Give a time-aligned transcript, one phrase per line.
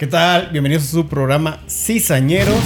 [0.00, 0.48] ¿Qué tal?
[0.50, 2.56] Bienvenidos a su programa Cizañeros.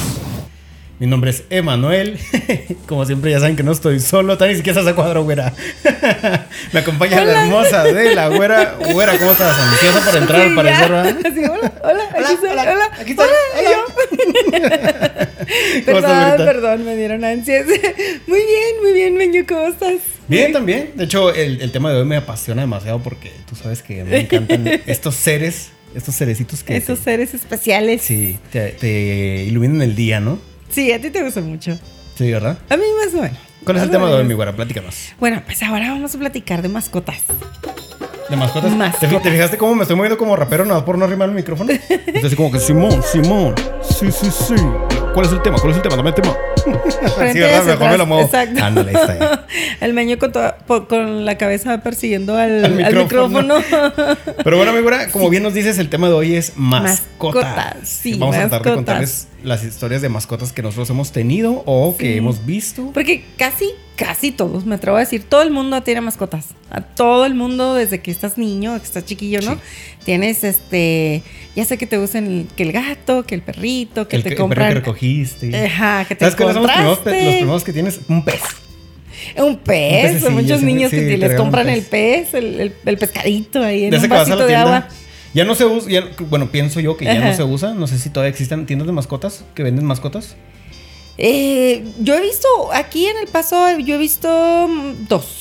[1.01, 2.17] Mi nombre es Emanuel.
[2.87, 4.39] Como siempre, ya saben que no estoy solo.
[4.39, 5.53] Tan ni siquiera estás a cuadro, güera.
[6.73, 8.77] Me acompaña la hermosa de la güera.
[8.93, 9.59] Güera, ¿cómo estás?
[9.59, 11.17] Ansiosa para entrar al parecer, ¿verdad?
[11.35, 13.85] Sí, hola, hola, aquí estoy, hola, hola, aquí estoy, hola, yo.
[15.87, 17.67] ¿Cómo estás, perdón, perdón, me dieron ansias.
[18.29, 19.97] Muy bien, muy bien, Meño, ¿cómo estás?
[20.29, 20.93] Bien, también.
[20.95, 24.21] De hecho, el, el tema de hoy me apasiona demasiado porque tú sabes que me
[24.21, 26.77] encantan estos seres, estos cerecitos que.
[26.77, 28.03] Esos te- seres especiales.
[28.03, 30.39] Sí, te, te iluminan el día, ¿no?
[30.71, 31.79] Sí, a ti te gusta mucho.
[32.17, 32.59] Sí, ¿verdad?
[32.69, 33.39] A mí más o menos.
[33.65, 34.55] ¿Cuál es el tema de hoy, mi güera?
[34.55, 34.95] Platícanos.
[35.19, 37.17] Bueno, pues ahora vamos a platicar de mascotas.
[38.29, 38.73] ¿De mascotas?
[38.73, 39.11] Mascotas.
[39.11, 41.71] ¿Te, te fijaste cómo me estoy moviendo como rapero nada por no arrimar el micrófono?
[41.89, 43.55] Entonces así como que Simón, Simón.
[43.83, 44.55] Sí, sí, sí.
[45.15, 45.59] ¿Cuál es el tema?
[45.59, 45.97] ¿Cuál es el tema?
[45.97, 46.37] Dame el tema.
[47.33, 47.65] Sí, ¿verdad?
[47.65, 48.23] Mejor me lo muevo.
[48.25, 48.63] Exacto.
[48.65, 49.47] Ándale, ahí está ya.
[49.81, 50.57] El Meño con, toda-
[50.89, 53.59] con la cabeza persiguiendo al, Al al micrófono.
[53.59, 54.17] micrófono.
[54.45, 57.01] Pero bueno, mi güera, como bien nos dices, el tema de hoy es mascotas.
[57.45, 61.63] Mascotas, sí, Vamos a tratar de contarles las historias de mascotas que nosotros hemos tenido
[61.67, 62.91] o que hemos visto.
[62.95, 66.47] Porque casi, casi todos, me atrevo a decir, todo el mundo tiene mascotas.
[66.71, 69.55] A todo el mundo, desde que estás niño, que estás chiquillo, ¿no?
[69.55, 69.61] Sí.
[70.05, 71.23] Tienes este,
[71.55, 74.31] ya sé que te gustan el- que el gato, que el perrito, que el, te
[74.31, 74.75] el perro que compran.
[74.75, 75.67] recogiste.
[75.67, 78.01] Ajá, que te ¿Sabes cuáles son los primeros, los primeros que tienes?
[78.09, 78.41] Un pez.
[79.37, 81.79] Un pez, pececillo, muchos niños sí, que les un compran pez.
[81.79, 84.77] el pez, el, el- el pescadito ahí en De ese un vasito de tienda.
[84.79, 84.89] agua.
[85.33, 87.75] Ya no se usa, ya- bueno, pienso yo que ya no se usa.
[87.75, 90.37] No sé si todavía existen tiendas de mascotas que venden mascotas.
[91.19, 95.41] Eh, yo he visto, aquí en El Paso, yo he visto mm, dos.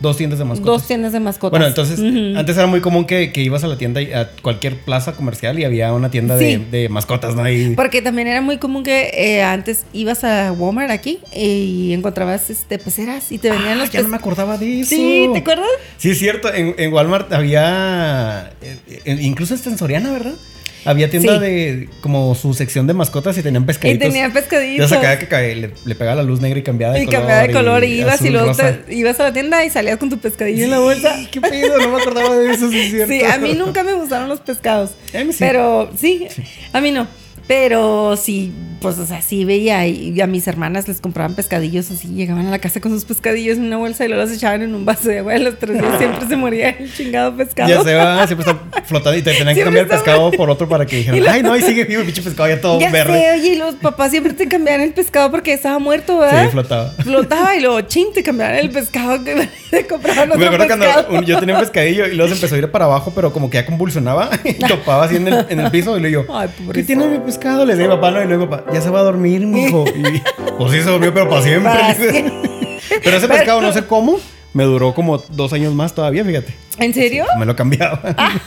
[0.00, 0.64] Dos tiendas de mascotas.
[0.72, 1.50] Dos tiendas de mascotas.
[1.50, 1.98] Bueno, entonces,
[2.34, 5.58] antes era muy común que, que ibas a la tienda, y a cualquier plaza comercial
[5.58, 6.64] y había una tienda de, Sí.
[6.70, 7.42] de mascotas, ¿no?
[7.42, 12.48] Ahí- Porque también era muy común que eh, antes ibas a Walmart aquí y encontrabas
[12.48, 14.88] este peceras y te venían Ah, los ya no me acordaba de eso.
[14.88, 15.68] Sí, ¿te acuerdas?
[15.98, 16.50] Sí, es cierto.
[16.50, 18.52] En, en Walmart había.
[18.62, 19.76] eh, eh, incluso en
[20.12, 20.32] ¿verdad?
[20.84, 21.40] Había tienda Sí.
[21.40, 21.88] de.
[22.00, 24.08] como su sección de mascotas y tenían Y pescaditos.
[24.08, 24.90] tenía pescaditos.
[24.90, 27.20] Ya sacaba que cae- le, le pegaba la luz negra y cambiaba de Y color.
[27.20, 30.08] cambiaba de color y, ibas y luego te- ibas a la tienda y salías con
[30.10, 31.16] tu pescadillo en la bolsa.
[31.16, 31.78] Sí, ¿Qué pedo?
[31.78, 33.12] No me acordaba de eso, sí, es cierto.
[33.12, 34.90] Sí, a mí nunca me gustaron los pescados.
[35.14, 35.38] A mí sí.
[35.40, 36.26] Pero sí,
[36.72, 37.06] a mí no.
[37.46, 42.08] Pero sí, pues, o sea, sí veía y a mis hermanas les compraban pescadillos así,
[42.08, 44.74] llegaban a la casa con sus pescadillos en una bolsa y luego los echaban en
[44.74, 47.68] un vaso de agua y los tres días siempre se moría el chingado pescado.
[47.68, 50.68] Ya se va, siempre está flotando y te tenían que cambiar el pescado por otro
[50.68, 53.12] para que dijeran, ay, no, ahí sigue vivo el pinche pescado ya todo Ya verde.
[53.12, 56.44] sé, oye, y los papás siempre te cambiaban el pescado porque estaba muerto, ¿verdad?
[56.44, 56.90] Sí, flotaba.
[57.02, 61.06] Flotaba y luego, chin, te cambiaban el pescado que te compraban Me otro acuerdo pescado.
[61.08, 63.50] cuando yo tenía un pescadillo y luego se empezó a ir para abajo, pero como
[63.50, 66.48] que ya convulsionaba y topaba así en el, en el piso y le digo, Ay,
[66.56, 66.86] ¿qué pobrecito.
[66.86, 67.64] tiene mi pescado?
[67.64, 69.84] Le mi papá, no, y luego papá, ya se va a dormir, mijo.
[69.94, 70.22] Y
[70.58, 71.72] pues sí se durmió, pero para siempre.
[71.72, 71.94] Para
[73.02, 74.18] pero ese pescado, no sé cómo,
[74.52, 76.54] me duró como dos años más todavía, fíjate.
[76.78, 77.24] ¿En serio?
[77.38, 78.00] Me lo cambiaba.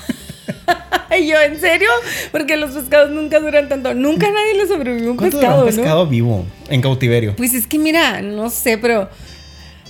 [1.19, 1.89] Y yo, ¿en serio?
[2.31, 3.93] Porque los pescados nunca duran tanto.
[3.93, 5.75] Nunca a nadie le sobrevivió un ¿Cuánto duró pescado, un ¿no?
[5.75, 7.35] pescado vivo en cautiverio?
[7.35, 9.09] Pues es que mira, no sé, pero.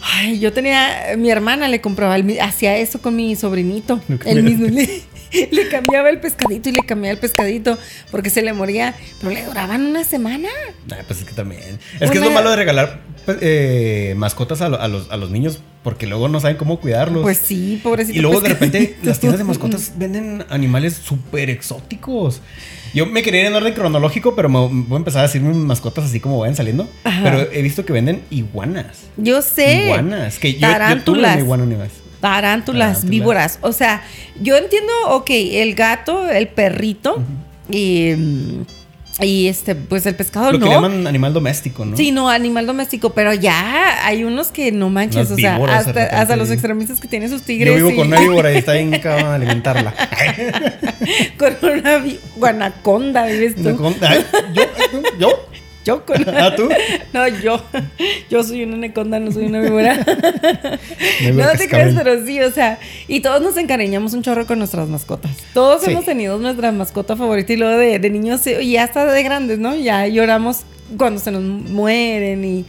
[0.01, 1.15] Ay, yo tenía.
[1.17, 4.01] Mi hermana le compraba, hacía eso con mi sobrinito.
[4.25, 4.67] El mismo.
[5.51, 7.77] Le, cambiaba el pescadito y le cambiaba el pescadito
[8.11, 8.93] porque se le moría.
[9.19, 10.49] Pero le duraban una semana.
[10.91, 11.79] Ah, pues es que también.
[11.99, 15.17] Es que es lo malo de regalar pues, eh, mascotas a, lo- a los, a
[15.17, 17.23] los niños porque luego no saben cómo cuidarlos.
[17.23, 18.17] Pues sí, pobrecito.
[18.17, 22.41] y luego de repente las tiendas de mascotas venden animales súper exóticos.
[22.93, 25.55] Yo me quería ir en orden cronológico, pero me voy a empezar a decir mis
[25.57, 26.87] mascotas así como vayan saliendo.
[27.03, 27.21] Ajá.
[27.23, 29.05] Pero he visto que venden iguanas.
[29.17, 29.85] Yo sé.
[29.85, 30.37] Iguanas.
[30.37, 31.33] Que yo, yo tuve Tarántulas.
[31.33, 31.91] una iguana una vez.
[32.23, 33.05] Tarántulas, Tarántulas.
[33.09, 33.59] víboras.
[33.61, 34.01] O sea,
[34.41, 37.21] yo entiendo, ok, el gato, el perrito
[37.69, 38.61] y, mm,
[39.23, 40.63] y este, pues el pescado Lo no.
[40.65, 41.97] que le llaman animal doméstico, ¿no?
[41.97, 46.35] Sí, no, animal doméstico, pero ya hay unos que no manches, o sea, de hasta,
[46.37, 47.67] los extremistas que tienen sus tigres.
[47.67, 49.93] Yo vivo y- con una víbora y está bien cabrón alimentarla.
[51.37, 52.01] con una
[52.37, 53.63] guanaconda, vives tú.
[53.63, 54.63] ¿Yo?
[55.19, 55.29] ¿Yo?
[55.85, 56.69] Yo con ¿Ah, tú?
[57.13, 57.61] No, yo.
[58.29, 59.95] Yo soy una anaconda, no soy una víbora.
[61.33, 61.95] no te cascabel.
[61.95, 65.31] pero sí, o sea, y todos nos encariñamos un chorro con nuestras mascotas.
[65.53, 65.91] Todos Sí.
[65.91, 69.75] hemos tenido nuestra mascota favorita y luego de, de niños y hasta de grandes, ¿no?
[69.75, 70.61] Ya lloramos
[70.97, 72.65] cuando se nos mueren y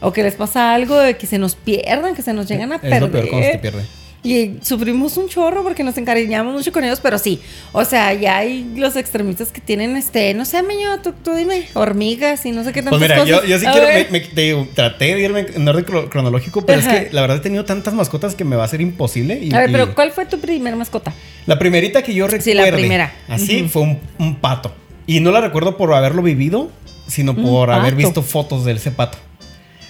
[0.00, 2.76] o que les pasa algo de que se nos pierdan, que se nos llegan a
[2.76, 3.00] Es perder.
[3.02, 3.82] lo peor cuando se te pierde.
[4.26, 7.40] Y sufrimos un chorro porque nos encariñamos mucho con ellos, pero sí.
[7.72, 11.68] O sea, ya hay los extremistas que tienen, este, no sé, meño, tú, tú dime,
[11.74, 13.28] hormigas y no sé qué tantas Pues mira, cosas.
[13.28, 16.08] yo, yo sí A quiero, me, me- te digo, traté de irme en orden cro-
[16.08, 16.96] cronológico, pero Ajá.
[16.96, 19.38] es que la verdad he tenido tantas mascotas que me va a ser imposible.
[19.40, 21.12] Y, A ver, y pero ¿cuál fue tu primer mascota?
[21.46, 22.44] la primerita que yo recuerdo.
[22.44, 23.14] Sí, la primera.
[23.28, 24.74] Así fue un, un pato.
[25.06, 26.68] Y no la recuerdo por haberlo vivido,
[27.06, 29.18] sino por haber visto fotos de ese pato.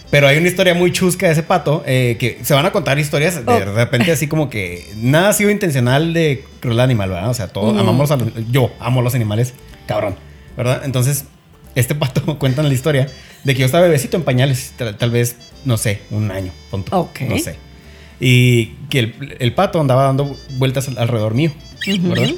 [0.09, 2.97] Pero hay una historia muy chusca de ese pato, eh, que se van a contar
[2.97, 3.73] historias de Oh.
[3.75, 7.29] repente así como que nada ha sido intencional de cruel animal, ¿verdad?
[7.29, 9.53] O sea, todos amamos a los, yo amo los animales
[9.85, 10.15] cabrón,
[10.55, 10.83] ¿verdad?
[10.85, 11.25] Entonces,
[11.75, 13.09] este pato cuenta la historia
[13.43, 16.97] de que yo estaba bebecito en pañales, tal, tal vez, no sé, un año, punto.
[16.97, 17.21] Ok.
[17.21, 17.55] No sé.
[18.19, 21.51] Y que el, el pato andaba dando vueltas al- alrededor mío,
[22.01, 22.29] ¿verdad?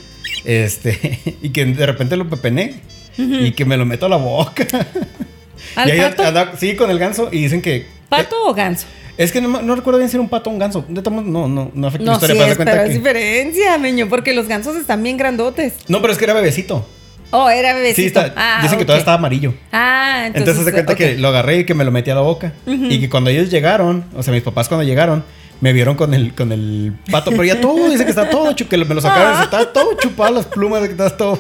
[0.44, 2.82] Este, y que de repente lo pepené
[3.18, 4.66] y que me lo meto a la boca.
[5.76, 6.24] ¿Al y ahí pato?
[6.24, 7.86] anda- sí, con el ganso y dicen que...
[8.10, 8.88] ¿Pato o ganso?
[9.18, 10.86] Es que no, no recuerdo bien si era un pato o un ganso.
[10.88, 11.02] No,
[11.48, 12.36] no, no afecta la No, historia.
[12.46, 15.74] sí es, cuenta pero es que- diferencia, meño, porque los gansos están bien grandotes.
[15.88, 16.88] No, pero es que era bebecito.
[17.32, 18.02] Oh, era bebecito.
[18.02, 18.88] Sí, está- Ah, dicen que ok.
[18.88, 19.54] todavía estaba amarillo.
[19.72, 20.40] Ah, entonces.
[20.50, 20.98] Entonces se cuenta ok.
[20.98, 22.54] que lo agarré y que me lo metí a la boca.
[22.66, 25.24] Y que cuando ellos llegaron, o sea, mis papás cuando llegaron,
[25.62, 27.30] me vieron con el, con el pato.
[27.32, 30.46] Pero ya todo, dice que está todo que me lo sacaron, está todo chupado las
[30.46, 31.40] plumas, que está todo.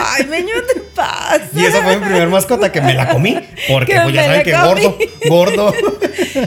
[0.00, 1.48] Ay, meño, te pasa.
[1.54, 3.38] Y esa fue mi primer mascota que me la comí.
[3.68, 4.82] Porque Que pues ya saben que comí.
[5.28, 5.74] gordo, gordo.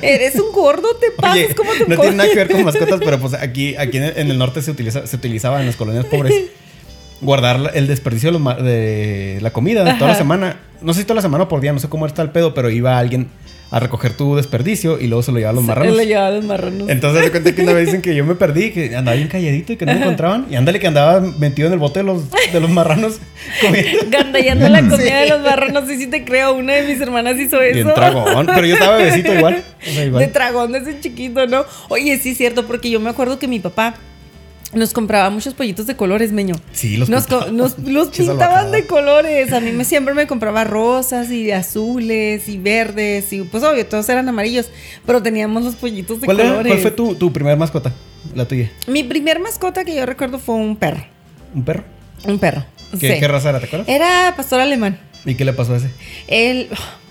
[0.02, 1.36] Eres un gordo, te pasas.
[1.36, 4.32] Oye, ¿Cómo te no tiene nada que ver con mascotas, pero pues aquí, aquí en
[4.32, 6.34] el, norte se, utiliza, se utilizaba en las colonias pobres
[7.22, 10.16] guardar el desperdicio de, la comida toda la Ajá.
[10.16, 10.60] semana.
[10.82, 12.54] No sé si toda la semana o por día, no sé cómo está el pedo,
[12.54, 13.30] pero iba alguien
[13.72, 15.92] a recoger tu desperdicio y luego se lo llevaba a los marranos.
[15.94, 16.90] Él le llevaba a los marranos.
[16.90, 19.72] Entonces de cuenta que una vez dicen que yo me perdí, que andaba bien calladito
[19.74, 20.46] y que no me encontraban.
[20.52, 23.20] Y ándale que andaba metido en el bote de los, de los marranos
[23.62, 24.06] comiendo.
[24.10, 25.04] Gandallando la comida Sí.
[25.24, 26.54] de los marranos, sí, sí te creo.
[26.54, 27.74] Una de mis hermanas hizo eso.
[27.76, 28.46] Bien tragón.
[28.46, 29.64] Pero yo estaba bebecito igual.
[29.88, 30.22] O sea, igual.
[30.26, 31.64] De tragón desde chiquito, ¿no?
[31.88, 33.94] Oye, sí es cierto, porque yo me acuerdo que mi papá
[34.74, 36.56] nos compraba muchos pollitos de colores, meño.
[36.72, 39.52] Sí, los nos, nos- los pintaban de colores.
[39.54, 43.32] A mí me, siempre me compraba rosas y azules y verdes.
[43.34, 44.70] Y pues obvio, todos eran amarillos.
[45.06, 46.72] Pero teníamos los pollitos de ¿Cuál, era- colores.
[46.72, 47.92] cuál fue tu, tu primer mascota?
[48.36, 48.72] La tuya.
[48.88, 51.04] Mi primer mascota que yo recuerdo fue un perro.
[51.54, 51.84] ¿Un perro?
[52.26, 52.64] Un perro.
[53.00, 53.20] ¿Qué, sí.
[53.20, 53.60] qué raza era?
[53.60, 53.90] ¿Te acuerdas?
[53.90, 55.00] Era pastor alemán.
[55.26, 55.90] ¿Y qué le pasó a ese?
[56.28, 56.68] Él,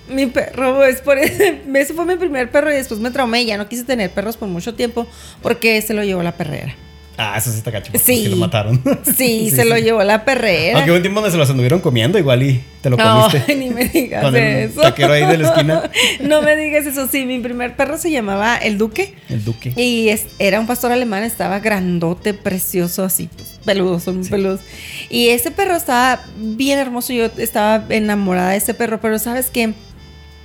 [0.08, 3.56] mi perro, es por ese, ese fue mi primer perro y después me traumé ya
[3.56, 5.06] no quise tener perros por mucho tiempo
[5.42, 6.74] porque se lo llevó la perrera.
[7.22, 7.92] Ah, eso sí está cacho.
[8.02, 8.28] Sí.
[8.28, 8.80] lo mataron.
[9.16, 10.78] Sí, se lo llevó la perrera.
[10.78, 13.56] Aunque un tiempo donde se los anduvieron comiendo igual y te lo No, comiste.
[13.56, 14.80] ni me digas Con el eso.
[14.80, 15.90] taquero ahí de la esquina.
[16.20, 17.06] No me digas eso.
[17.08, 19.14] Sí, mi primer perro se llamaba El Duque.
[19.28, 19.72] El duque.
[19.76, 24.60] Y es- era un pastor alemán, estaba grandote, precioso, así, pues, peludo, son peludos.
[25.10, 29.74] Y ese perro estaba bien hermoso, yo estaba enamorada de ese perro, pero sabes que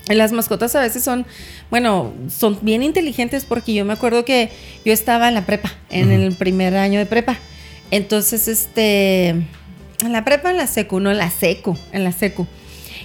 [0.08, 1.26] las mascotas a veces son,
[1.72, 4.50] bueno, son bien inteligentes porque yo me acuerdo que
[4.86, 7.38] yo estaba en la prepa, en el primer año de prepa.
[7.92, 12.46] Entonces, este, en la prepa, en la secu, no en la secu, en la secu.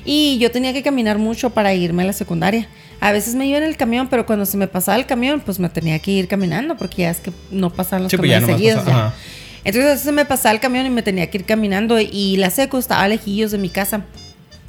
[0.04, 2.68] Y yo tenía que caminar mucho para irme a la secundaria.
[3.00, 5.58] A veces me iba en el camión, pero cuando se me pasaba el camión, pues
[5.58, 8.40] me tenía que ir caminando porque ya es que no pasaban los Sí, pues ya
[8.40, 8.84] camiones nomás seguidos.
[8.84, 9.06] pasa- ya.
[9.06, 9.14] ajá.
[9.62, 12.36] Entonces a veces se me pasaba el camión y me tenía que ir caminando y
[12.38, 14.04] la seco estaba lejillos de mi casa.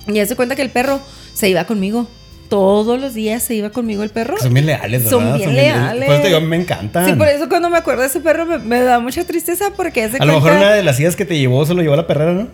[0.08, 1.00] Y hace cuenta que el perro
[1.34, 2.08] se iba conmigo.
[2.52, 4.38] Todos los días se iba conmigo el perro.
[4.38, 5.10] Son bien leales, ¿verdad?
[5.10, 6.04] Son bien leales.
[6.04, 7.06] Por eso te digo, me encantan.
[7.06, 10.04] Sí, por eso cuando me acuerdo de ese perro me, me da mucha tristeza porque
[10.04, 11.98] hace A lo mejor una de las ideas que te llevó se lo llevó a
[11.98, 12.50] la perrera, ¿no?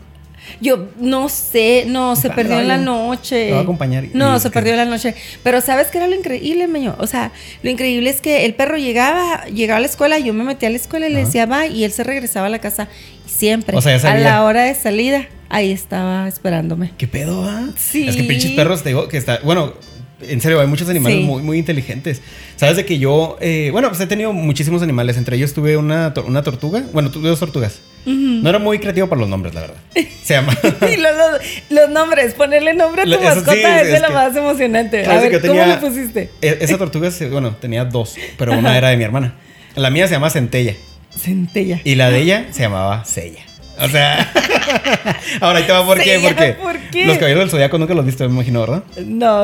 [0.62, 3.48] Yo no sé, no, se perdió en la noche.
[3.48, 5.16] Te va a acompañar No, se que- perdió en la noche.
[5.44, 6.96] Pero ¿sabes qué era lo increíble, meño?
[7.00, 7.32] O sea,
[7.64, 10.72] lo increíble es que el perro llegaba, llegaba a la escuela, yo me metía a
[10.72, 12.88] la escuela y le decía va y él se regresaba a la casa
[13.26, 13.76] siempre.
[13.78, 16.92] O sea, ya a la hora de salida, ahí estaba esperándome.
[16.98, 17.68] ¿Qué pedo, ah?
[17.78, 18.08] Sí.
[18.08, 19.40] Es que pinches perros, te digo, que está.
[19.44, 19.74] Bueno,
[20.22, 21.24] en serio, hay muchos animales Sí.
[21.24, 22.22] muy, muy inteligentes.
[22.56, 23.38] Sabes de que yo.
[23.40, 25.18] eh, bueno, pues he tenido muchísimos animales.
[25.18, 26.84] Entre ellos tuve una, una tortuga.
[26.94, 27.80] Bueno, tuve dos tortugas.
[28.06, 29.76] No era muy creativo para los nombres, la verdad.
[30.24, 30.58] Se llama.
[30.64, 34.08] y los, los- los nombres, ponerle nombre a tu sí, mascota es, es de lo
[34.08, 35.06] que- más emocionante.
[35.06, 36.32] A ver, ¿cómo tenía- le pusiste?
[36.42, 39.36] e- Esa tortuga, bueno, tenía dos, pero una era de mi hermana.
[39.76, 40.74] La mía se llama Centella.
[41.16, 41.82] Centella.
[41.84, 43.42] Y la de ella se llamaba Sella.
[43.80, 44.32] O sea.
[45.42, 46.20] Ahora ahí te va por qué.
[46.24, 47.06] Porque ¿por qué?
[47.06, 48.84] los caballeros del zodiaco nunca los viste, me imagino, ¿verdad?
[49.06, 49.44] No,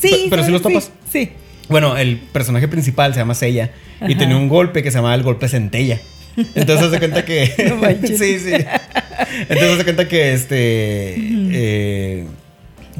[0.00, 0.26] sí.
[0.30, 0.90] Pero- sí los topas.
[1.10, 1.30] Sí.
[1.68, 3.70] Bueno, el personaje principal se llama Sella
[4.06, 6.00] y tenía un golpe que se llamaba el golpe Centella.
[6.54, 7.52] Entonces se cuenta que.
[7.80, 8.52] No sí, sí.
[9.48, 11.14] Entonces se cuenta que este.
[11.18, 12.26] eh,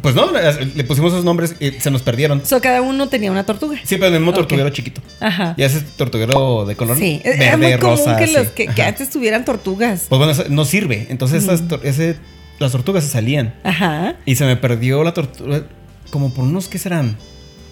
[0.02, 2.44] pues no, le pusimos esos nombres y se nos perdieron.
[2.46, 3.78] So, cada uno tenía una tortuga.
[3.82, 5.00] Sí, pero el mismo tortuguero chiquito.
[5.18, 5.54] Ajá.
[5.56, 8.16] Y ese tortuguero de color Sí, verde, era muy común rosa.
[8.16, 8.34] que, sí.
[8.34, 10.06] los, que, que antes tuvieran tortugas.
[10.08, 11.06] Pues bueno, no sirve.
[11.10, 12.16] Entonces esas ese,
[12.60, 13.54] las tortugas se salían.
[13.64, 14.14] Ajá.
[14.24, 15.62] Y se me perdió la tortuga
[16.10, 17.16] como por unos, ¿qué serán?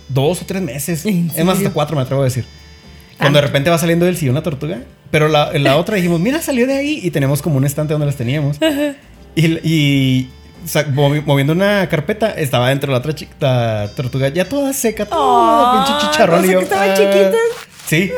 [0.08, 1.04] Dos o tres meses.
[1.06, 2.44] ¿En Es más, hasta cuatro me atrevo a decir.
[3.18, 3.42] Cuando Ah.
[3.42, 4.80] de repente va saliendo del sillón la tortuga.
[5.10, 7.00] Pero la, la otra dijimos, mira, salió de ahí.
[7.02, 8.58] Y tenemos como un estante donde las teníamos.
[9.34, 10.30] Y, y
[10.64, 15.06] sa- movi- moviendo una carpeta, estaba dentro la otra chi- la tortuga ya toda seca,
[15.06, 16.42] toda Oh, pinche chicharrón.
[16.42, 16.94] que estaban "Ah".
[16.94, 17.34] chiquitas.
[17.86, 18.10] Sí.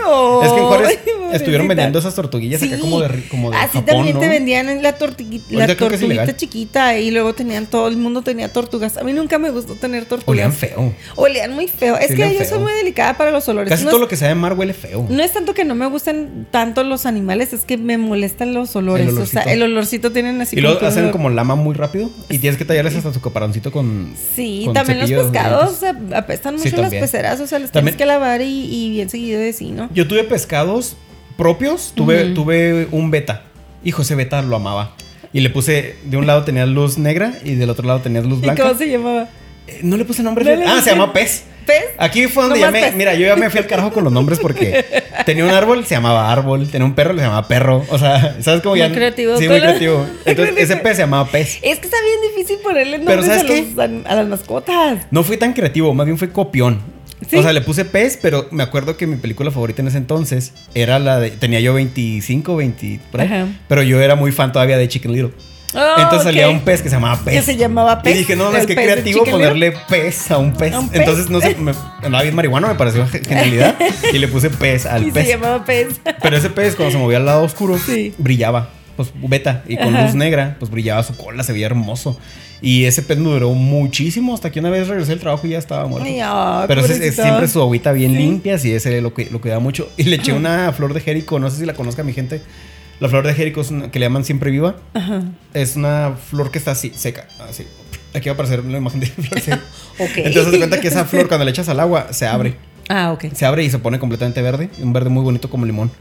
[0.43, 0.99] Es que en Juárez
[1.33, 2.81] estuvieron vendiendo esas tortuguillas acá Sí.
[2.81, 4.21] como de, como de Así Japón, también ¿no?
[4.21, 8.23] te vendían en la, tortigui- la es tortuguita chiquita y luego tenían todo el mundo
[8.23, 8.97] tenía tortugas.
[8.97, 10.29] A mí nunca me gustó tener tortugas.
[10.29, 10.93] Olían feo.
[11.17, 11.97] Olían muy feo.
[11.99, 12.49] Es Sí, que yo feo.
[12.49, 13.69] soy muy delicada para los olores.
[13.69, 15.07] Casi no, todo es, lo que sea de mar huele feo.
[15.09, 18.75] no es tanto que no me gusten tanto los animales, es que me molestan los
[18.77, 19.09] olores.
[19.09, 22.11] El o sea, el olorcito tienen así y luego hacen olor- como lama muy rápido
[22.31, 24.15] y tienes que tallarles hasta su caparoncito con.
[24.35, 25.81] Sí, con también los pescados
[26.15, 27.03] apestan Sí, mucho las también.
[27.03, 29.88] peceras, o sea, les También- tienes que lavar y, y bien seguido de sí, ¿no?
[29.93, 30.97] Yo tuve pescados
[31.37, 33.43] propios, tuve, tuve un beta.
[33.85, 34.93] Hijo, ese beta lo amaba.
[35.33, 38.38] Y le puse, de un lado tenía luz negra y del otro lado tenía luz
[38.38, 38.62] ¿Y blanca.
[38.62, 39.29] cómo se llamaba?
[39.67, 40.45] Eh, No le puse nombre.
[40.45, 41.45] No le ah, se llama pez.
[41.67, 41.85] ¿Pez?
[41.99, 42.87] Aquí fue donde ya Nomás me.
[42.88, 42.97] pez.
[42.97, 44.85] Mira, yo ya me fui al carajo con los nombres porque
[45.27, 46.67] tenía un árbol, se llamaba árbol.
[46.71, 47.85] Tenía un perro, le llamaba perro.
[47.91, 48.91] O sea, ¿sabes cómo Muy ya?
[48.91, 50.07] creativo, Sí, muy creativo.
[50.25, 51.59] Entonces, ese pez se llamaba pez.
[51.62, 55.07] Es que está bien difícil ponerle Pero nombres a, ¿sabes los an- a las mascotas.
[55.11, 56.81] No fui tan creativo, más bien fue copión.
[57.30, 57.37] ¿Sí?
[57.37, 60.52] O sea, le puse pez, pero me acuerdo que mi película favorita en ese entonces
[60.75, 61.30] era la de.
[61.30, 63.58] Tenía yo 25, 20, por ahí.
[63.68, 65.32] Pero yo era muy fan todavía de Chicken Little.
[65.75, 66.54] Oh, Entonces salía ok.
[66.54, 67.35] un pez que se llamaba pez.
[67.35, 68.14] Que se llamaba pez.
[68.14, 70.73] Y dije, no, no, es que creativo ponerle pez a un pez.
[70.73, 71.00] ¿A un pez?
[71.00, 73.76] Entonces, no sé, me andaba bien marihuana, me pareció ge- genialidad.
[74.12, 75.25] y le puse pez al Y pez.
[75.26, 76.00] se llamaba pez.
[76.23, 78.14] Pero ese pez, cuando se movía al lado oscuro, Sí.
[78.16, 78.70] brillaba.
[78.97, 79.62] Pues beta.
[79.68, 80.06] Y con Ajá.
[80.06, 82.18] luz negra, pues brillaba su cola, se veía hermoso.
[82.61, 85.59] Y ese pez me duró muchísimo hasta que una vez regresé del trabajo y ya
[85.59, 86.09] estaba muerto.
[86.09, 88.19] Ay, Pero es siempre su agüita bien Sí.
[88.19, 89.88] limpia, sí, ese lo, que, lo cuidaba mucho.
[89.97, 92.41] Y le eché una flor de Jerico, no sé si la conozca mi gente.
[93.00, 94.75] La flor de Jerico es una que le llaman siempre viva.
[94.95, 95.23] Ajá.
[95.55, 97.65] Es una flor que está así, seca, así.
[98.12, 99.61] Aquí va a aparecer la imagen de la flor seca.
[100.17, 102.57] Entonces te cuenta que esa flor cuando le echas al agua se abre.
[102.88, 103.27] Ah, ok.
[103.35, 105.93] Se abre y se pone completamente verde, un verde muy bonito como limón.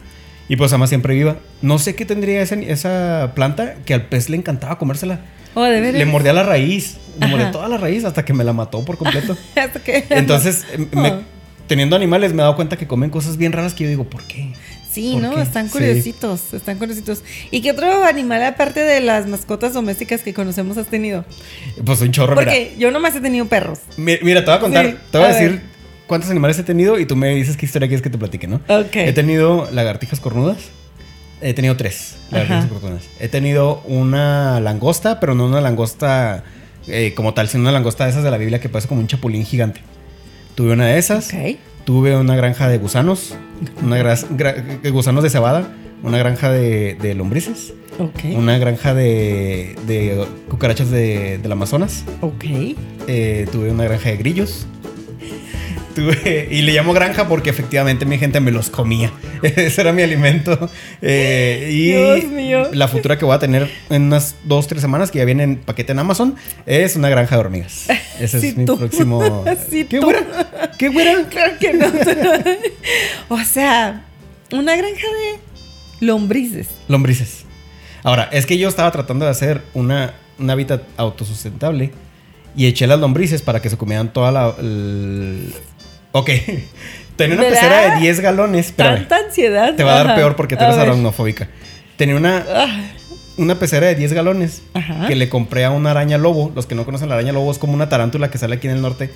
[0.50, 1.36] Y pues además siempre viva.
[1.62, 5.20] No sé qué tendría esa, esa planta que al pez le encantaba comérsela.
[5.54, 5.96] Oh, de veras.
[5.96, 8.98] Le mordía la raíz, le mordía toda la raíz hasta que me la mató por
[8.98, 9.36] completo.
[9.56, 11.22] Hasta que- Entonces, me- Oh.
[11.68, 14.24] teniendo animales me he dado cuenta que comen cosas bien raras que yo digo, ¿por
[14.24, 14.54] qué?
[14.92, 15.36] Sí, ¿Por ¿no?
[15.36, 15.42] qué?
[15.42, 15.74] Están Sí.
[15.74, 17.24] curiositos, están curiositos.
[17.52, 21.24] ¿Y qué otro animal aparte de las mascotas domésticas que conocemos has tenido?
[21.86, 22.46] Pues un chorro, mira.
[22.46, 23.80] Porque yo nomás he tenido perros.
[23.98, 25.62] Mi- Mira, te voy a contar, Sí, te voy a, a decir
[26.08, 28.56] cuántos animales he tenido y tú me dices qué historia quieres que te platique, ¿no?
[28.70, 28.96] Ok.
[28.96, 30.58] He tenido lagartijas cornudas.
[31.42, 32.70] He tenido tres lagartijas Ajá.
[33.20, 36.44] He tenido una langosta, pero no una langosta
[36.88, 39.08] eh, como tal, sino una langosta de esas de la Biblia que parece como un
[39.08, 39.82] chapulín gigante.
[40.56, 41.28] Tuve una de esas.
[41.86, 43.36] Tuve una granja de gusanos,
[43.84, 45.68] una de gusanos de cebada,
[46.04, 47.74] una granja de, de lombrices,
[48.36, 52.04] una granja de, de cucarachas de- del Amazonas.
[52.22, 52.44] Ok.
[53.08, 54.66] Eh, tuve una granja de grillos.
[56.02, 59.12] Y le llamo granja porque efectivamente mi gente me los comía.
[59.44, 60.70] Ese era mi alimento.
[61.02, 62.68] Eh, y Dios mío.
[62.74, 65.56] la futura que voy a tener en unas dos, tres semanas que ya viene en
[65.58, 66.36] paquete en Amazon
[66.66, 67.88] es una granja de hormigas.
[68.20, 68.78] Ese Sí, es mi tú.
[68.78, 69.44] próximo.
[69.70, 70.06] Sí, ¿Qué tú.
[70.06, 70.72] güera?
[70.78, 71.14] ¿Qué güera?
[71.30, 71.86] Claro que no.
[73.30, 74.06] o sea,
[74.52, 76.68] una granja de lombrices.
[76.88, 77.46] Lombrices.
[78.04, 81.92] Ahora, es que yo estaba tratando de hacer una, un hábitat autosustentable
[82.56, 84.56] y eché las lombrices para que se comieran toda la.
[84.60, 85.54] el-
[86.18, 86.30] Ok.
[87.16, 87.60] Tenía una ¿Verdad?
[87.62, 88.66] pecera de 10 galones.
[88.68, 88.96] Espérame.
[89.08, 89.76] Tanta ansiedad.
[89.76, 90.16] Te va a dar Ajá.
[90.16, 91.48] peor porque tú eres aracnofóbica.
[91.96, 92.82] Tenía una, Ah,
[93.38, 95.08] una pecera de 10 galones Ajá.
[95.08, 96.52] que le compré a una araña lobo.
[96.56, 98.74] Los que no conocen la araña lobo es como una tarántula que sale aquí en
[98.74, 99.10] el norte,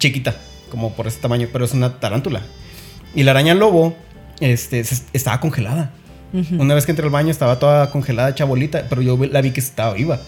[0.00, 0.34] chiquita,
[0.70, 2.42] como por ese tamaño, pero es una tarántula.
[3.14, 3.94] Y la araña lobo
[4.40, 4.80] este,
[5.12, 5.92] estaba congelada.
[6.58, 9.52] Una vez que entré al baño estaba toda congelada, hecha bolita, pero yo la vi
[9.52, 10.18] que estaba viva.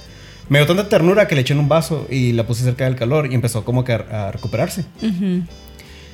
[0.49, 2.95] Me dio tanta ternura que le eché en un vaso y la puse cerca del
[2.95, 4.85] calor y empezó como que a, a recuperarse.
[5.02, 5.42] Ujú,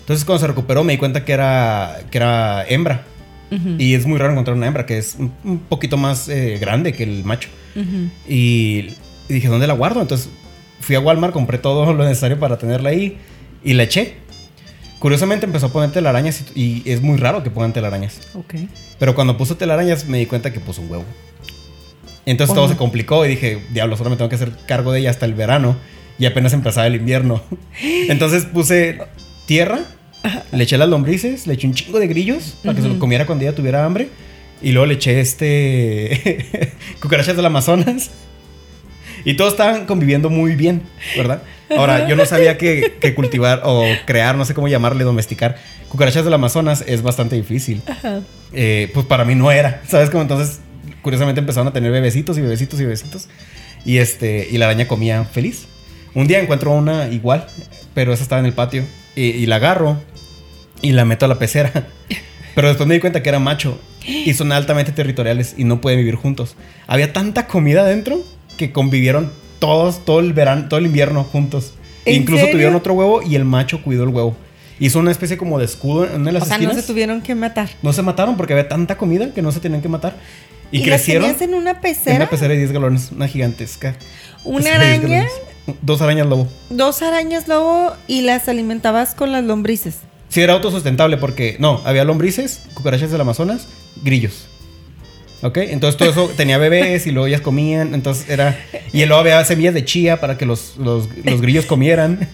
[0.03, 3.05] Entonces cuando se recuperó me di cuenta que era, que era hembra.
[3.51, 6.59] ujú, Y es muy raro encontrar una hembra que es un, un poquito más eh,
[6.61, 7.49] grande que el macho.
[7.77, 8.11] ujú.
[8.29, 8.95] Y,
[9.29, 10.01] y dije, ¿dónde la guardo?
[10.03, 10.29] Entonces
[10.81, 13.17] fui a Walmart, compré todo lo necesario para tenerla ahí
[13.65, 14.15] y la eché.
[14.99, 18.21] Curiosamente empezó a poner telarañas y, y es muy raro que pongan telarañas.
[18.35, 18.55] Ok.
[19.01, 21.05] Pero cuando puso telarañas me di cuenta que puso un huevo.
[22.25, 22.73] Entonces Oh, todo no.
[22.73, 25.35] se complicó y dije, diablo, solo me tengo que hacer cargo de ella hasta el
[25.35, 25.77] verano.
[26.21, 27.43] Y apenas empezaba el invierno.
[27.83, 29.01] Entonces puse
[29.47, 29.81] tierra,
[30.53, 33.27] le eché las lombrices, le eché un chingo de grillos para que se lo comiera
[33.27, 34.09] cuando ella tuviera hambre.
[34.61, 38.11] Y luego le eché este cucarachas del Amazonas.
[39.25, 40.83] Y todos estaban conviviendo muy bien,
[41.17, 41.43] ¿verdad?
[41.77, 45.57] Ahora, yo no sabía que, que cultivar o crear, no sé cómo llamarle, domesticar
[45.93, 47.83] cucarachas del Amazonas es bastante difícil.
[47.87, 48.23] Ajá.
[48.55, 50.09] Eh, pues para mí no era, ¿sabes?
[50.09, 50.61] Como entonces,
[51.03, 53.29] curiosamente empezaron a tener bebecitos y bebecitos y bebecitos.
[53.85, 55.67] Y este, y la araña comía feliz.
[56.15, 57.47] Un día encuentro una igual,
[57.93, 58.85] pero esa estaba en el patio.
[59.17, 59.99] Y, y la agarro
[60.81, 61.71] y la meto a la pecera.
[62.55, 63.79] Pero después me di cuenta que era macho.
[64.05, 66.57] Y son altamente territoriales y no pueden vivir juntos.
[66.87, 68.21] Había tanta comida adentro
[68.57, 71.75] que convivieron todos, todo el verano, todo el invierno juntos.
[72.05, 72.53] ¿En Incluso serio?
[72.55, 74.37] tuvieron otro huevo y el macho cuidó el huevo.
[74.81, 76.75] hizo una especie como de escudo en una de las O sea, esquinas.
[76.75, 77.71] no se tuvieron que matar.
[77.81, 80.17] No se mataron porque había tanta comida que no se tenían que matar.
[80.73, 83.95] Y, las crecieron tenías en una en pecera, una pecera de 10 galones, una gigantesca.
[84.43, 85.29] una pecera de 10 araña.
[85.81, 86.49] Dos arañas lobo.
[86.71, 89.99] dos arañas lobo y las alimentabas con las lombrices.
[90.29, 93.69] Sí, era autosustentable porque, no, había lombrices, cucarachas del Amazonas,
[94.03, 94.49] grillos.
[95.43, 95.59] ¿Ok?
[95.59, 97.95] Entonces todo eso tenía bebés y luego ellas comían.
[97.95, 98.59] Entonces era.
[98.93, 102.29] Y luego había semillas de chía para que los, los, los grillos comieran.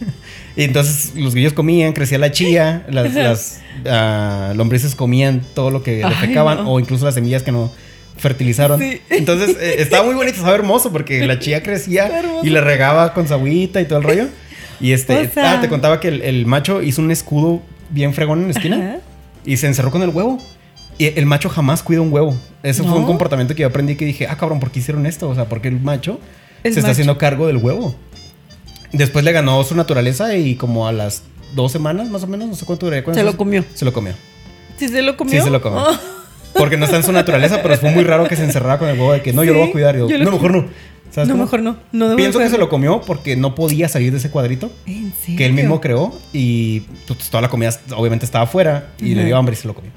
[0.56, 5.82] Y entonces los grillos comían, crecía la chía, las, las ah, lombrices comían todo lo
[5.82, 6.72] que defecaban no.
[6.72, 7.70] o incluso las semillas que no
[8.18, 8.78] fertilizaron.
[8.80, 9.00] Sí.
[9.10, 12.10] Entonces eh, estaba muy bonito, estaba hermoso porque la chía crecía
[12.42, 14.26] y le regaba con su agüita y todo el rollo.
[14.80, 18.12] Y este, O sea- ah, te contaba que el, el macho hizo un escudo bien
[18.14, 18.76] fregón en la esquina.
[18.76, 18.96] Ajá.
[19.44, 20.38] Y se encerró con el huevo.
[20.98, 22.36] Y el macho jamás cuida un huevo.
[22.62, 22.98] Ese fue ¿No?
[22.98, 25.28] un comportamiento que yo aprendí que dije, ah, cabrón, ¿por qué hicieron esto?
[25.28, 26.20] O sea, porque el macho
[26.64, 27.94] El se está haciendo cargo del huevo.
[28.92, 31.22] Después le ganó su naturaleza y como a las
[31.54, 33.64] dos semanas más o menos, no sé cuánto duraría Se eso, lo comió.
[33.74, 34.14] Se lo comió.
[34.76, 35.38] ¿Sí se lo comió?
[35.38, 35.82] Sí, se lo comió.
[35.82, 35.98] Oh.
[36.58, 38.98] Porque no está en su naturaleza, pero fue muy raro que se encerrara con el
[38.98, 39.96] huevo de que no, yo lo voy a cuidar.
[39.96, 40.66] Yo, yo lo no, mejor no.
[41.10, 41.44] ¿Sabes No, cómo?
[41.44, 41.76] mejor no.
[41.92, 45.12] No debo Pienso que se lo comió porque no podía salir de ese cuadrito ¿En
[45.20, 45.38] serio?
[45.38, 49.36] que él mismo creó y pues, toda la comida obviamente estaba afuera y le dio
[49.36, 49.90] hambre y se lo comió.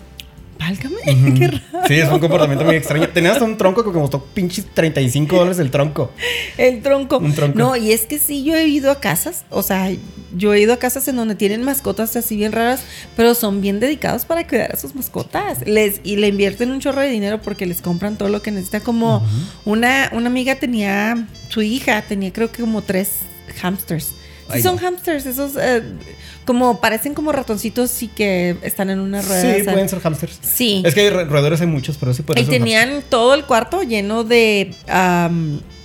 [0.62, 0.98] Válgame,
[1.39, 1.88] qué raro.
[1.88, 3.10] Sí, es un comportamiento muy extraño.
[3.10, 6.12] Tenía hasta un tronco que costó pinches 35 dólares el tronco.
[6.56, 7.18] El tronco.
[7.18, 7.58] Un tronco.
[7.58, 9.89] No, y es que sí, yo he ido a casas, o sea,
[10.38, 12.84] yo he ido a casas en donde tienen mascotas así bien raras,
[13.18, 15.65] pero son bien dedicados para cuidar a sus mascotas.
[15.65, 18.82] Les, y le invierten un chorro de dinero porque les compran todo lo que necesita.
[18.82, 19.25] Como
[19.65, 23.13] una, una amiga tenía, su hija tenía creo que como tres
[23.62, 24.13] hamsters.
[24.53, 25.84] Sí, son hamsters, esos eh,
[26.46, 29.41] como parecen como ratoncitos y que están en una rueda.
[29.41, 29.74] Sí, o sea.
[29.74, 30.39] pueden ser hamsters.
[30.41, 30.81] Sí.
[30.86, 33.46] Es que hay ro- roedores hay muchos, pero sí pueden Y ser tenían todo el
[33.46, 34.74] cuarto lleno de.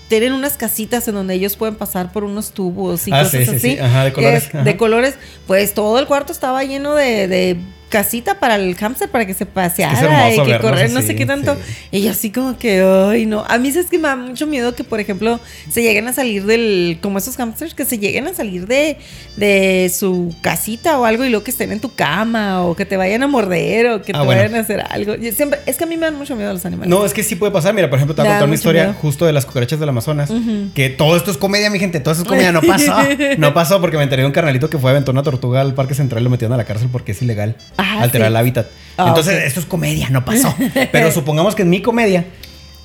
[0.08, 3.44] tienen unas casitas en donde ellos pueden pasar por unos tubos y Ah, cosas sí,
[3.44, 3.58] sí, así.
[3.72, 3.78] sí.
[3.78, 4.62] Ajá, de colores, Es- ajá.
[4.64, 5.14] De colores.
[5.46, 7.56] Pues todo el cuarto estaba lleno de, de
[7.88, 11.54] casita para el hámster para que se paseara y que correr, no sé qué tanto.
[11.54, 11.60] sí.
[11.92, 13.44] Y yo así como que, ay, no.
[13.48, 15.38] A mí es que me da mucho miedo que, por ejemplo,
[15.70, 16.98] se lleguen a salir del.
[17.00, 18.98] Como esos hámsters, que se lleguen a salir de,
[19.36, 22.96] de su casita o algo y luego que estén en tu cama o que te
[22.96, 24.40] vayan a morder o que Ah, te bueno.
[24.42, 25.14] vayan a hacer algo.
[25.14, 26.88] Yo siempre, es que a mí me dan mucho miedo los animales.
[26.90, 27.74] No, es que sí puede pasar.
[27.74, 28.98] Mira, por ejemplo, te voy a contar una historia miedo.
[29.00, 30.30] justo de las cucarachas del Amazonas.
[30.74, 32.00] Que todo esto es comedia, mi gente.
[32.00, 32.52] Todo esto es comedia.
[32.52, 32.96] No pasó.
[33.38, 35.74] No pasó porque me enteré de un carnalito que fue a aventar una tortuga al
[35.74, 38.30] Parque Central y lo metieron a la cárcel porque es ilegal Ah, alterar sí.
[38.30, 38.66] el hábitat.
[38.96, 40.08] Ah, Entonces, esto es comedia.
[40.10, 40.54] No pasó.
[40.92, 42.24] Pero supongamos que en mi comedia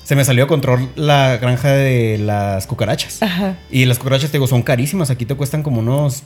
[0.04, 3.22] se me salió de control la granja de las cucarachas.
[3.22, 3.56] Ajá.
[3.70, 5.10] Y las cucarachas, te digo, son carísimas.
[5.10, 6.22] Aquí te cuestan como unos.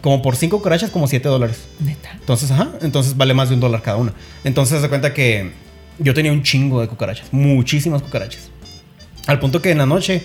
[0.00, 1.66] Como por cinco cucarachas, como 7 dólares.
[1.78, 2.12] Neta.
[2.18, 4.14] Entonces, ajá, entonces vale más de un dólar cada una.
[4.44, 5.50] Entonces se cuenta que
[5.98, 8.48] yo tenía un chingo de cucarachas, muchísimas cucarachas.
[9.26, 10.22] Al punto que en la noche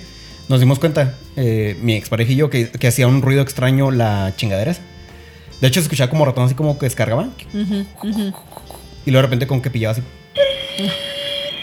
[0.48, 4.32] nos dimos cuenta, eh, mi expareja y yo, que, que hacía un ruido extraño la
[4.38, 4.82] chingadera esa.
[5.62, 7.30] De hecho, se escuchaba como ratón así como que descargaba.
[7.54, 10.02] Y luego de repente como que pillaba así.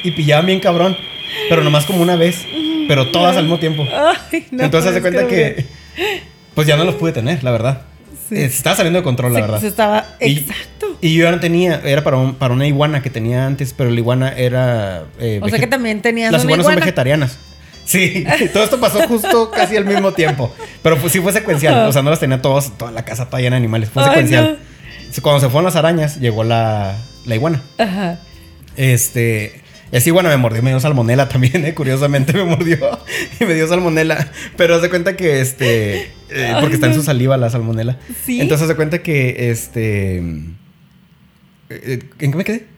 [0.05, 0.97] Y pillaban bien cabrón.
[1.49, 2.45] Pero nomás como una vez.
[2.89, 3.87] Pero todas al mismo tiempo.
[3.93, 4.65] Ay, no.
[4.65, 5.67] Entonces se es cuenta que- que...
[6.55, 7.83] Pues ya no los pude tener, la verdad.
[8.29, 8.37] Sí.
[8.37, 9.61] Se estaba saliendo de control, la se, verdad.
[9.61, 10.07] se estaba.
[10.21, 10.97] Y- Exacto.
[11.01, 13.91] Y yo ya no tenía, era para, un- para una iguana que tenía antes, pero
[13.91, 15.05] la iguana era...
[15.21, 17.39] eh, O sea que también tenías Las una iguanas son vegetarianas.
[17.85, 20.55] Sí, todo esto pasó justo casi al mismo tiempo.
[20.83, 21.88] Pero pues sí fue secuencial.
[21.88, 23.90] O sea, no las tenía todas, toda la casa toda llena de animales.
[23.90, 24.59] Fue Ay, secuencial.
[25.21, 27.62] Cuando se fueron las arañas, llegó la, la iguana.
[27.79, 28.18] Ajá.
[28.77, 29.61] Este.
[29.90, 32.79] Esa iguana me mordió, me dio salmonela también, eh, curiosamente me mordió
[33.38, 34.31] y me dio salmonela.
[34.57, 36.12] Pero haz de cuenta que este.
[36.31, 37.99] eh, porque Ay, está en su saliva la salmonela.
[38.25, 38.40] Sí.
[38.40, 40.16] Entonces haz de cuenta que este.
[41.68, 42.72] eh, ¿En qué me quedé?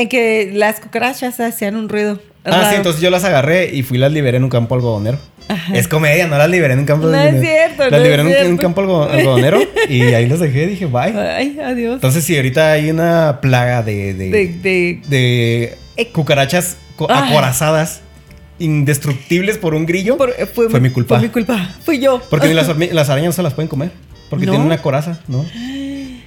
[0.00, 2.20] En que las cucarachas hacían un ruido.
[2.44, 2.68] Ah, raro.
[2.70, 5.18] sí, entonces yo las agarré y fui y las liberé en un campo algodonero.
[5.48, 5.74] Ajá.
[5.74, 8.20] Es comedia, no las liberé en un campo No es cierto, Las no liberé es
[8.20, 8.62] en un, en un cierto.
[8.62, 10.66] campo algo- algodonero y ahí las dejé.
[10.66, 11.18] Dije, bye.
[11.18, 11.94] Ay, adiós.
[11.94, 16.76] Entonces, si ahorita hay una plaga de, de, De, de- de Eh, cucarachas
[17.08, 17.30] Ay.
[17.32, 18.02] acorazadas,
[18.58, 21.16] indestructibles por un grillo, por- eh, fue, fue mi culpa.
[21.18, 21.74] Fue mi culpa.
[21.84, 22.20] Fui yo.
[22.30, 23.90] Porque ni las, las arañas no se las pueden comer.
[24.30, 24.52] Porque ¿No?
[24.52, 25.44] tienen una coraza, ¿no?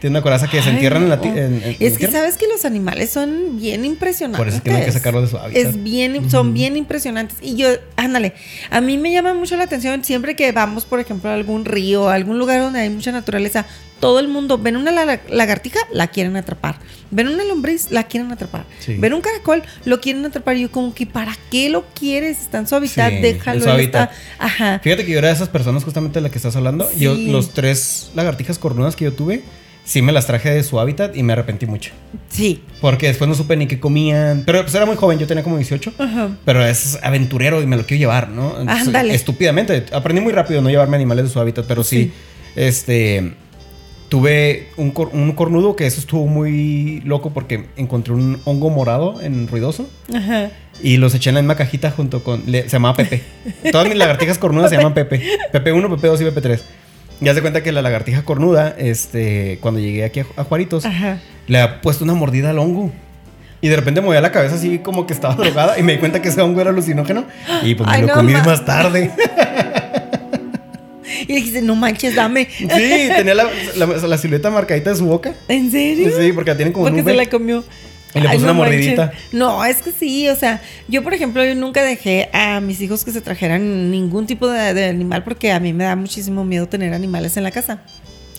[0.02, 2.14] Tienen una coraza que se entierran en la en- Es que tierra.
[2.14, 4.40] sabes que los animales son bien impresionantes.
[4.40, 5.64] Por eso es que no hay que sacarlos de su hábitat.
[5.64, 7.38] Es bien, son bien impresionantes.
[7.40, 8.34] Y yo, ándale,
[8.72, 12.10] a mí me llama mucho la atención siempre que vamos, por ejemplo, a algún río,
[12.10, 13.68] a algún lugar donde hay mucha naturaleza.
[14.00, 16.80] Todo el mundo ven una la- lagartija, la quieren atrapar.
[17.12, 18.66] Ven una lombriz, la quieren atrapar.
[18.80, 18.96] Sí.
[18.98, 20.58] Ven un caracol, lo quieren atrapar.
[20.58, 22.42] Y yo como que, ¿para qué lo quieres?
[22.42, 23.60] Está en su hábitat, Sí, déjalo.
[23.60, 24.12] en su hábitat.
[24.12, 24.80] está- Ajá.
[24.84, 26.90] Fíjate que yo era de esas personas justamente de la que estás hablando.
[26.92, 27.02] Sí.
[27.02, 29.44] Yo, los tres lagartijas cornudas que yo tuve,
[29.84, 31.92] sí me las traje de su hábitat y me arrepentí mucho.
[32.30, 32.64] Sí.
[32.82, 34.44] Porque después no supe ni qué comían.
[34.46, 35.94] Pero pues era muy joven, yo tenía como 18.
[35.98, 36.30] Ajá.
[36.46, 38.60] Pero es aventurero y me lo quiero llevar, ¿no?
[38.60, 39.14] Entonces, Ándale.
[39.14, 39.86] Estúpidamente.
[39.92, 42.06] Aprendí muy rápido no llevarme animales de su hábitat, pero sí.
[42.06, 42.14] Sí.
[42.56, 43.34] Este.
[44.10, 49.22] tuve un, cor- un cornudo que eso estuvo muy loco porque encontré un hongo morado
[49.22, 49.90] en ruidoso.
[50.14, 50.52] Ajá.
[50.84, 52.44] Y los eché en la misma cajita junto con.
[52.48, 53.22] le- se llamaba Pepe.
[53.72, 55.22] Todas mis lagartijas cornudas se llaman Pepe.
[55.52, 56.66] Pepe 1, Pepe 2 y Pepe 3.
[57.22, 61.20] Ya se cuenta que la lagartija cornuda, este, cuando llegué aquí a, a Juaritos, Ajá.
[61.48, 62.92] le ha puesto una mordida al hongo.
[63.62, 66.20] Y de repente movía la cabeza así como que estaba drogada y me di cuenta
[66.22, 67.26] que ese hongo era alucinógeno.
[67.62, 69.12] Y pues me Ay, lo no comí ma- más tarde.
[71.24, 72.48] Y le dijiste, no manches, dame.
[72.50, 72.68] Sí,
[73.16, 73.46] tenía la,
[73.78, 75.34] la- la silueta marcadita de su boca.
[75.48, 76.10] ¿En serio?
[76.20, 77.12] Sí, porque la tiene como Porque nube.
[77.12, 77.64] se la comió.
[78.14, 79.06] Y le puso no una mordidita.
[79.08, 79.34] manches.
[79.34, 83.06] No, es que sí, o sea, yo por ejemplo, yo nunca dejé a mis hijos
[83.06, 86.68] que se trajeran ningún tipo de, de animal porque a mí me da muchísimo miedo
[86.68, 87.80] tener animales en la casa.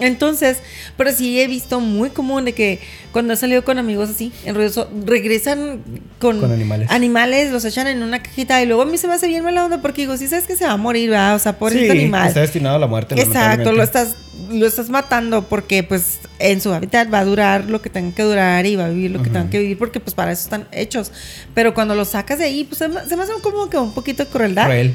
[0.00, 0.58] Entonces,
[0.96, 2.80] pero sí he visto muy común de que
[3.12, 5.80] cuando he salido con amigos así, en ruidoso, regresan
[6.18, 6.90] con, Con animales.
[6.90, 9.64] animales, los echan en una cajita y luego a mí se me hace bien mala
[9.64, 11.36] onda porque digo, sí sabes que se va a morir, ¿verdad?
[11.36, 12.26] O sea, por sí, este animal.
[12.28, 13.14] está destinado a la muerte.
[13.20, 14.14] Exacto, lo estás,
[14.50, 18.22] lo estás matando porque pues en su hábitat va a durar lo que tenga que
[18.22, 19.34] durar y va a vivir lo que Ujú.
[19.38, 21.12] tenga que vivir porque pues para eso están hechos.
[21.54, 23.92] Pero cuando lo sacas de ahí, pues se me, se me hace como que un
[23.92, 24.64] poquito de crueldad.
[24.64, 24.94] Cruel.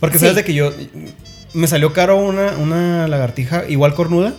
[0.00, 0.22] Porque Sí.
[0.22, 0.72] sabes de que yo.
[1.54, 4.34] Me salió caro una, una lagartija igual cornuda.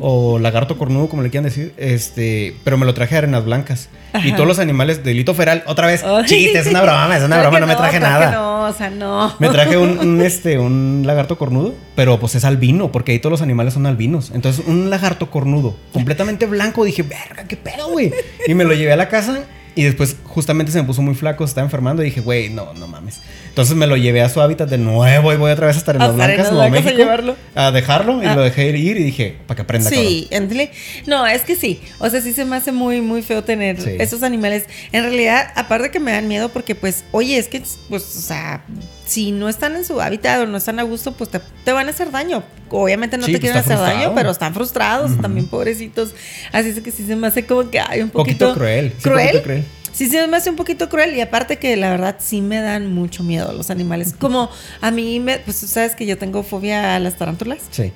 [0.00, 1.72] O lagarto cornudo, como le quieran decir.
[1.76, 2.54] Este.
[2.64, 3.88] Pero me lo traje de arenas blancas.
[4.24, 6.04] Y todos los animales, delito feral, otra vez.
[6.26, 8.30] Chiquita, es una broma, es una broma, no me traje nada.
[8.30, 9.34] no, o sea, no.
[9.38, 13.32] Me traje un, un, este, un lagarto cornudo, pero pues es albino, porque ahí todos
[13.32, 14.30] los animales son albinos.
[14.34, 18.12] Entonces, un lagarto cornudo, completamente blanco, dije, verga, qué pedo, güey.
[18.46, 21.46] Y me lo llevé a la casa y después justamente se me puso muy flaco,
[21.46, 23.20] se estaba enfermando y dije, güey, no, no mames.
[23.48, 25.96] Entonces me lo llevé a su hábitat de nuevo y voy otra vez a estar
[25.96, 27.36] en A las estar en blancas, Arenas Nuevo Blancas a México, llevarlo.
[27.54, 28.34] a dejarlo y Ah.
[28.34, 30.70] lo dejé ir y dije, para que aprenda, Sí, ándale.
[31.06, 31.80] No, es que sí.
[31.98, 33.90] O sea, sí se me hace muy, muy feo tener Sí.
[33.98, 34.64] esos animales.
[34.92, 38.64] En realidad, aparte que me dan miedo, porque pues, oye, es que, pues, o sea,
[39.12, 41.86] si no están en su hábitat o no están a gusto, pues te, te van
[41.86, 42.42] a hacer daño.
[42.70, 44.14] Obviamente no Sí, te pues, quieren hacer daño, frustrado.
[44.14, 45.22] pero están frustrados Ujú.
[45.22, 46.14] también, pobrecitos.
[46.52, 48.54] Así es que sí se me hace como que hay un Poquito poquito.
[48.54, 49.26] cruel, sí, ¿Cruel?
[49.26, 49.64] poquito cruel.
[49.92, 52.86] Sí, se me hace un poquito cruel y aparte que la verdad sí me dan
[52.94, 54.14] mucho miedo los animales.
[54.18, 54.48] Como
[54.80, 57.92] a mí, me, pues tú sabes que yo tengo fobia a las tarántulas Sí.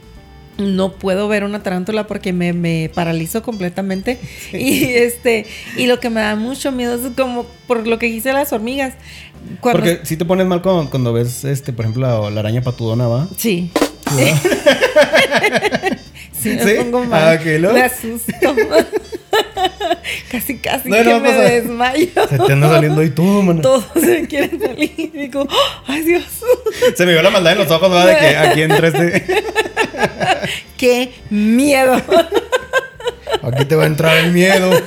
[0.59, 4.19] no puedo ver una tarántula porque me, me paralizo completamente.
[4.53, 5.47] Y este,
[5.79, 8.93] y lo que me da mucho miedo es como por lo que hice las hormigas.
[9.61, 12.63] Cuando, Porque si te pones mal cuando, cuando ves, este, por ejemplo, la, la araña
[12.63, 13.29] patudona, ¿va?
[13.37, 13.71] Sí.
[16.41, 16.75] sí, me ¿Sí?
[16.79, 17.23] pongo mal.
[17.23, 17.73] Ah, ok, ¿no?
[17.73, 18.33] Me asusto.
[20.31, 21.43] casi, casi No, que no me pasa.
[21.43, 22.09] desmayo.
[22.29, 23.61] Se te anda saliendo ahí todo, mano.
[23.63, 24.93] Todos se me quieren salir.
[24.97, 25.47] Y digo,
[25.87, 26.25] ay Dios,
[26.97, 28.07] Se me vio la maldad en los ojos, ¿va?
[28.07, 29.25] De que aquí entra este.
[30.77, 32.01] qué miedo.
[33.43, 34.71] Aquí te va a entrar el miedo.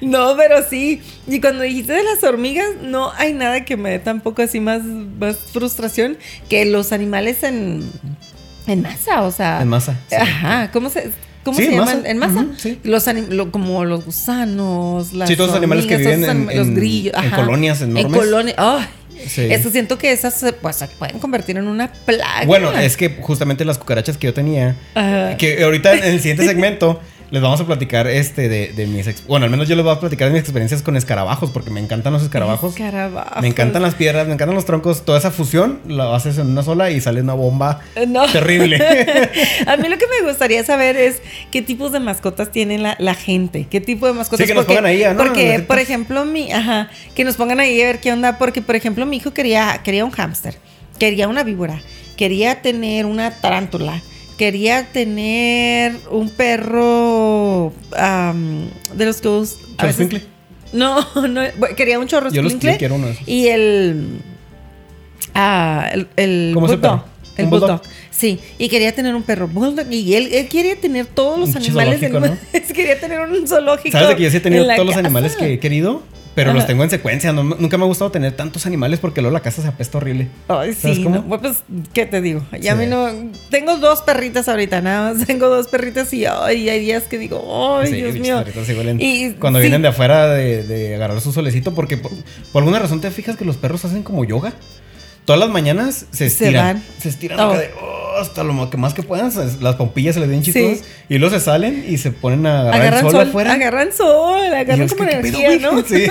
[0.00, 1.00] No, pero sí.
[1.26, 4.82] Y cuando dijiste de las hormigas, no hay nada que me dé tampoco así más,
[4.82, 6.16] más frustración
[6.48, 7.90] que los animales en,
[8.66, 9.22] en masa.
[9.22, 9.60] O sea.
[9.62, 10.16] En masa, sí.
[10.16, 10.70] Ajá.
[10.72, 11.10] ¿Cómo se,
[11.44, 12.02] cómo Sí, se en llaman?
[12.06, 12.46] En masa.
[12.56, 12.78] Sí.
[12.84, 16.54] Los lo- como los gusanos, las Sí, todos los animales que viven todos en- los
[16.68, 17.14] en- grillos.
[17.22, 18.04] en colonias enormes.
[18.04, 18.56] En colonias.
[19.26, 19.48] Sí.
[19.50, 22.44] Eso siento que esas se, pues, se pueden convertir en una plaga.
[22.46, 25.36] Bueno, es que justamente las cucarachas que yo tenía, Ajá.
[25.36, 27.00] que ahorita en el siguiente segmento
[27.30, 29.94] les vamos a platicar este de, de mis ex- bueno, al menos yo les voy
[29.94, 32.72] a platicar de mis experiencias con escarabajos porque me encantan los escarabajos.
[32.72, 33.40] Escarabajos.
[33.40, 36.62] Me encantan las piedras, me encantan los troncos, toda esa fusión la haces en una
[36.62, 38.26] sola y sale una bomba Eh, No.
[38.30, 38.76] terrible.
[39.66, 43.14] A mí lo que me gustaría saber es qué tipos de mascotas tiene la, la
[43.14, 44.44] gente, qué tipo de mascotas.
[44.46, 45.16] Sí, que nos pongan ahí, ¿no?
[45.16, 48.74] Porque, por ejemplo, mi, ajá, que nos pongan ahí a ver qué onda, porque, por
[48.76, 50.56] ejemplo, mi hijo quería, quería un hámster,
[50.98, 51.80] quería una víbora,
[52.16, 54.02] quería tener una tarántula,
[54.40, 57.74] quería tener un perro
[58.94, 60.22] de los que us- a veces-.
[60.72, 60.96] No,
[61.28, 61.42] no,
[61.76, 63.28] quería un chorro Yo los quiero uno de esos.
[63.28, 64.22] y el.
[65.34, 67.00] Ah, el, el ¿Cómo es el bulldog.
[67.02, 67.10] perro?
[67.36, 67.68] El ¿Un bulldog?
[67.80, 67.86] bulldog?
[68.10, 69.86] Sí, y quería tener un perro bulldog.
[69.92, 72.12] Y él, él quería tener todos los Un animales del
[72.74, 73.92] quería tener un zoológico.
[73.92, 76.02] Sabes de que yo sí he tenido todos los animales que he querido,
[76.34, 76.58] pero Ajá.
[76.58, 77.32] los tengo en secuencia.
[77.32, 80.28] No- nunca me ha gustado tener tantos animales porque luego la casa se apesta horrible.
[80.48, 81.62] Ay, ¿Sabes sí, no, pues,
[81.92, 82.42] ¿qué te digo?
[82.60, 82.82] Ya a Sí.
[82.82, 83.08] mí no.
[83.50, 85.26] Tengo dos perritas ahorita, nada más.
[85.26, 88.44] Tengo dos perritas y ay, hay días que digo, ay, Sí, Dios mío.
[88.98, 89.62] Y Cuando sí.
[89.64, 92.12] vienen de afuera de, de agarrar su solecito, porque por,
[92.52, 94.52] por alguna razón te fijas que los perros hacen como yoga.
[95.30, 96.54] Todas las mañanas se estiran.
[96.76, 96.82] van.
[97.00, 97.52] Se, estiran Oh.
[97.56, 99.30] de, oh, hasta lo que más que puedan.
[99.30, 100.52] se- Las pompillas se les ven Sí.
[100.52, 100.78] chicos.
[101.08, 103.52] Y luego se salen y se ponen a agarrar Agarran el sol, sol, afuera.
[103.52, 105.70] agarran sol, agarran como que, ¿qué pedo, energía?
[105.70, 105.82] ¿no?
[105.86, 106.06] Sí.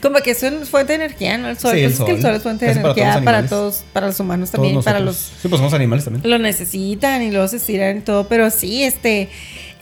[0.00, 1.48] como que es una fuente de energía, ¿no?
[1.50, 1.72] El sol.
[1.74, 2.22] Sí, el Pues es que el sol.
[2.30, 4.82] sol es fuente de Casi para todos energía para todos, para los humanos Todos también,
[4.82, 6.28] para los Sí, pues somos animales también.
[6.30, 9.28] lo necesitan y luego se estiran y todo, pero sí, este,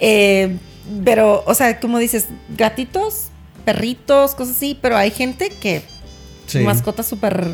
[0.00, 0.56] eh,
[1.04, 3.28] pero, o sea, como dices, gatitos,
[3.64, 5.82] perritos, cosas así, pero hay gente que
[6.46, 6.58] Sí.
[6.60, 7.46] mascotas súper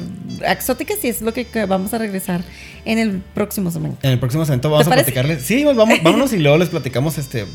[0.47, 2.43] exóticas y es lo que, que vamos a regresar
[2.85, 3.99] en el próximo segmento.
[4.03, 5.43] En el próximo segmento vamos a platicarles.
[5.43, 7.47] Sí, vamos, vámonos y luego les platicamos este.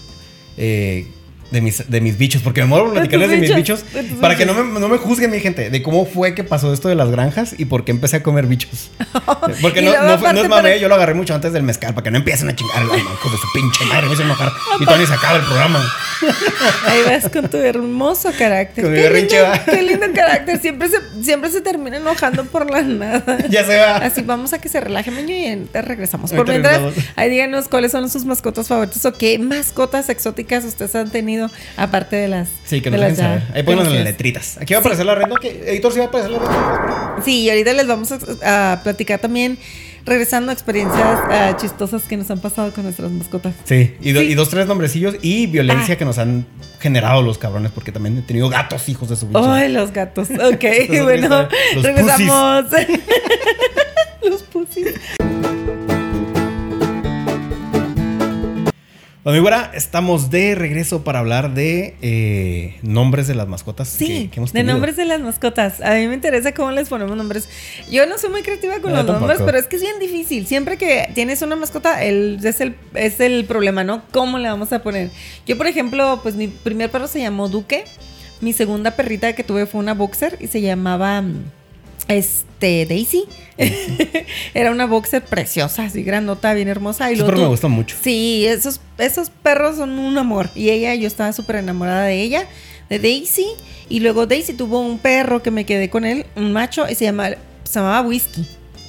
[0.57, 1.07] eh,
[1.51, 4.35] de mis, de mis bichos, porque me muero De platicarles de, mis bichos, de para
[4.35, 6.95] que no me, no me juzguen, mi gente, de cómo fue que pasó esto de
[6.95, 8.89] las granjas y por qué empecé a comer bichos.
[9.61, 12.03] Porque no, no, no es mame, para- yo lo agarré mucho antes del mezcal, para
[12.03, 14.51] que no empiecen a chingar el hijos de su pinche madre, me hacen enojar.
[14.79, 15.93] Y Tony se acaba el programa.
[16.87, 18.83] Ahí vas con tu hermoso carácter.
[18.83, 20.59] Con mi Qué berrinche, lindo, qué lindo carácter.
[20.59, 23.37] Siempre se, siempre se termina enojando por la nada.
[23.49, 23.97] Ya se va.
[23.97, 26.31] Así vamos a que se relaje, Meño, y ahorita regresamos.
[26.31, 27.11] Por mientras, regresamos.
[27.17, 31.34] ahí díganos cuáles son sus mascotas favoritas o qué mascotas exóticas ustedes han tenido,
[31.77, 32.49] aparte de las.
[32.65, 33.43] Sí, que de nos las ya saber.
[33.53, 34.57] Ahí en las letritas.
[34.59, 35.25] Aquí va a aparecer la red.
[35.67, 37.23] Editor, sí va a aparecer la red.
[37.23, 38.11] Sí, y ahorita les vamos
[38.43, 39.57] a, a platicar también,
[40.05, 43.53] regresando a experiencias ah, chistosas que nos han pasado con nuestras mascotas.
[43.63, 44.27] Sí, y, do- Sí.
[44.27, 45.97] y dos, tres nombrecillos y violencia Ah.
[45.97, 46.45] que nos han
[46.79, 49.51] generado los cabrones, porque también he tenido gatos hijos de su bicho.
[49.51, 50.29] Ay, los gatos.
[50.53, 50.63] Ok,
[51.03, 51.47] bueno.
[51.75, 52.65] Los regresamos.
[54.29, 54.87] los pusis.
[59.25, 64.05] Bueno, mi güera, estamos de regreso para hablar de eh, nombres de las mascotas Sí,
[64.05, 65.81] que, que hemos de nombres de las mascotas.
[65.81, 67.49] A mí me interesa cómo les ponemos nombres.
[67.89, 70.45] Yo no soy muy creativa con los nombres, pero es que es bien difícil.
[70.45, 74.03] Siempre que tienes una mascota, el, es, el, es el problema, ¿no?
[74.11, 75.09] ¿Cómo le vamos a poner?
[75.47, 77.85] Yo, por ejemplo, pues mi primer perro se llamó Duque.
[78.41, 81.45] Mi segunda perrita que tuve fue una boxer y se llamaba mm,
[82.07, 83.25] este Daisy.
[84.53, 87.11] Era una boxer preciosa, así grandota, bien hermosa.
[87.11, 87.95] Y perros me gustan mucho.
[88.01, 90.49] Sí, esos, esos perros son un amor.
[90.55, 92.45] Y ella, yo estaba súper enamorada de ella,
[92.89, 93.47] de Daisy.
[93.89, 97.05] Y luego Daisy tuvo un perro que me quedé con él, un macho, y se,
[97.05, 97.31] llama,
[97.63, 98.01] se llamaba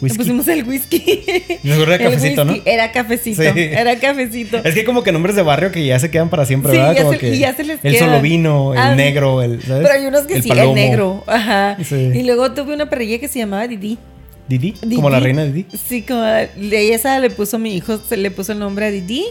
[0.00, 0.18] Whisky.
[0.18, 1.24] Le pusimos el whisky.
[1.64, 2.56] Era cafecito, ¿no?
[2.64, 3.42] Era cafecito.
[3.42, 3.50] Sí.
[3.56, 4.58] Era cafecito.
[4.64, 6.94] Es que como que nombres de barrio que ya se quedan para siempre, Sí, ¿verdad?
[6.94, 8.08] ya Como se- que y ya se les el quedan.
[8.10, 9.86] solo vino, el Ah, negro, el ¿sabes?
[9.86, 10.68] Pero hay unos que El sí, palomo.
[10.70, 11.24] el negro.
[11.26, 11.76] Ajá.
[11.82, 12.10] Sí.
[12.14, 13.98] Y luego tuve una perrilla que se llamaba Didi.
[14.48, 14.94] Didi, Didi.
[14.96, 15.66] como la reina Didi.
[15.88, 19.24] Sí, como de esa le puso mi hijo, se le puso el nombre a Didi.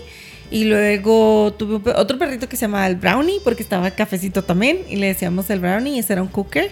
[0.51, 4.79] Y luego tuve otro perrito que se llamaba el Brownie, porque estaba cafecito también.
[4.89, 6.69] Y le decíamos el Brownie, y ese era un cooker.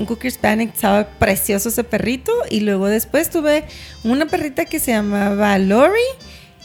[0.00, 2.32] Un cooker Spanish, estaba precioso ese perrito.
[2.48, 3.64] Y luego después tuve
[4.02, 6.00] una perrita que se llamaba Lori.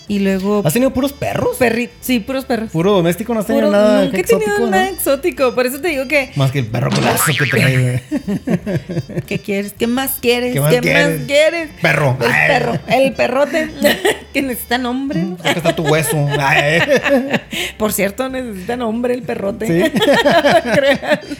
[0.07, 1.57] Y luego ¿Has tenido puros perros?
[1.57, 2.69] perrito, sí, puros perros.
[2.71, 4.71] Puro doméstico, no has tenido Puro- nada nunca he exótico, tenido ¿no?
[4.77, 5.55] nada exótico.
[5.55, 8.03] Por eso te digo que Más que el perro culazo que trae.
[9.27, 9.73] ¿Qué quieres?
[9.73, 10.53] ¿Qué más quieres?
[10.53, 11.69] ¿Qué ¿Qué más más, quieres?
[11.81, 12.17] Perro.
[12.21, 12.47] El Ay.
[12.47, 13.69] perro, el perrote
[14.33, 15.21] que necesita nombre.
[15.23, 15.35] ¿no?
[15.39, 16.27] Acá está tu hueso.
[16.39, 16.81] Ay.
[17.79, 19.65] Por cierto, necesita nombre el perrote.
[19.65, 19.91] ¿Sí?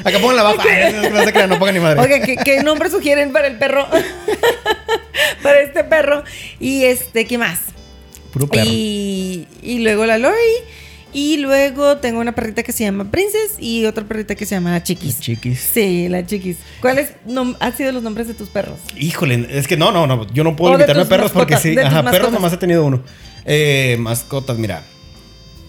[0.04, 0.63] Acá pongan la baja.
[0.67, 2.21] Ay, no se crean, no pongan ni madre.
[2.25, 3.88] ¿qué, qué nombre sugieren para el perro?
[5.43, 6.23] para este perro.
[6.60, 7.60] Y este, ¿qué más?
[8.36, 8.69] Puro perro.
[8.69, 10.36] Y, y luego la Lori.
[11.13, 14.71] Y luego tengo una perrita que se llama Princess y otra perrita que se llama
[14.71, 15.21] la Chiquis.
[15.21, 15.58] Chiquis.
[15.62, 16.58] Sí, la Chiquis.
[16.82, 17.13] ¿Cuáles
[17.62, 18.78] han sido los nombres de tus perros?
[18.98, 20.28] Híjole, es que no, no, no.
[20.34, 21.69] Yo no puedo limitarme a perros porque sí.
[21.80, 22.32] Ajá, perros mascotas.
[22.34, 23.02] nomás he tenido uno.
[23.45, 24.84] Eh, mascotas, mira.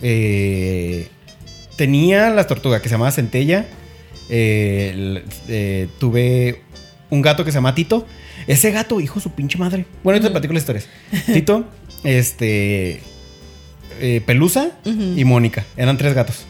[0.02, 1.06] Eh,
[1.76, 3.66] tenía las tortugas que se llamaba Centella.
[4.28, 6.62] Eh, eh, tuve
[7.08, 8.04] un gato que se llama Tito.
[8.48, 9.86] Ese gato, hijo de su pinche madre.
[10.02, 10.88] Bueno, ahorita te platico las historias.
[11.26, 11.66] Tito,
[12.04, 13.00] este.
[14.00, 15.64] eh, Pelusa y Mónica.
[15.76, 16.44] Eran tres gatos.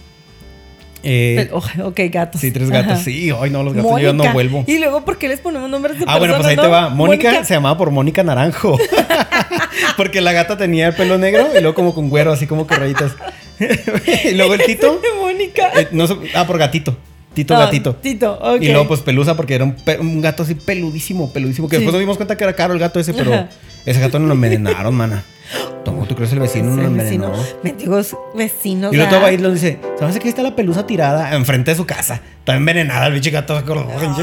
[1.08, 2.40] Eh, ok, gatos.
[2.40, 2.92] sí, tres gatos.
[2.94, 3.00] Ajá.
[3.04, 4.32] Sí, ay, no, los gatos yo ya no Mónica.
[4.32, 4.64] vuelvo.
[4.66, 6.88] Y luego, ¿por qué les ponemos nombres de Ah, bueno, pues ahí te va.
[6.88, 8.76] Mónica, se llamaba por Mónica Naranjo.
[9.96, 12.78] Porque la gata tenía el pelo negro y luego como con güero, así como con
[12.78, 13.12] rayitas.
[14.24, 15.00] y luego el Tito.
[15.20, 15.70] Mónica.
[15.78, 16.96] eh, no ah, por gatito.
[17.34, 17.94] Tito Ah, gatito.
[17.96, 18.62] Tito, ok.
[18.62, 21.68] Y luego pues pelusa porque era un, pe- un gato así peludísimo, peludísimo.
[21.68, 21.80] Que Sí.
[21.82, 23.48] después nos dimos cuenta que era caro el gato ese, pero Ajá.
[23.84, 25.22] ese gato no lo envenenaron, mana.
[25.84, 27.32] ¿Cómo tú crees el vecino no lo envenenó?
[27.62, 28.92] Mendigos vecinos.
[28.92, 29.14] Y luego ah.
[29.14, 32.20] todo va y le dice, ¿sabes que está la pelusa tirada enfrente de su casa?
[32.40, 33.60] Está envenenada el bicho gato.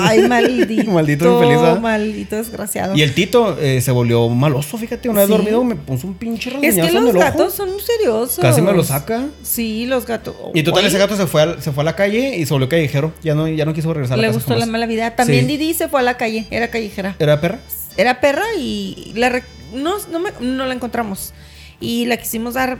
[0.01, 0.91] Ay, maldito.
[0.91, 1.79] Maldito infeliz, ¿verdad?
[1.79, 2.95] Maldito desgraciado.
[2.95, 5.33] Y el Tito eh, se volvió maloso, fíjate, una vez Sí.
[5.33, 7.19] dormido me puso un pinche es rasguñazo que en los ojo.
[7.19, 8.39] gatos son seriosos.
[8.39, 9.23] Casi me lo saca.
[9.41, 10.35] Sí, los gatos.
[10.53, 12.53] Y total, Oye, ese gato se fue, a, se fue a la calle y se
[12.53, 13.13] volvió callejero.
[13.23, 15.15] Ya no, ya no quiso regresar a la Le casa gustó la mala vida.
[15.15, 15.57] También Sí.
[15.57, 16.45] Didi se fue a la calle.
[16.51, 17.15] Era callejera.
[17.19, 17.59] ¿Era perra?
[17.97, 19.29] Era perra y la
[19.73, 21.33] no, no, me- no la encontramos.
[21.79, 22.77] Y la quisimos dar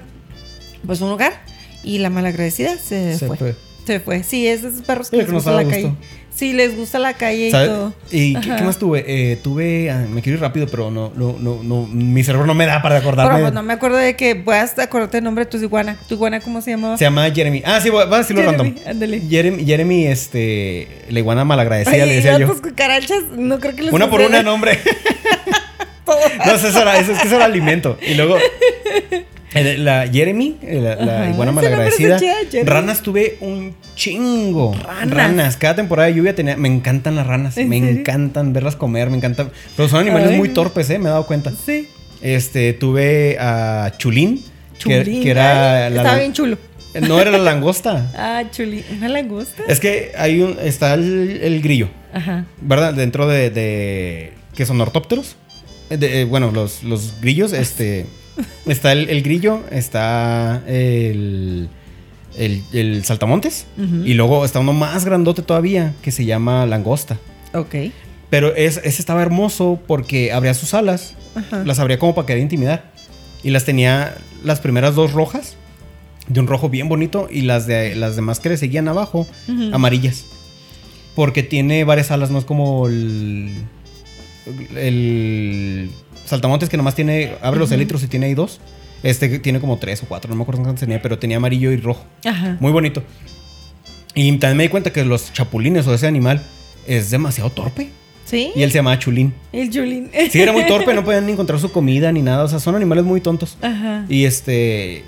[0.85, 1.33] pues un hogar.
[1.83, 3.37] Y la malagradecida se, Se fue.
[3.37, 3.55] fue.
[3.85, 4.23] Se fue.
[4.23, 5.83] Sí, es de esos perros que les que nos gusta la daba calle.
[5.89, 5.97] gusto.
[6.33, 7.67] Sí, les gusta la calle y ¿Sabes?
[7.69, 7.93] todo.
[8.09, 9.03] ¿Y qué, qué más tuve?
[9.05, 9.91] Eh, tuve.
[9.91, 11.85] ah, me quiero ir rápido, pero no, no, no, no.
[11.85, 13.33] Mi cerebro no me da para acordarme.
[13.33, 15.95] Pero pues, no me acuerdo de que puedas acordarte el nombre de tu iguana.
[16.07, 16.97] ¿Tu iguana cómo se llamaba?
[16.97, 17.61] Se llama Jeremy.
[17.65, 18.83] Ah, sí, voy voy a decirlo Jeremy, random.
[18.89, 19.21] ándale.
[19.29, 20.87] Jeremy, Jeremy, este.
[21.09, 22.47] La iguana malagradecida, Ay, le decía yo.
[22.61, 24.79] cucarachas, no creo que les Una por una, nombre.
[26.45, 27.97] No, eso era, eso, es que eso era alimento.
[28.07, 28.37] Y luego.
[29.55, 32.19] Eh, La Jeremy, eh, la, la iguana malagradecida.
[32.63, 34.75] Ranas tuve un chingo.
[35.05, 35.57] Ranas.
[35.57, 36.57] Cada temporada de lluvia tenía.
[36.57, 37.55] Me encantan las ranas.
[37.57, 37.99] ¿En Me serio?
[37.99, 39.09] encantan verlas comer.
[39.11, 39.51] Me encantan.
[39.77, 40.37] Pero son animales Ay.
[40.37, 40.97] muy torpes, ¿eh?
[40.97, 41.51] Me he dado cuenta.
[41.65, 41.87] Sí.
[42.21, 44.43] Este, tuve a Chulín.
[44.83, 45.21] que- Chulín.
[45.23, 45.85] Que, era.
[45.85, 46.57] Ay, la- Estaba bien chulo.
[47.07, 48.11] No era la langosta.
[48.17, 48.83] Ah, chulín.
[48.97, 49.61] ¿Una langosta?
[49.67, 50.57] es que hay un.
[50.63, 51.89] Está el, el grillo.
[52.11, 52.45] Ajá.
[52.59, 52.93] ¿Verdad?
[52.95, 53.51] Dentro de.
[53.51, 55.35] de que son ortópteros.
[55.93, 58.05] Eh, de- eh, bueno, los, los grillos, este.
[58.65, 61.69] Está el, el grillo, está el.
[62.35, 63.67] El, el saltamontes.
[63.77, 67.19] Y luego está uno más grandote todavía que se llama langosta.
[67.53, 67.75] Ok.
[68.31, 71.13] Pero es- ese estaba hermoso porque abría sus alas.
[71.35, 71.63] Ajá.
[71.63, 72.91] Las abría como para querer intimidar.
[73.43, 75.57] Y las tenía las primeras dos rojas.
[76.27, 77.27] De un rojo bien bonito.
[77.29, 79.27] Y las, de, las demás que le seguían abajo,
[79.71, 80.25] amarillas.
[81.15, 83.51] Porque tiene varias alas, no es como el.
[84.75, 85.89] El.
[86.25, 87.33] Saltamontes que nomás tiene.
[87.41, 88.59] Abre los elitros y tiene ahí dos.
[89.03, 91.77] Este tiene como tres o cuatro, no me acuerdo cuántos tenía, pero tenía amarillo y
[91.77, 92.05] rojo.
[92.23, 92.55] Ajá.
[92.61, 93.03] Muy bonito.
[94.15, 96.41] Y también me di cuenta que los chapulines o ese animal
[96.87, 97.89] es demasiado torpe.
[98.25, 98.51] ¿Sí?
[98.55, 99.33] Y él se llamaba Chulín.
[99.51, 100.09] El chulín.
[100.31, 102.45] Sí, era muy torpe, no podían encontrar su comida ni nada.
[102.45, 103.57] O sea, son animales muy tontos.
[103.61, 104.05] Ajá.
[104.07, 105.03] Y este.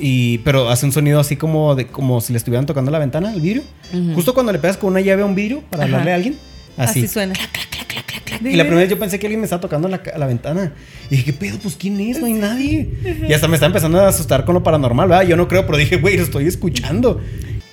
[0.00, 3.34] Y, pero hace un sonido así como de como si le estuvieran tocando la ventana,
[3.34, 3.62] el vidrio.
[4.14, 5.90] Justo cuando le pegas con una llave a un vidrio para Ajá.
[5.92, 6.36] hablarle a alguien.
[6.76, 7.00] Así.
[7.00, 7.34] Así suena.
[8.42, 10.72] Y la primera vez yo pensé que alguien me estaba tocando la, la ventana.
[11.10, 11.58] Y dije, ¿qué pedo?
[11.62, 12.18] Pues ¿quién es?
[12.20, 12.88] No hay nadie.
[13.28, 15.26] Y hasta me está empezando a asustar con lo paranormal, ¿verdad?
[15.26, 17.20] Yo no creo, pero dije, güey, lo estoy escuchando.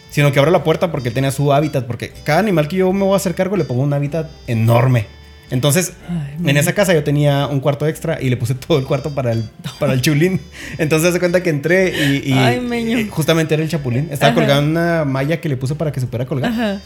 [0.10, 1.86] Sino que abro la puerta porque tenía su hábitat.
[1.86, 5.06] Porque cada animal que yo me voy a hacer cargo le pongo un hábitat enorme.
[5.50, 8.86] Entonces, Ay, en esa casa yo tenía un cuarto extra y le puse todo el
[8.86, 9.46] cuarto para el,
[9.80, 10.42] para el chulín.
[10.78, 11.94] Entonces, se cuenta que entré
[12.26, 14.10] y, y- Ay, justamente era el chapulín.
[14.12, 14.36] Estaba Ajá.
[14.42, 16.52] colgado en una malla que le puse para que se pudiera colgar.
[16.52, 16.82] Ajá.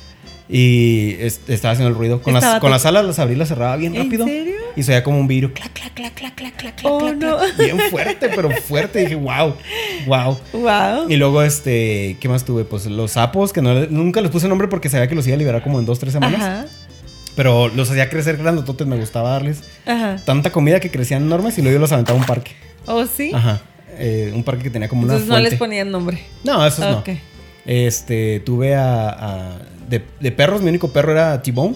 [0.53, 2.21] Y es- estaba haciendo el ruido.
[2.21, 4.25] Con, las, con las alas las abrí y las cerraba bien ¿En rápido.
[4.25, 4.55] serio?
[4.75, 5.53] Y se como un vidrio.
[5.53, 7.37] Clac, clac, clac, clac, clac, clac, clac, Oh, clac, no.
[7.37, 7.57] clac.
[7.57, 8.99] Bien fuerte, pero fuerte.
[8.99, 9.55] dije, wow,
[10.07, 10.37] wow.
[10.51, 11.09] Wow.
[11.09, 12.65] Y luego, este, ¿qué más tuve?
[12.65, 15.39] Pues los sapos, que no, nunca les puse nombre porque sabía que los iba a
[15.39, 16.41] liberar como en dos, tres semanas.
[16.41, 16.65] Ajá.
[17.37, 20.17] Pero los hacía crecer grandototes, me gustaba darles Ajá.
[20.25, 22.51] tanta comida que crecían enormes y luego yo los aventaba a un parque.
[22.87, 23.31] ¿Oh, sí?
[23.33, 23.61] Ajá.
[23.97, 26.21] Eh, un parque que tenía como una Entonces no les ponían nombre.
[26.43, 27.07] No, esos Ok.
[27.07, 27.17] no.
[27.65, 29.09] Este, tuve a...
[29.09, 29.57] a-
[29.91, 31.75] de, de perros, mi único perro era T-Bone.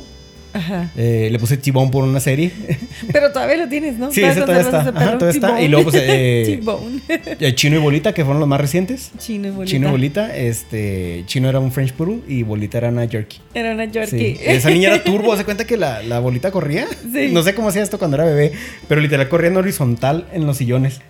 [0.53, 0.89] Ajá.
[0.95, 2.49] Eh, le puse T-Bone por una serie.
[3.11, 4.09] Pero todavía lo tienes, ¿no?
[4.09, 4.79] Sí, ese todavía está.
[4.83, 5.61] ese Ajá, todavía está.
[5.61, 7.01] Y luego, pues, eh, T-Bone.
[7.09, 9.11] Eh, Chino y Bolita, que fueron los más recientes.
[9.19, 9.69] Chino y bolita.
[9.71, 13.41] Chino y Bolita, este, Chino era un French Poodle y Bolita era una Jerky.
[13.53, 13.91] Era una Sí.
[13.91, 14.39] Yorkie.
[14.45, 16.87] Esa niña era turbo, ¿se cuenta que la, la bolita corría?
[17.13, 17.31] Sí.
[17.33, 18.53] No sé cómo hacía esto cuando era bebé,
[18.87, 21.01] pero literal corría en horizontal en los sillones.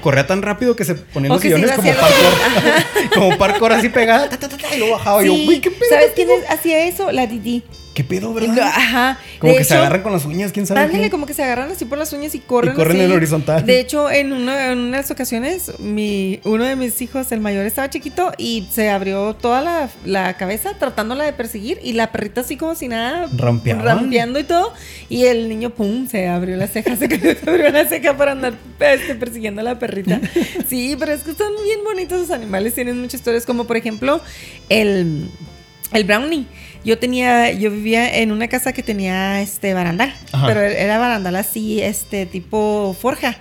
[0.00, 3.10] Corría tan rápido que se ponía en O los sillones como parkour.
[3.14, 5.22] como parkour así pegada, ta, ta, ta, y luego bajaba.
[5.22, 5.44] Y yo, Sí.
[5.46, 5.88] güey, ¿qué pedo?
[5.90, 7.10] ¿Sabes quién hacía eso?
[7.12, 7.62] La Didi.
[7.96, 8.58] ¿Qué pedo, verdad?
[8.58, 9.18] Ajá.
[9.38, 10.80] Como De que se agarran con las uñas, quién sabe.
[10.80, 12.74] Ándale, como que se agarran así por las uñas y corren.
[12.74, 13.06] Y corren así.
[13.06, 13.64] en horizontal.
[13.64, 17.88] De hecho, en, una, en unas ocasiones, mi, uno de mis hijos, el mayor, estaba
[17.88, 22.58] chiquito y se abrió toda la, la cabeza tratándola de perseguir y la perrita así
[22.58, 23.30] como si nada.
[23.34, 23.80] Rampeaba.
[23.82, 24.74] Rampeando y todo.
[25.08, 28.52] Y el niño, pum, se abrió la ceja, se, se abrió la ceja para andar
[28.78, 30.20] este, persiguiendo a la perrita.
[30.68, 34.20] Sí, pero es que están bien bonitos los animales, tienen muchas historias, como por ejemplo
[34.68, 35.30] el,
[35.92, 36.46] el brownie.
[36.86, 40.46] Yo tenía, yo vivía en una casa que tenía este barandal, Ajá.
[40.46, 43.36] pero era barandal así, este tipo forja.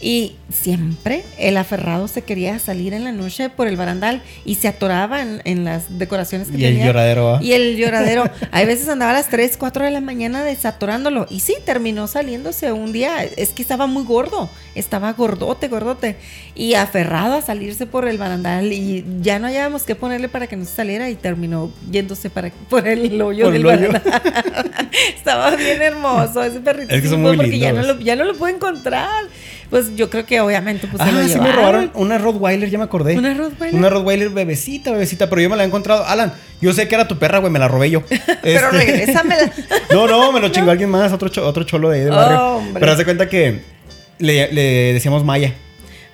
[0.00, 4.66] Y siempre el aferrado se quería salir en la noche por el barandal y se
[4.66, 7.38] atoraba en, en las decoraciones que Y el lloradero.
[7.40, 8.24] Y el lloradero.
[8.50, 11.26] Hay veces andaba a las 3, 4 de la mañana desatorándolo.
[11.30, 13.22] Y sí, terminó saliéndose un día.
[13.22, 14.50] Es que estaba muy gordo.
[14.74, 16.16] Estaba gordote, gordote.
[16.56, 18.72] Y aferrado a salirse por el barandal.
[18.72, 21.08] Y ya no hallábamos qué ponerle para que no se saliera.
[21.10, 24.02] Y terminó yéndose para, por el hoyo Por del barandal.
[25.16, 26.94] estaba bien hermoso ese perrito.
[26.94, 29.24] Es que son muy porque ya no, lo, ya no lo puedo encontrar.
[29.70, 32.78] Pues yo creo que obviamente pues se lo Ah, sí me robaron una Rottweiler, ya
[32.78, 33.18] me acordé.
[33.18, 33.78] ¿Una Rottweiler?
[33.78, 36.06] Una Rottweiler bebecita, bebecita, pero yo me la he encontrado.
[36.06, 38.02] Alan, yo sé que era tu perra, güey, me la robé yo.
[38.42, 39.52] Pero Este- regrésamela.
[39.92, 42.42] No, no, me lo chingó alguien más, otro, cho- otro cholo de ahí del barrio.
[42.56, 42.80] Hombre.
[42.80, 43.60] Pero haz de cuenta que
[44.18, 45.52] le, le decíamos Maya.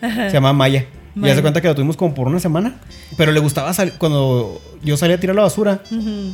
[0.03, 0.27] Ajá.
[0.31, 0.85] Se llama Maya.
[1.17, 1.33] Y Maya.
[1.33, 2.77] haz de cuenta que lo tuvimos como por una semana.
[3.17, 3.95] Pero le gustaba salir.
[3.99, 5.81] Cuando yo salía a tirar la basura,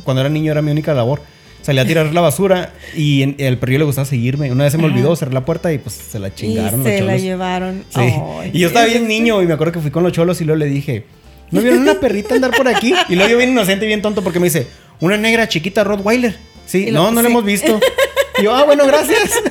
[0.03, 1.21] cuando era niño era mi única labor.
[1.61, 4.51] Salía a tirar la basura y en- el perrillo le gustaba seguirme.
[4.51, 6.91] Una vez se me olvidó cerrar la puerta y pues se la chingaron y los
[6.93, 7.21] se la cholos.
[7.21, 7.83] llevaron.
[7.89, 7.99] Sí.
[7.99, 10.45] Ay, y yo estaba bien niño y me acuerdo que fui con los cholos y
[10.45, 11.05] luego le dije,
[11.51, 12.95] ¿no vieron una perrita andar por aquí?
[13.09, 14.65] Y luego yo bien inocente y bien tonto porque me dice,
[15.01, 16.35] una negra chiquita Rottweiler.
[16.65, 17.31] Sí, Y lo- no, no la sí.
[17.31, 17.79] hemos visto.
[18.41, 19.31] Y yo, ah, bueno, gracias.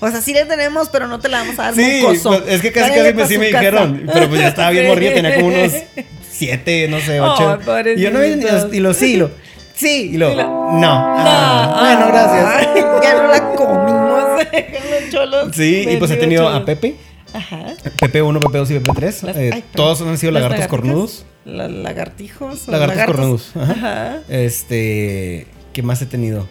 [0.00, 2.60] O sea, sí la tenemos, pero no te la vamos a dar Sí, pues, es
[2.60, 3.60] que casi Váyale casi sí me casa.
[3.60, 4.02] dijeron.
[4.12, 4.88] Pero pues ya estaba bien Sí.
[4.90, 5.72] morrida, tenía como unos
[6.30, 7.58] siete, no sé, ocho.
[7.96, 8.36] Y yo no, y
[8.80, 9.30] lo sí, y lo
[9.74, 10.80] sí, y lo Y lo- no.
[10.80, 12.44] No, Ah, bueno, gracias.
[12.74, 14.24] ay, ya no la comimos.
[14.90, 15.48] los cholos.
[15.54, 16.62] Sí, y pues he tenido cholos.
[16.62, 16.96] a Pepe,
[17.32, 17.74] Ajá.
[18.00, 19.22] PP1, PP2 y PP3.
[19.22, 19.62] Las- eh, ay, perdón.
[19.74, 21.24] todos han sido ¿Las lagartos cornudos.
[21.44, 22.68] La- lagartijos.
[22.68, 23.16] Lagartos lagartos.
[23.16, 23.56] cornudos.
[23.56, 23.72] Ajá.
[23.72, 24.18] Ajá.
[24.28, 26.46] Este, ¿qué más he tenido?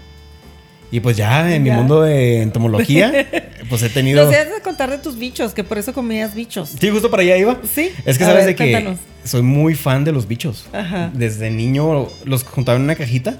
[0.93, 1.75] Y pues ya en mi Ya.
[1.77, 3.11] mundo de entomología,
[3.69, 4.23] pues he tenido.
[4.23, 6.69] Nos ibas a contar de tus bichos, que por eso comías bichos.
[6.79, 7.57] Sí, justo para allá iba.
[7.73, 7.89] Sí.
[8.05, 8.99] Es que A sabes ver, de que cuéntanos.
[9.23, 10.67] soy muy fan de los bichos.
[10.71, 11.09] Ajá.
[11.15, 13.37] Desde niño los juntaba en una cajita.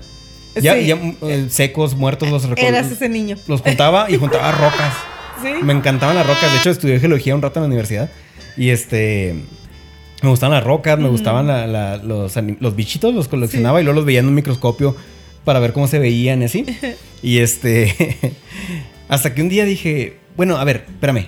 [0.60, 0.88] Ya, Sí.
[0.88, 0.98] ya,
[1.28, 3.38] eh, secos, muertos, los recol- Eras ese niño.
[3.48, 4.94] Los juntaba y juntaba rocas.
[5.44, 5.50] Sí.
[5.64, 6.52] Me encantaban las rocas.
[6.52, 8.10] De hecho, estudié geología un rato en la universidad.
[8.58, 9.36] Y este.
[10.24, 13.84] Me gustaban las rocas, me gustaban la- la- los, anim- los bichitos, los coleccionaba y
[13.84, 14.96] luego los veía en un microscopio
[15.46, 16.66] para ver cómo se veían y así.
[17.24, 18.18] Y este.
[19.08, 21.28] hasta que un día dije: Bueno, a ver, espérame.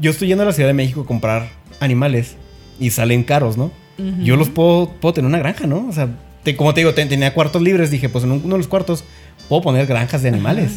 [0.00, 1.48] Yo estoy yendo a la Ciudad de México a comprar
[1.80, 2.34] animales
[2.80, 3.70] y salen caros, ¿no?
[4.22, 5.86] Yo los puedo, puedo tener una granja, ¿no?
[5.88, 6.08] O sea,
[6.42, 7.90] te- como te digo, te- tenía cuartos libres.
[7.90, 9.04] Dije: Pues en uno de los cuartos
[9.48, 10.72] puedo poner granjas de animales.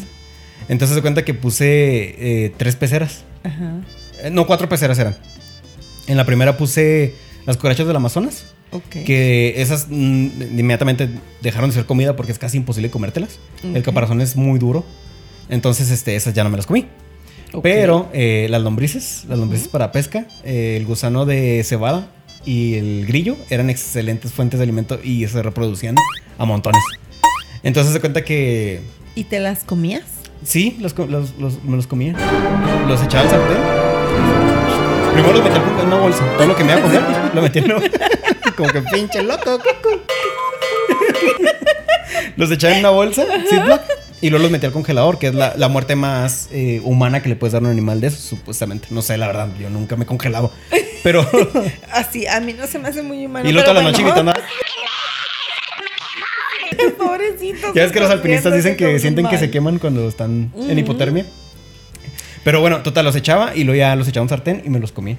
[0.68, 2.14] Entonces se cuenta que puse
[2.46, 3.24] eh, tres peceras.
[3.42, 3.80] Ajá.
[4.22, 5.16] Eh, no, cuatro peceras eran.
[6.06, 7.14] En la primera puse
[7.46, 8.46] las cucarachas del Amazonas.
[9.04, 11.08] Que esas mm, inmediatamente
[11.42, 13.38] dejaron de ser comida porque es casi imposible comértelas.
[13.64, 14.84] El caparazón es muy duro.
[15.48, 16.86] Entonces, este, esas ya no me las comí.
[17.62, 22.08] Pero eh, las lombrices, las lombrices para pesca, eh, el gusano de cebada
[22.46, 25.96] y el grillo eran excelentes fuentes de alimento y se reproducían
[26.38, 26.80] a montones.
[27.64, 28.80] Entonces se cuenta que
[29.16, 30.04] ¿Y te las comías?
[30.44, 32.14] Sí, los, los- los- me los comía.
[32.86, 33.58] Los echaba al sartén.
[35.12, 36.24] Primero los metía en una bolsa.
[36.36, 37.02] Todo lo que me iba a comer,
[37.34, 37.80] lo metía en una
[38.60, 39.58] Como que pinche loco.
[42.36, 43.80] Los echaba en una bolsa, Ziploc,
[44.20, 47.28] y luego los metía al congelador, que es la, la muerte más eh, humana que
[47.28, 48.88] le puedes dar a un animal de esos, supuestamente.
[48.90, 50.52] No sé, la verdad, yo nunca me he congelado.
[51.02, 51.26] Pero.
[51.92, 53.48] Así, a mí no se me hace muy humano.
[53.48, 54.32] y luego toda la pero noche bueno.
[54.32, 54.48] gritando.
[56.98, 57.74] Pobrecitos.
[57.74, 59.40] Ya ves que los alpinistas dicen que sienten que mal.
[59.40, 60.78] se queman cuando están en Ujú.
[60.78, 61.26] hipotermia.
[62.44, 64.92] Pero bueno, total, los echaba y luego ya los echaba un sartén y me los
[64.92, 65.18] comía.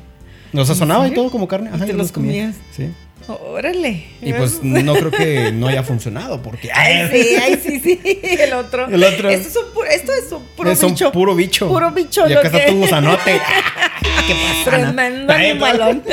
[0.53, 1.69] Los sazonaba y todo como carne.
[1.71, 2.55] ¿Y Ajá, te y los comías?
[2.75, 2.89] Sí.
[3.27, 4.03] Órale.
[4.21, 6.69] Y pues no creo que no haya funcionado porque.
[6.73, 7.99] Ay, sí, ay, sí, sí.
[8.23, 8.87] El otro.
[8.87, 9.29] El otro.
[9.29, 11.11] Esto es, un pu- esto es un puro es un bicho.
[11.11, 11.67] puro bicho.
[11.67, 13.39] Puro bicho, Y acá está que- tu gusanote.
[14.27, 14.75] ¿Qué pasa?
[14.75, 14.85] Ana?
[14.93, 16.03] Tremendo Ay, animalón.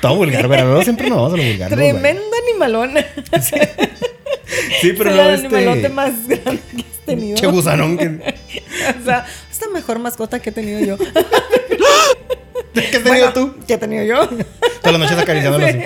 [0.00, 1.70] Todo vulgar, pero siempre nos vamos a lo vulgar.
[1.70, 2.94] Tremendo animalón.
[4.80, 5.88] Sí, pero es el animalote este.
[5.88, 7.36] más grande que has tenido.
[7.36, 8.06] Che gusanón que.
[9.00, 10.96] O sea, es la mejor mascota que he tenido yo.
[12.90, 13.54] ¿Qué has tenido Bueno, tú?
[13.66, 14.28] Que he tenido yo.
[14.82, 15.78] Todas las noches acariciándolo así.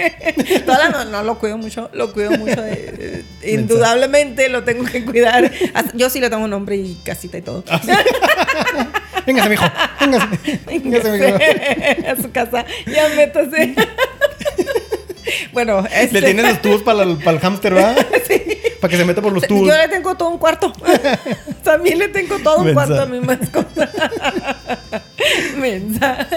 [0.67, 2.65] Toda la- no, no, lo cuido mucho, lo cuido mucho.
[2.65, 5.51] eh, eh, indudablemente lo tengo que cuidar.
[5.95, 7.63] Yo sí le tengo nombre y casita y todo.
[7.71, 7.81] Ah,
[9.27, 9.65] Véngase, mijo.
[10.01, 10.61] Véngase.
[10.67, 12.09] Véngase, mijo.
[12.09, 12.65] a su casa.
[12.87, 13.75] Ya métase.
[15.53, 17.97] bueno, este, Le tienes los tubos para el, para el hámster, ¿verdad?
[18.81, 19.67] Para que se meta por los tubos.
[19.69, 20.73] Yo le tengo todo un cuarto.
[21.65, 22.75] También le tengo todo un Mensa.
[22.87, 23.91] cuarto a mi mascota.
[25.59, 26.29] Mensa.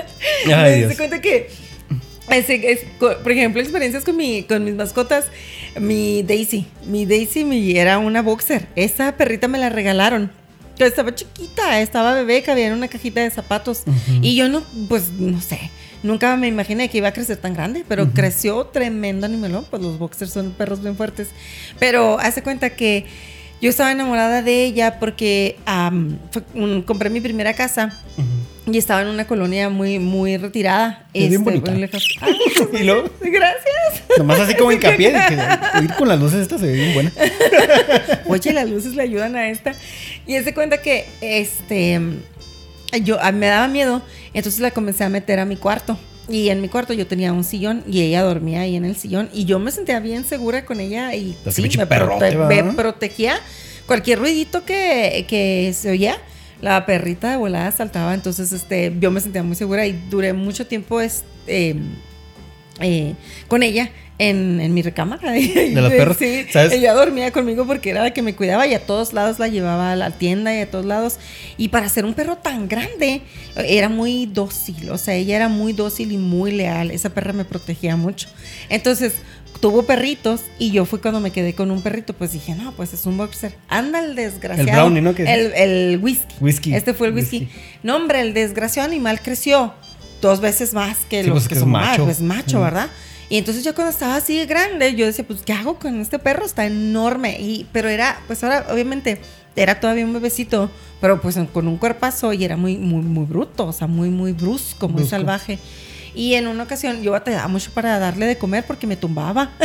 [0.47, 1.49] Ay, Me di cuenta que,
[2.29, 5.25] es- por ejemplo, experiencias con, mi, con mis mascotas.
[5.79, 6.65] Mi Daisy.
[6.85, 8.67] Mi Daisy mi- era una boxer.
[8.75, 10.31] Esa perrita me la regalaron.
[10.77, 13.83] Yo estaba chiquita, estaba bebé, cabía en una cajita de zapatos.
[14.21, 15.69] Y yo no, pues, no sé.
[16.03, 19.65] Nunca me imaginé que iba a crecer tan grande, pero creció tremendo animalón.
[19.69, 21.29] Pues los boxers son perros bien fuertes.
[21.79, 23.05] Pero hace cuenta que
[23.61, 25.57] yo estaba enamorada de ella porque
[26.31, 27.95] fue compré mi primera casa
[28.65, 31.05] y estaba en una colonia muy, muy retirada.
[31.13, 31.71] Es bien este, bonita.
[31.71, 32.07] muy lejos.
[32.21, 32.35] Ay,
[32.73, 34.17] Y luego, gracias.
[34.17, 35.37] nomás así como hincapié, dije,
[35.83, 37.11] ir con las luces estas se ve bien buena.
[38.27, 39.75] Oye, las luces le ayudan a esta.
[40.25, 41.99] Y se cuenta que este
[43.03, 44.01] yo me daba miedo,
[44.33, 45.97] entonces la comencé a meter a mi cuarto.
[46.29, 49.29] Y en mi cuarto yo tenía un sillón y ella dormía ahí en el sillón.
[49.33, 51.85] Y yo me sentía bien segura con ella y sí, me,
[52.47, 53.39] me protegía.
[53.87, 56.15] Cualquier ruidito que, que se oía,
[56.61, 58.13] la perrita de volada saltaba.
[58.13, 61.75] Entonces este, yo me sentía muy segura y duré mucho tiempo es- eh,
[62.81, 63.15] eh,
[63.47, 65.31] con ella en, en mi recámara.
[65.31, 66.17] De los perros?
[66.17, 66.73] Sí, ¿Sabes?
[66.73, 69.93] ella dormía conmigo porque era la que me cuidaba y a todos lados la llevaba
[69.93, 71.17] a la tienda y a todos lados.
[71.57, 73.21] Y para ser un perro tan grande,
[73.55, 74.89] era muy dócil.
[74.91, 76.91] O sea, ella era muy dócil y muy leal.
[76.91, 78.29] Esa perra me protegía mucho.
[78.69, 79.15] Entonces,
[79.59, 82.93] tuvo perritos y yo fui cuando me quedé con un perrito, pues dije, no, pues
[82.93, 83.55] es un boxer.
[83.69, 84.69] Anda el desgraciado.
[84.69, 85.11] El brownie, ¿no?
[85.17, 86.35] El, el whisky.
[86.41, 86.73] Whisky.
[86.75, 87.39] Este fue el whisky.
[87.41, 87.59] Whisky.
[87.83, 89.73] No, hombre, el desgraciado animal creció
[90.21, 91.89] dos veces más que Sí, los pues, que que es son macho.
[91.91, 92.05] macho.
[92.05, 92.63] Pues macho, Mm.
[92.63, 92.89] ¿verdad?
[93.29, 96.19] Y entonces yo cuando estaba así de grande, yo decía, pues, ¿qué hago con este
[96.19, 96.45] perro?
[96.45, 97.39] Está enorme.
[97.39, 99.21] Y, pero era, pues ahora, obviamente,
[99.55, 100.69] era todavía un bebecito,
[100.99, 104.33] pero pues con un cuerpazo y era muy, muy, muy bruto, o sea, muy, muy
[104.33, 105.09] brusco, muy Brusco.
[105.11, 105.59] salvaje.
[106.13, 109.51] Y en una ocasión yo batallaba mucho para darle de comer porque me tumbaba.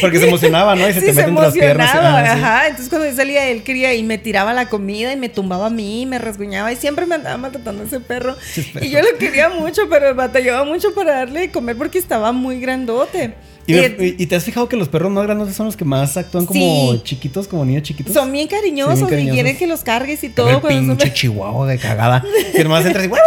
[0.00, 0.88] Porque se emocionaba, ¿no?
[0.88, 2.30] Y se Sí, te se las emocionaba, Ah, sí.
[2.42, 2.66] ajá.
[2.66, 5.70] Entonces cuando yo salía, él quería y me tiraba la comida y me tumbaba a
[5.70, 8.36] mí, y me rasguñaba y siempre me andaba maltratando ese perro.
[8.80, 12.60] Y yo lo quería mucho, pero batallaba mucho para darle de comer porque estaba muy
[12.60, 13.34] grandote.
[13.66, 13.90] Y, me-
[14.26, 17.00] te has fijado que los perros más grandes son los que más actúan como Sí.
[17.04, 18.14] chiquitos, como niños chiquitos.
[18.14, 20.96] son bien cariñosos, Sí, bien y quieren que los cargues y Todo el cuando son-
[20.98, 22.24] pinche chihuahua de cagada.
[22.54, 23.10] Que nomás entra así.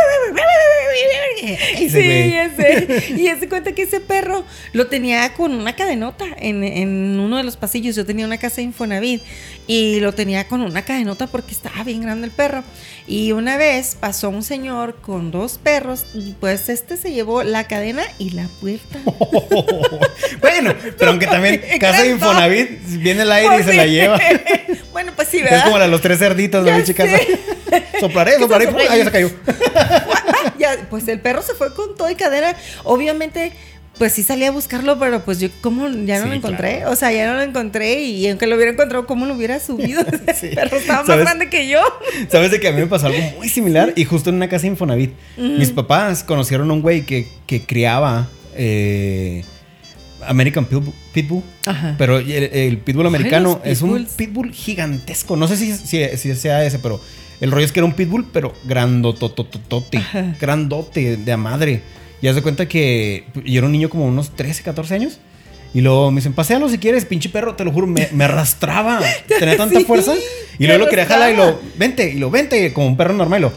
[1.90, 3.14] Sí, ya sé.
[3.18, 7.44] Y se cuenta que ese perro lo tenía con una cadenota en, en uno de
[7.44, 7.96] los pasillos.
[7.96, 9.22] Yo tenía una casa de Infonavit
[9.66, 12.64] y lo tenía con una cadenota porque estaba bien grande el perro.
[13.08, 17.64] Y una vez pasó un señor con dos perros y pues este se llevó la
[17.66, 19.00] cadena y la puerta.
[20.40, 22.10] bueno, pero aunque también casa de.
[22.12, 22.70] Infonavit
[23.02, 23.78] viene el aire y Pues se sí.
[23.78, 24.20] la lleva.
[24.92, 25.64] bueno, pues sí, Es ¿verdad?
[25.66, 27.04] como la de los tres cerditos de chica.
[27.06, 27.40] sé.
[28.00, 28.68] Soplaré, soplaré.
[28.90, 29.30] Ah, ya se cayó.
[29.76, 32.56] Ah, ya, pues el perro se fue con todo y cadena.
[32.84, 33.52] Obviamente,
[33.98, 35.88] pues sí salí a buscarlo, pero pues yo, ¿cómo?
[36.06, 36.86] Ya no Sí, lo encontré.
[36.86, 38.02] O sea, ya no lo encontré.
[38.02, 40.02] Y aunque lo hubiera encontrado, ¿cómo lo hubiera subido?
[40.40, 40.48] Sí.
[40.48, 41.26] El perro estaba más ¿Sabes?
[41.26, 41.82] grande que yo.
[42.32, 44.62] Sabes de que a mí me pasó algo muy similar y justo en una casa
[44.64, 45.12] de Infonavit.
[45.38, 49.44] Mis papás conocieron a un güey que, que criaba eh,
[50.26, 50.94] American Pitbull.
[51.14, 51.96] Pitbull Ajá.
[51.98, 55.36] Pero el, el pitbull americano es un pitbull gigantesco.
[55.36, 57.02] No sé si, si, si sea ese, pero
[57.42, 60.02] el rollo es que era un pitbull, pero grandotototote.
[60.40, 61.82] Grandote de a madre.
[62.22, 65.20] Y haz de cuenta que yo era un niño como unos 13, 14 años.
[65.74, 69.00] Y luego me dicen, pasealo si quieres, pinche perro, te lo juro, me, me arrastraba.
[69.40, 70.16] Tenía tanta Sí, fuerza.
[70.58, 73.40] Y luego lo quería jalar y lo, vente, y lo vente, como un perro normal.
[73.40, 73.54] Y lo,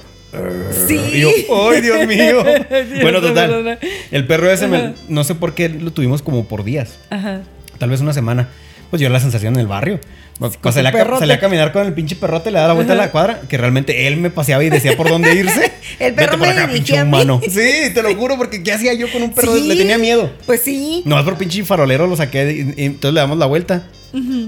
[0.88, 0.98] Sí.
[1.14, 1.30] y yo,
[1.70, 2.42] ¡ay, Dios mío!
[3.02, 3.78] Bueno, no, total.
[4.10, 7.42] El perro ese, me- no sé por qué lo tuvimos como por días Ajá.
[7.78, 8.48] tal vez una semana,
[8.90, 10.00] pues yo la sensación en el barrio.
[10.38, 12.96] Pues, con salía, salía a caminar con el pinche perrote, le daba la vuelta a
[12.96, 15.70] la cuadra, que realmente él me paseaba y decía por dónde irse.
[16.00, 17.08] El perro Vete por me acá, pinche dirigía a mí.
[17.10, 17.40] humano.
[17.48, 19.54] Sí, te lo juro, porque ¿qué hacía yo con un perro?
[19.54, 19.68] Sí.
[19.68, 20.30] Le tenía miedo.
[20.46, 21.02] Pues sí.
[21.04, 23.84] No, por pinche farolero lo saqué y, y entonces le damos la vuelta.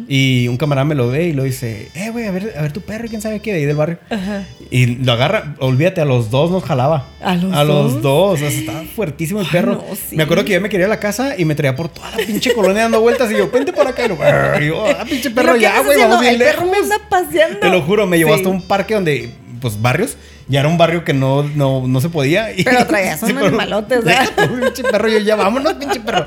[0.08, 2.72] Y un camarada me lo ve y lo dice, eh, güey, a ver, a ver
[2.72, 3.98] tu perro, quién sabe qué, de ahí del barrio.
[4.10, 4.44] Ajá.
[4.70, 7.06] Y lo agarra, olvídate, a los dos nos jalaba.
[7.20, 7.50] ¿A los
[7.94, 8.02] dos?
[8.02, 8.34] dos?
[8.34, 9.72] O sea, estaba fuertísimo el Ay, perro.
[9.74, 10.16] no, sí.
[10.16, 12.16] Me acuerdo que yo me quería a la casa y me traía por toda la
[12.18, 13.30] pinche colonia dando vueltas.
[13.32, 14.02] Y yo, vente por acá.
[14.04, 16.84] Y y yo, ah, pinche ¿Y perro, ya, güey, vamos bien El perro me lejos.
[16.90, 17.58] anda paseando.
[17.60, 18.36] Te lo juro, me llevó Sí.
[18.40, 20.16] hasta un parque donde, pues, barrios.
[20.46, 22.52] Ya era un barrio que no, no, no se podía.
[22.52, 24.20] Y- Pero traías un pero- animalote, o sea.
[24.20, 26.26] Deja tú, pinche perro, yo ya vámonos, pinche perro.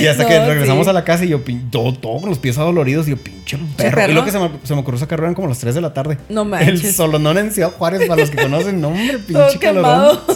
[0.00, 0.90] Y hasta No, que regresamos sí.
[0.90, 3.06] a la casa y yo, todo, todo con los pies adoloridos.
[3.06, 3.94] Y yo, pinche perro.
[3.96, 4.12] perro.
[4.12, 5.92] Y lo que se me, se me ocurrió sacar eran como las 3 de la
[5.94, 6.18] tarde.
[6.28, 6.96] No El manches.
[6.96, 10.18] solonón en Ciudad Juárez, para los que conocen, no, hombre, pinche calorón.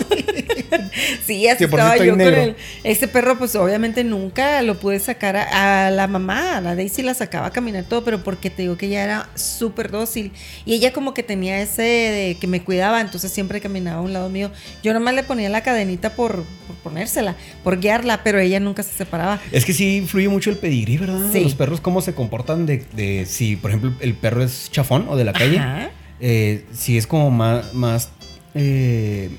[1.27, 2.57] Sí, así estaba yo con él.
[2.85, 7.03] Ese perro, pues obviamente nunca lo pude sacar a, a la mamá, a la Daisy
[7.03, 10.33] la sacaba a caminar todo, pero porque te digo que ella era súper dócil.
[10.65, 14.13] Y ella como que tenía ese de que me cuidaba, entonces siempre caminaba a un
[14.13, 14.51] lado mío.
[14.83, 18.93] Yo nomás le ponía la cadenita por, por ponérsela, por guiarla, pero ella nunca se
[18.93, 19.41] separaba.
[19.53, 21.21] Es que sí influye mucho el pedigrí, ¿verdad?
[21.33, 21.41] Sí.
[21.41, 25.17] Los perros cómo se comportan de, de si, por ejemplo, el perro es chafón o
[25.17, 25.59] de la calle.
[25.59, 25.91] Ajá.
[26.21, 28.11] eh, si es como más, más
[28.55, 29.31] eh,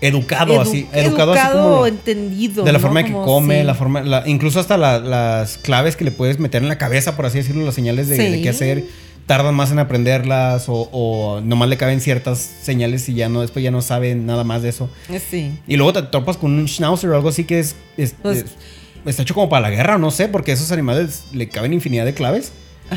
[0.00, 0.86] educado Edu- así.
[0.92, 1.86] Educado, así como...
[1.86, 2.64] entendido.
[2.64, 2.82] De la ¿no?
[2.82, 3.64] forma en que Como, come, sí.
[3.66, 7.16] la forma, la- incluso hasta la- las claves que le puedes meter en la cabeza,
[7.16, 8.84] por así decirlo, las señales de, qué hacer,
[9.26, 13.62] tardan más en aprenderlas o, o nomás le caben ciertas señales y ya no, después
[13.62, 14.90] ya no saben nada más de eso.
[15.30, 15.52] Sí.
[15.66, 18.46] Y luego te topas con un schnauzer o algo así que es, es- Pues- es-
[19.06, 22.04] está hecho como para la guerra, no sé, porque a esos animales le caben infinidad
[22.04, 22.52] de claves.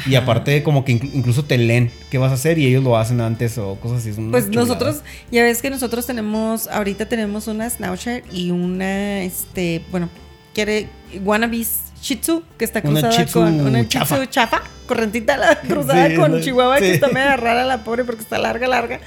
[0.07, 2.97] Y aparte como que inclu- incluso te leen qué vas a hacer y ellos lo
[2.97, 4.09] hacen antes o cosas así.
[4.09, 4.67] es una Pues chulada.
[4.67, 10.09] nosotros, ya ves que nosotros tenemos, ahorita tenemos una Schnauzer y una, este, bueno,
[10.53, 10.87] quiere,
[11.23, 11.65] wannabe
[12.01, 14.15] Shih Tzu, que está cruzada Shih con una Shih chafa.
[14.17, 16.83] Tzu chafa, correntita la, cruzada Sí, con Chihuahua, sí.
[16.83, 18.99] que está media rara la pobre porque está larga, larga.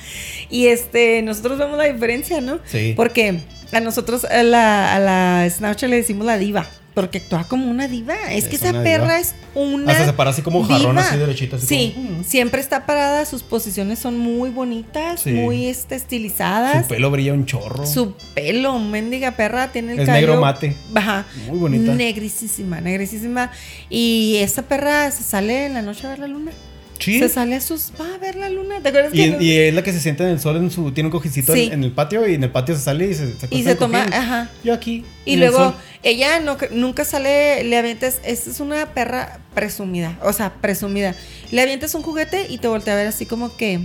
[0.49, 2.59] Y este, nosotros vemos la diferencia, ¿no?
[2.64, 2.95] Sí.
[2.97, 3.41] Porque
[3.72, 5.49] a nosotros, a la, a la
[5.89, 6.66] le decimos la diva.
[6.97, 8.14] Porque actúa como una diva.
[8.32, 9.18] Es, Es que esa perra diva.
[9.20, 9.92] es una.
[9.92, 12.24] Hasta se para así como jarrón, así derechito, así Sí, como, mm.
[12.24, 13.26] siempre está parada.
[13.26, 15.32] Sus posiciones son muy bonitas, Sí.
[15.32, 16.84] muy este, estilizadas.
[16.86, 17.84] Su pelo brilla un chorro.
[17.86, 20.26] Su pelo, mendiga perra, tiene el Es cabello.
[20.28, 20.74] negro mate.
[20.94, 21.26] Ajá.
[21.47, 21.92] Muy bonita.
[21.94, 23.51] Negrísima, negrísima.
[23.90, 26.51] Y esa perra se sale en la noche a ver la luna.
[26.99, 27.18] Sí.
[27.18, 27.92] Se sale a sus.
[28.01, 28.80] Va a ver la luna.
[28.82, 29.44] ¿Te acuerdas Y, que.?
[29.44, 30.90] y es la que se sienta en el sol en su.
[30.92, 31.64] Tiene un cojicito Sí.
[31.66, 33.74] en, en el patio y en el patio se sale y se, se y se
[33.74, 34.03] toma.
[34.12, 34.51] Ajá.
[34.64, 35.05] Yo aquí.
[35.24, 40.32] Y el luego ella no, nunca sale, le avientes, es, es una perra presumida, o
[40.32, 41.14] sea, presumida.
[41.51, 43.80] Le avientes un juguete y te voltea a ver así como que,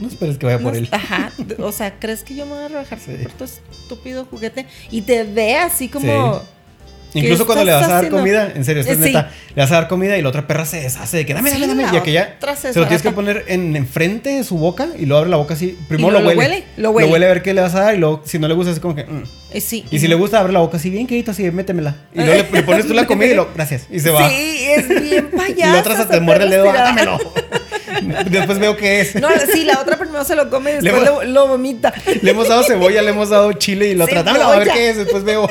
[0.00, 0.88] No esperes que vaya por no- él.
[0.90, 3.12] ajá, o sea, ¿crees que yo me voy a rebajar Sí.
[3.22, 4.64] por tu estúpido juguete?
[4.90, 6.42] Y te ve así como,
[7.14, 8.18] Incluso cuando le vas a dar haciendo?
[8.18, 9.08] comida, en serio, esto es Eh, sí.
[9.08, 11.50] neta, le vas a dar comida y la otra perra se deshace de que dame,
[11.50, 11.82] dame, Sí, dame.
[11.84, 14.88] la Y aquella otra se se lo tienes que poner en enfrente de su boca
[14.98, 15.76] y luego abre la boca así.
[15.88, 16.54] Primero lo, luego lo huele.
[16.54, 17.26] huele, lo huele.
[17.26, 18.94] a ver qué le vas a dar y luego, si no le gusta, así como
[18.94, 19.04] que.
[19.04, 19.22] mm.
[19.52, 19.84] Eh, sí.
[19.90, 21.96] Y si le gusta, abre la boca así bien quedita, así, métemela.
[22.14, 23.86] Y luego le, le pones tú la comida y lo, gracias.
[23.90, 24.28] Y se va.
[24.28, 25.52] Sí, es bien payasa.
[25.70, 27.18] y la otra se te muerde el dedo, "Ah, dámelo.
[28.30, 29.16] Después veo qué es.
[29.16, 31.92] No, sí, la otra primero se lo come y Le después hemos- lo, lo vomita.
[32.22, 34.90] Le hemos dado cebolla, le hemos dado chile y la otra, dámelo, a ver qué
[34.90, 34.96] es.
[34.98, 35.48] Después veo.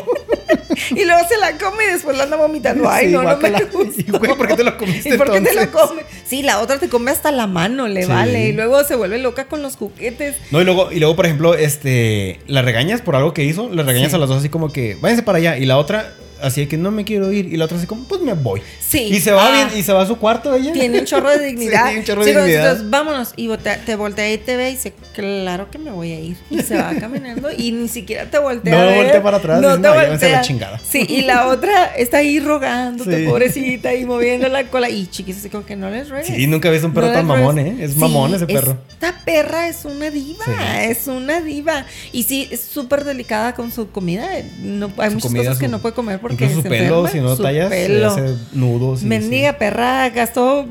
[0.92, 2.90] Y luego se la come y después la anda vomitando.
[2.90, 3.60] Ay, Sí, no, guácala.
[3.60, 4.02] no me gusta.
[4.08, 6.04] Y, güey, ¿por qué te lo comiste ¿Y por qué te lo come?
[6.26, 8.10] Sí, la otra te come hasta la mano, le Sí.
[8.10, 8.48] vale.
[8.50, 10.36] Y luego se vuelve loca con los juguetes.
[10.52, 13.84] No, y luego, y luego, por ejemplo, este, la regañas por algo que hizo, la
[13.84, 14.16] regañas Sí.
[14.16, 15.58] a las dos así como que, váyanse para allá.
[15.58, 17.52] Y la otra, así de que no me quiero ir.
[17.52, 18.62] Y la otra así como, pues me voy.
[18.80, 19.00] Sí.
[19.12, 19.52] Y se va Ah.
[19.68, 20.72] bien, y se va a su cuarto ella.
[20.74, 21.92] Tiene un chorro de dignidad.
[21.92, 22.72] Sí, un chorro de dignidad.
[22.74, 23.34] dices, vámonos.
[23.36, 26.38] Y voltea- te voltea y te ve y dice, claro que me voy a ir.
[26.50, 28.74] Y se va caminando y ni siquiera te voltea.
[28.76, 29.04] No a ver.
[29.04, 30.80] voltea para atrás, No te "No, la chingada".
[30.88, 33.26] Sí, y la otra está ahí rogándote, Sí.
[33.30, 34.90] pobrecita, y moviendo la cola.
[34.90, 36.28] Y chiquis, así como que no les ruegues.
[36.28, 37.78] Sí, nunca visto un perro No tan mamón, ¿eh?
[37.80, 38.78] Es mamón ese perro.
[38.92, 41.86] Esta perra es una diva, es una diva.
[42.12, 44.28] Y sí, es súper delicada con su comida.
[44.62, 46.70] No, hay Su muchas comida, cosas que su- no puede comer porque Incluso se su
[46.70, 47.10] pelo, enferma.
[47.10, 49.04] si no tallas, se hace nudos.
[49.04, 50.66] Mendiga perra gastó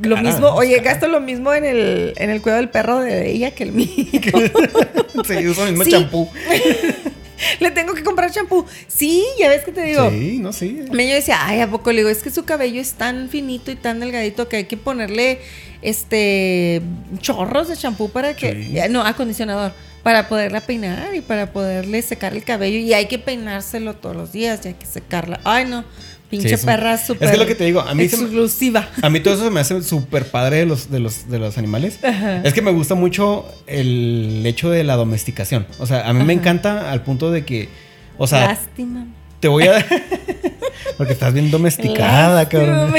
[0.00, 0.48] lo Cara, mismo.
[0.48, 3.72] Oye, gastó lo mismo en el, en el cuidado del perro de ella que el
[3.72, 3.88] mío.
[5.26, 6.28] sí, usa el mismo champú.
[7.60, 8.64] Le tengo que comprar champú.
[8.86, 10.10] Sí, ya ves que te digo.
[10.10, 10.84] Sí, no, sí.
[10.92, 11.90] Me yo decía, ay, ¿a poco?
[11.90, 14.76] Le digo, es que su cabello es tan finito y tan delgadito que hay que
[14.76, 15.40] ponerle
[15.82, 16.82] este
[17.20, 18.52] chorros de champú para que.
[18.52, 18.72] Sí.
[18.72, 19.72] ya, No, acondicionador.
[20.02, 22.78] Para poderla peinar y para poderle secar el cabello.
[22.78, 25.40] Y hay que peinárselo todos los días y hay que secarla.
[25.44, 25.84] Ay, no.
[26.28, 27.28] Pinche Sí, es un- perra es súper.
[27.28, 28.88] que es lo que te digo, a mí se me- exclusiva.
[29.02, 31.58] A mí todo eso se me hace súper padre de los, de, los, de los
[31.58, 31.98] animales.
[32.02, 32.38] Ajá.
[32.42, 35.66] Es que me gusta mucho el hecho de la domesticación.
[35.78, 37.68] O sea, a mí me encanta al punto de que,
[38.16, 39.06] o sea, Lástima.
[39.42, 39.84] Te voy a...
[40.96, 42.94] Porque estás bien domesticada, cabrón.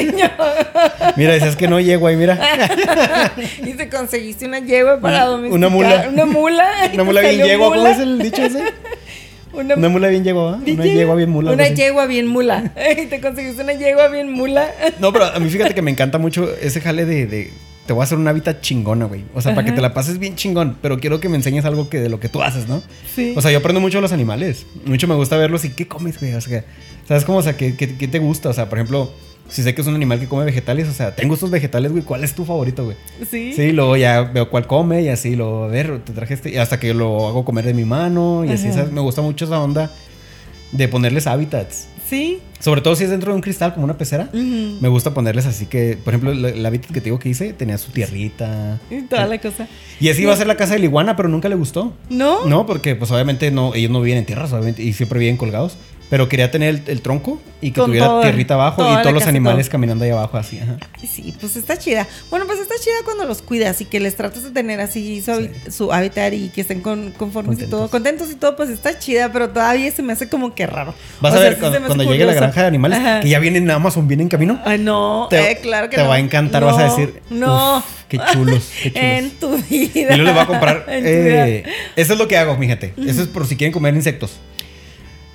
[1.15, 2.37] Mira, decías que no llego ahí, mira.
[3.65, 5.69] y te conseguiste una yegua para Una domesticar.
[5.71, 6.05] mula.
[6.11, 6.65] Una mula.
[6.91, 8.61] y Una mula bien yegua, ¿cómo es el dicho ese?
[9.53, 10.57] Una, Una mula bien yegua, ¿va?
[10.57, 11.51] Una yegua bien mula.
[11.51, 12.71] Una yegua bien mula.
[13.01, 14.69] Y te conseguiste una yegua bien mula.
[14.99, 17.51] No, pero a mí fíjate que me encanta mucho ese jale de, de-
[17.85, 19.23] te voy a hacer un hábitat chingona, güey.
[19.33, 21.89] O sea, para que te la pases bien chingón, pero quiero que me enseñes algo
[21.89, 22.81] que de lo que tú haces, ¿no?
[23.13, 23.33] Sí.
[23.35, 24.65] O sea, yo aprendo mucho de los animales.
[24.85, 26.33] Mucho me gusta verlos y qué comes, güey.
[26.33, 26.63] O sea,
[27.07, 27.39] ¿sabes cómo?
[27.39, 28.49] O sea, ¿qué, qué, qué te gusta?
[28.49, 29.11] O sea, por ejemplo,
[29.49, 32.03] si sé que es un animal que come vegetales, o sea, tengo estos vegetales, güey.
[32.03, 32.97] ¿Cuál es tu favorito, güey?
[33.29, 33.53] sí.
[33.53, 36.57] Sí, luego ya veo cuál come y así lo a ver, te traje este, y
[36.57, 38.71] hasta que lo hago comer de mi mano y así.
[38.71, 38.91] ¿sabes?
[38.91, 39.91] Me gusta mucho esa onda
[40.71, 41.87] de ponerles hábitats.
[42.13, 42.39] Sí.
[42.59, 44.29] Sobre todo si es dentro de un cristal como una pecera.
[44.31, 47.51] Me gusta ponerles así que, por ejemplo, el, el hábitat que te digo que hice
[47.53, 48.79] tenía su tierrita.
[48.89, 49.67] Y toda la cosa.
[49.99, 51.93] Y así iba a ser la casa de la iguana, pero nunca le gustó.
[52.09, 52.45] ¿No?
[52.45, 55.77] No, porque pues obviamente no, ellos no viven en tierras, obviamente, y siempre viven colgados.
[56.09, 59.13] Pero quería tener el, el tronco y que Con tuviera todo- tierrita abajo y todos
[59.13, 59.71] los animales todo.
[59.71, 60.59] caminando ahí abajo así.
[60.59, 60.77] Ajá.
[61.01, 62.07] Sí, pues está chida.
[62.29, 65.23] Bueno, pues está chida cuando los cuidas y que les tratas de tener así
[65.71, 69.31] su, hábitat y que estén con, conformes y todo, contentos y todo, pues está chida,
[69.31, 70.93] pero todavía se me hace como que raro.
[71.19, 73.19] Vas O a ver cuando, cuando llegue la granja de animales, Ajá.
[73.21, 74.59] que ya vienen en Amazon, viene en camino.
[74.65, 76.09] Ay, no, Te- eh, claro que te no.
[76.09, 77.77] va a encantar, vas a decir, No.
[77.77, 79.03] "Uf, qué chulos, qué chulos".
[79.03, 80.13] En tu vida.
[80.13, 80.85] Y luego les voy a comprar.
[80.89, 81.63] Eh,
[81.95, 82.93] eso es lo que hago, gente.
[83.03, 84.33] Eso es por si quieren comer insectos.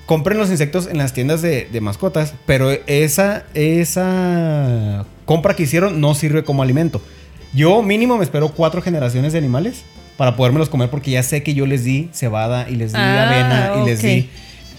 [0.08, 6.00] Compren los insectos en las tiendas de, de mascotas, pero esa, esa compra que hicieron
[6.00, 7.02] no sirve como alimento.
[7.52, 9.82] Yo mínimo me espero cuatro generaciones de animales
[10.16, 13.28] para podérmelos comer porque ya sé que yo les di cebada y les di Ah,
[13.28, 14.30] avena y les di...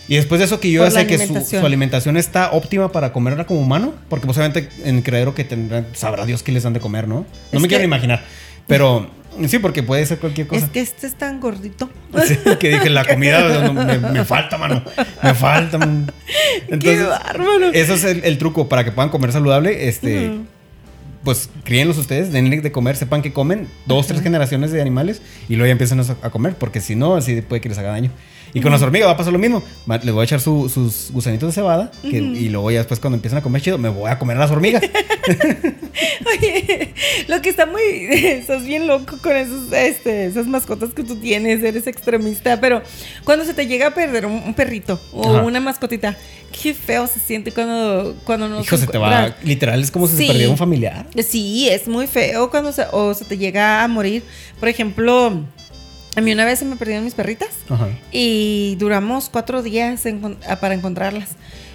[0.07, 1.61] Y después de eso que yo Por ya la sé que su, alimentación.
[1.61, 6.25] su alimentación está óptima para comerla como humano, porque posiblemente en el que tendrán, sabrá
[6.25, 7.17] Dios qué les dan de comer, ¿no?
[7.17, 8.23] No Es me quiero imaginar.
[8.65, 9.07] Pero
[9.47, 10.65] sí, porque puede ser cualquier cosa.
[10.65, 11.89] Es que este es tan gordito.
[12.25, 14.83] Sí, que dije, la comida me, me falta, mano.
[15.23, 15.77] Me falta.
[15.77, 16.11] man.
[16.79, 17.71] Qué bárbaro.
[17.73, 19.87] Eso es el, el truco para que puedan comer saludable.
[19.87, 20.31] Este.
[21.23, 25.55] Pues críenlos ustedes, denle de comer, sepan que comen dos, tres generaciones de animales y
[25.57, 28.09] luego ya empiezan a, a comer, porque si no, así puede que les haga daño.
[28.53, 29.61] Y con las hormigas va a pasar lo mismo.
[30.03, 33.15] Les voy a echar su- sus gusanitos de cebada que- y luego ya después cuando
[33.15, 34.81] empiezan a comer chido, me voy a comer a las hormigas.
[36.39, 36.93] Oye,
[37.27, 37.81] lo que está muy.
[38.11, 42.81] Estás bien loco con esos, este, esas mascotas que tú tienes, eres extremista, pero
[43.23, 45.43] cuando se te llega a perder un, un perrito o Ajá.
[45.43, 46.15] una mascotita,
[46.61, 49.35] qué feo se siente cuando, cuando no Hijo, se te va.
[49.43, 50.21] Literal, es como si Sí.
[50.23, 51.07] se perdiera un familiar.
[51.27, 54.23] Sí, es muy feo cuando se, o se te llega a morir.
[54.59, 55.41] Por ejemplo,
[56.16, 57.88] a mí una vez se me perdieron mis perritas Ajá.
[58.12, 60.03] y duramos cuatro días
[60.60, 61.30] para encontrarlas.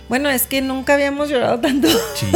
[0.09, 1.89] Bueno, es que nunca habíamos llorado tanto.
[1.89, 2.27] Sí.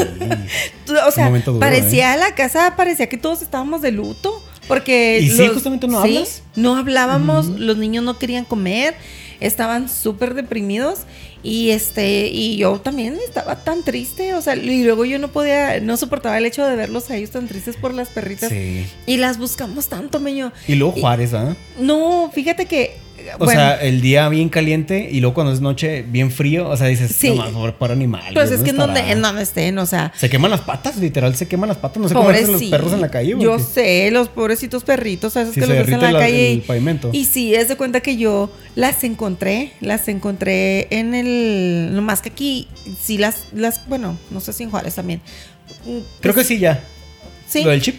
[1.07, 4.43] O sea, duro, parecía la casa, parecía que todos estábamos de luto.
[4.67, 5.19] Porque.
[5.21, 6.43] ¿Y sí, justamente no hablas?
[6.57, 8.95] No hablábamos, los niños no querían comer.
[9.41, 11.01] estaban súper deprimidos
[11.43, 15.81] y este y yo también estaba tan triste, o sea, y luego yo no podía,
[15.81, 18.87] no soportaba el hecho de verlos a ellos tan tristes por las perritas Sí.
[19.07, 20.53] y las buscamos tanto, meño.
[20.67, 21.57] Y luego Juárez, ¿ah?
[21.79, 22.97] No, fíjate que
[23.37, 26.77] O bueno, sea, el día bien caliente y luego cuando es noche bien frío, o
[26.77, 27.31] sea, dices, Sí.
[27.31, 28.33] no más, por animales.
[28.35, 30.97] pues es que en ¿dónde donde, en donde estén, o sea, Se queman las patas,
[30.97, 32.03] literal, se queman las patas.
[32.03, 33.35] No sé cómo hacen los perros en la calle.
[33.39, 36.53] Yo sé, los pobrecitos perritos, a esos Sí, que los ves en la la- calle.
[36.53, 37.11] el y- pavimento.
[37.13, 41.91] Y sí, es de cuenta que yo las encontré, las encontré en el.
[41.95, 42.69] No más que aquí,
[43.03, 45.21] sí las, las, bueno, no sé si en Juárez también.
[45.87, 46.83] Mm, Creo que sí, ya.
[47.49, 47.97] Sí, Lo del chip.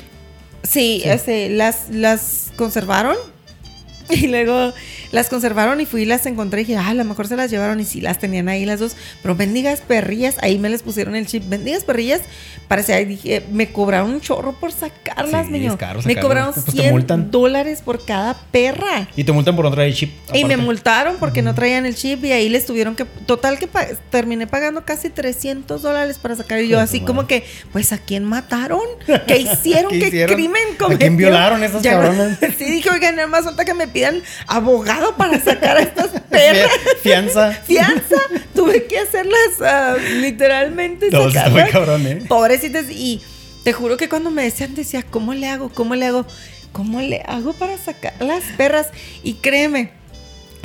[0.63, 1.09] sí, sí.
[1.09, 3.15] este, las, las conservaron.
[4.11, 4.73] Y luego
[5.11, 7.49] las conservaron y fui y las encontré y dije, ah, a lo mejor se las
[7.51, 8.95] llevaron y sí las tenían ahí las dos.
[9.21, 11.43] Pero bendigas perrillas, ahí me les pusieron el chip.
[11.49, 12.21] Bendigas perrillas,
[12.67, 15.77] parecía, dije, me cobraron un chorro por sacarlas, Sí, niño.
[15.77, 17.31] caro Me cobraron Pues te 100 multan.
[17.31, 19.07] dólares por cada perra.
[19.15, 20.11] Y te multan por no traer el chip.
[20.33, 20.57] Y me aparte.
[20.65, 23.05] multaron porque no traían el chip y ahí les tuvieron que...
[23.05, 26.59] Total que pa- terminé pagando casi 300 dólares para sacar.
[26.61, 28.81] Y yo así como que, pues ¿a quién mataron?
[29.27, 29.91] ¿Qué hicieron?
[29.91, 30.35] ¿Qué ¿Qué, hicieron?
[30.35, 30.97] crimen ¿A cometieron?
[30.97, 32.37] quién violaron esos cabrones?
[32.57, 36.69] sí, dije, oigan, nada más falta que me pidan abogado para sacar a estas perras.
[36.71, 37.51] Fia- Fianza.
[37.51, 38.15] Fianza.
[38.55, 41.09] Tuve que hacerlas ah, literalmente.
[41.11, 41.69] No, sí sacarlas.
[41.71, 42.21] cabrón, ¿eh?
[42.27, 42.85] Pobrecitas.
[42.89, 43.21] Y
[43.63, 45.69] te juro que cuando me decían, decía, ¿cómo le hago?
[45.69, 46.25] ¿Cómo le hago?
[46.71, 48.87] ¿Cómo le hago para sacar las perras?
[49.23, 49.91] Y créeme,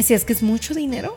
[0.02, 1.16] si es que es mucho dinero,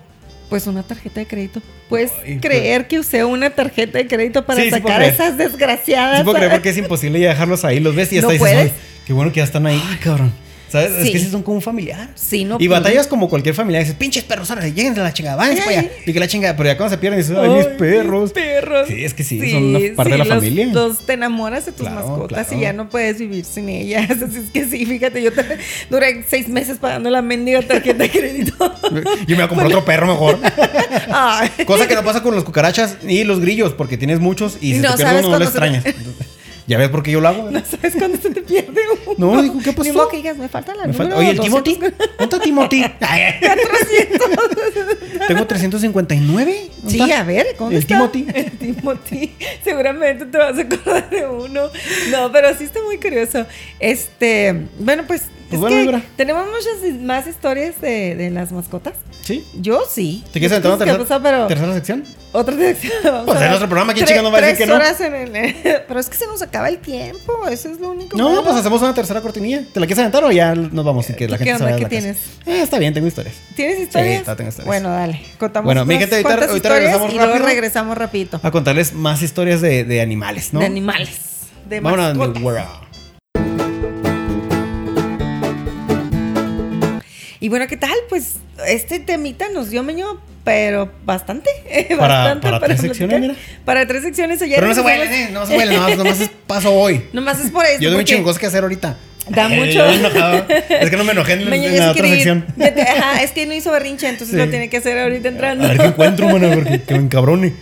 [0.50, 1.62] pues una tarjeta de crédito.
[1.90, 5.14] Puedes Ay, creer que usé una tarjeta de crédito para Sí, sí sacar a creer.
[5.14, 6.20] esas desgraciadas.
[6.20, 7.80] Sí puedo creer porque es imposible ya dejarlos ahí.
[7.82, 8.72] Los ves y hasta ¿No dices, puedes?
[8.72, 10.32] "Ay, qué bueno que ya están ahí, cabrón.
[10.70, 10.92] ¿Sabes?
[10.92, 12.10] Es que sí son como un familiar.
[12.16, 13.84] Sí, no y batallas como cualquier familiar.
[13.84, 15.92] Dices, pinches perros, ahora lleguen de la chingada, váyanse para allá.
[16.06, 18.32] Y que la chingada, pero ya cuando se pierden, dices, ay, mis perros.
[18.34, 18.88] perros.
[18.88, 20.66] Sí, es que sí, son una parte de la los- familia.
[20.68, 22.58] Los te enamoras de tus Claro, mascotas claro.
[22.60, 24.10] y ya no puedes vivir sin ellas.
[24.22, 25.58] Así es que sí, fíjate, yo te-
[25.90, 28.54] duré seis meses pagando la mendiga tarjeta de crédito.
[29.26, 30.38] Yo me voy a comprar otro perro mejor.
[31.66, 34.80] Cosa que no pasa con los cucarachas y los grillos, porque tienes muchos y si
[34.80, 35.84] No te pierdes uno no se extrañas.
[36.68, 37.50] Ya ves por qué yo lo hago.
[37.50, 39.36] No sabes cuándo se te pierde uno.
[39.36, 39.84] No, digo, ¿qué pasó?
[39.84, 41.64] Ni modo que digas, me falta la Me falta- número Oye, el 200.
[41.64, 41.96] Timothy.
[42.20, 42.86] ¿Dónde está Timothy?
[45.28, 46.70] Tengo 359.
[46.78, 47.20] ¿Dónde Sí, está?
[47.20, 48.10] a ver, ¿cómo El está?
[48.10, 48.28] Timothy.
[48.34, 49.36] El Timothy.
[49.64, 51.70] Seguramente te vas a acordar de uno.
[52.12, 53.46] No, pero sí está muy curioso.
[53.80, 56.02] Este, bueno, pues, Pues es bueno, Ibra.
[56.16, 58.94] tenemos muchas más historias de, de las mascotas.
[59.24, 59.46] ¿Sí?
[59.56, 60.24] Yo sí.
[60.32, 62.04] ¿Te quieres No sé qué tercera, tercera sección?
[62.32, 62.56] otra.
[63.04, 63.48] Vamos Pues en ver.
[63.50, 64.76] nuestro programa, ¿quién Tre- chingado va a decir que no?
[64.76, 65.56] horas en el-
[65.88, 67.48] Pero es que se nos acaba el tiempo.
[67.50, 68.18] Eso es lo único.
[68.18, 68.44] No, malo.
[68.44, 69.64] pues hacemos una tercera cortinilla.
[69.74, 71.64] ¿Te la quieres aventar o ya nos vamos y que la ¿Tú gente qué se
[71.64, 71.76] onda?
[71.78, 72.18] ¿Qué la tienes?
[72.46, 73.36] Eh, está bien, tengo historias.
[73.56, 74.20] ¿Tienes historias?
[74.20, 74.66] Sí, tengo historias.
[74.66, 75.22] Bueno, dale.
[75.38, 77.46] Contamos Bueno, mi gente, ahorita- ahorita regresamos y rápido.
[77.46, 78.40] regresamos rapidito.
[78.44, 80.60] A contarles más historias de, de animales, ¿no?
[80.62, 81.10] De animales.
[81.68, 82.16] De Vámonos
[87.40, 87.94] Y bueno, ¿qué tal?
[88.10, 88.36] Pues
[88.68, 91.50] este temita nos dio meño, pero bastante.
[91.98, 92.96] Para- bastante para tres platicar.
[92.98, 93.36] secciones, mira.
[93.66, 94.42] Para tres secciones.
[94.42, 95.30] Ayer Pero no se huelen, ¿eh?
[95.32, 97.06] No se huelen, nomás, nomás es paso hoy.
[97.14, 97.80] Nomás es por eso.
[97.80, 98.98] Yo tengo un chingo que hacer ahorita.
[99.30, 99.86] Da Eh, mucho.
[100.70, 101.50] Es que no me enojé en,
[101.80, 102.46] la otra sección.
[102.60, 104.38] Ajá, es que no hizo berrinche, entonces Sí.
[104.38, 105.66] lo tiene que hacer ahorita entrando.
[105.66, 107.54] A ver qué encuentro, mano, porque que me encabrone.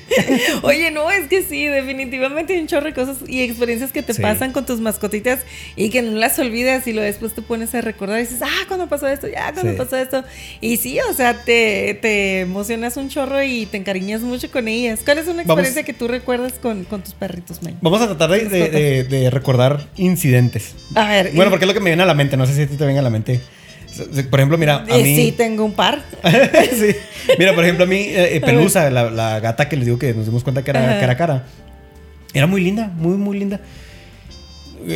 [0.63, 4.13] Oye, no, es que sí, definitivamente hay un chorro de cosas y experiencias que te
[4.13, 4.21] Sí.
[4.21, 5.39] pasan con tus mascotitas
[5.75, 8.65] y que no las olvidas y lo después te pones a recordar y dices, ah,
[8.67, 9.77] cuando pasó esto, ya, cuando Sí.
[9.77, 10.23] pasó esto.
[10.61, 14.99] Y sí, o sea, te, te emocionas un chorro y te encariñas mucho con ellas.
[15.03, 15.47] ¿Cuál es una Vamos.
[15.49, 17.75] experiencia que tú recuerdas con, con tus perritos, May?
[17.81, 20.75] Vamos a tratar de, de- de- de recordar incidentes.
[20.95, 22.35] A ver, Bueno, porque es lo que me viene a la mente.
[22.35, 23.39] No sé si a ti te venga a la mente.
[24.29, 25.15] Por ejemplo, mira, a eh, mí.
[25.15, 26.03] sí, tengo un par.
[26.77, 26.93] Sí.
[27.39, 30.13] Mira, por ejemplo, a mí, eh, eh, Pelusa, la, la gata que les digo que
[30.13, 30.99] nos dimos cuenta que era Ajá.
[30.99, 31.43] cara a cara,
[32.33, 33.61] era muy linda, muy, muy linda.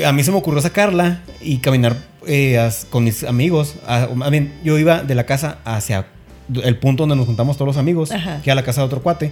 [0.05, 1.95] A mí se me ocurrió sacarla y caminar
[2.27, 3.75] eh, con mis amigos.
[3.87, 6.07] A, a bien, yo iba de la casa hacia
[6.61, 8.41] el punto donde nos juntamos todos los amigos, Ajá.
[8.43, 9.31] que era la casa de otro cuate,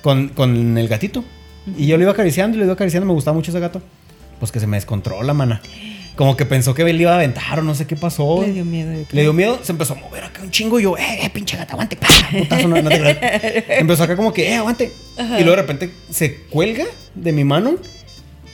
[0.00, 1.24] con, con el gatito.
[1.76, 3.82] Y yo lo iba acariciando y lo iba acariciando, me gustaba mucho ese gato.
[4.38, 5.60] Pues que se me descontrola, mana.
[6.18, 8.42] Como que pensó que le iba a aventar o no sé qué pasó.
[8.42, 8.90] Le dio miedo.
[8.90, 9.08] yo creo.
[9.12, 11.56] Le dio miedo, se empezó a mover acá un chingo y yo, eh, eh, pinche
[11.56, 11.96] gata, aguante.
[11.96, 13.64] Putazo, no, no te.
[13.78, 14.92] Empezó acá como que, eh, aguante.
[15.16, 17.76] Y luego de repente se cuelga de mi mano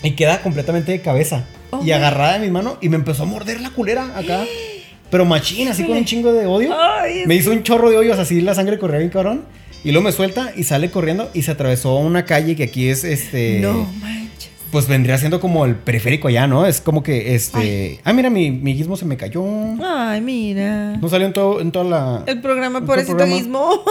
[0.02, 1.46] y queda completamente de cabeza.
[1.70, 4.44] Oh, y agarrada de mi mano y me empezó a morder la culera acá.
[5.10, 6.76] Pero machín, así con un chingo de odio.
[6.78, 9.46] Ay, Me hizo un chorro de hoyos, así la sangre corría bien cabrón.
[9.82, 13.04] Y luego me suelta y sale corriendo y se atravesó una calle que aquí es
[13.04, 13.60] este.
[13.60, 14.24] No manches.
[14.75, 16.66] Pues vendría siendo como el periférico allá, ¿no?
[16.66, 18.01] Es como que este.
[18.03, 19.45] Ah, mira, mi, mi guismo se me cayó.
[19.81, 20.97] Ay, mira.
[20.97, 22.22] No salió en, todo, en toda la.
[22.27, 23.31] El programa por programa.
[23.31, 23.85] turismo.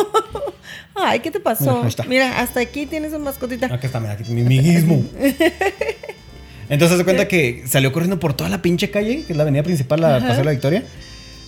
[0.93, 1.85] Ay, ¿qué te pasó?
[1.87, 2.03] Está.
[2.03, 3.67] Mira, hasta aquí tienes una mascotita.
[3.67, 5.01] Acá está, mira, aquí mi, mi guismo.
[6.67, 9.63] Entonces se cuenta que salió corriendo por toda la pinche calle, que es la avenida
[9.63, 10.19] principal, la.
[10.19, 10.83] Paseo de la Victoria.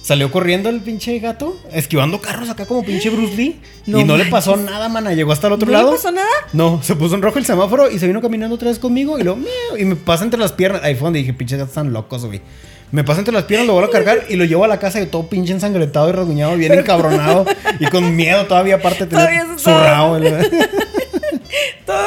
[0.05, 3.59] Salió corriendo el pinche gato, esquivando carros acá como pinche Bruce Lee.
[3.87, 5.13] No y no le pasó nada, mana.
[5.13, 5.89] Llegó hasta el otro ¿No lado.
[5.89, 6.27] le pasó nada?
[6.53, 9.23] No, se puso en rojo el semáforo y se vino caminando otra vez conmigo y
[9.23, 9.35] lo
[9.79, 10.83] y me pasa entre las piernas.
[10.83, 12.39] Ahí fue donde dije, pinches gatos están locos, güey.
[12.91, 15.01] Me pasa entre las piernas, lo vuelvo a cargar y lo llevo a la casa
[15.01, 17.43] y todo pinche ensangretado y rasguñado, bien encabronado
[17.79, 19.57] y con miedo todavía aparte de tener el-
[21.85, 21.97] Todo.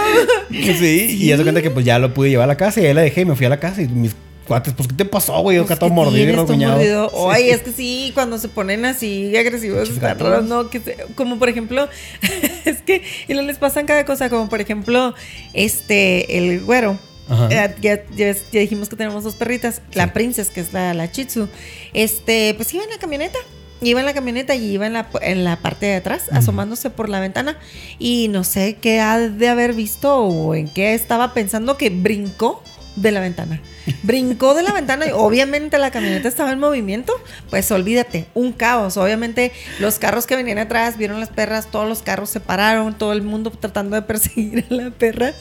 [0.50, 2.86] Sí, y ya se cuenta que pues ya lo pude llevar a la casa y
[2.86, 4.14] ahí la dejé y me fui a la casa y mis
[4.48, 5.58] cuates, pues ¿qué te pasó, güey?
[5.58, 7.10] Yo acá Pues, todo ¿qué mordido mordido?
[7.10, 7.16] Sí.
[7.30, 10.68] Ay, es que sí, cuando se ponen así agresivos, están raros, ¿no?
[10.70, 11.88] Que se- como por ejemplo,
[12.64, 15.14] es que, y les pasan cada cosa, como por ejemplo,
[15.52, 16.98] este, el güero.
[17.28, 17.48] Ajá.
[17.50, 19.82] Eh, ya, ya- ya dijimos que tenemos dos perritas.
[19.92, 21.48] La princess, que es la, la Chitsu.
[21.92, 23.38] Este, pues iba en la camioneta.
[23.80, 27.08] Iba en la camioneta y iba en la, en la parte de atrás, asomándose por
[27.08, 27.58] la ventana.
[28.00, 32.60] Y no sé qué ha de haber visto o en qué estaba pensando que brincó
[33.00, 33.60] de la ventana.
[34.02, 37.12] Brincó de la ventana y obviamente la camioneta estaba en movimiento.
[37.50, 38.96] Pues olvídate, un caos.
[38.96, 43.12] Obviamente los carros que venían atrás vieron las perras, todos los carros se pararon, todo
[43.12, 45.32] el mundo tratando de perseguir a la perra.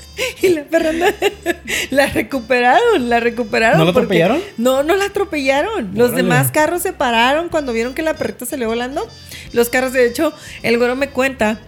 [0.41, 1.05] Y la perra no-
[1.91, 3.78] la recuperaron, la recuperaron.
[3.80, 4.41] ¿No la atropellaron?
[4.58, 5.91] No, no la atropellaron.
[5.95, 6.24] Los Órale.
[6.24, 9.08] demás carros se pararon cuando vieron que la perrita salió volando.
[9.53, 10.34] Los carros, de hecho,
[10.64, 11.60] el güero me cuenta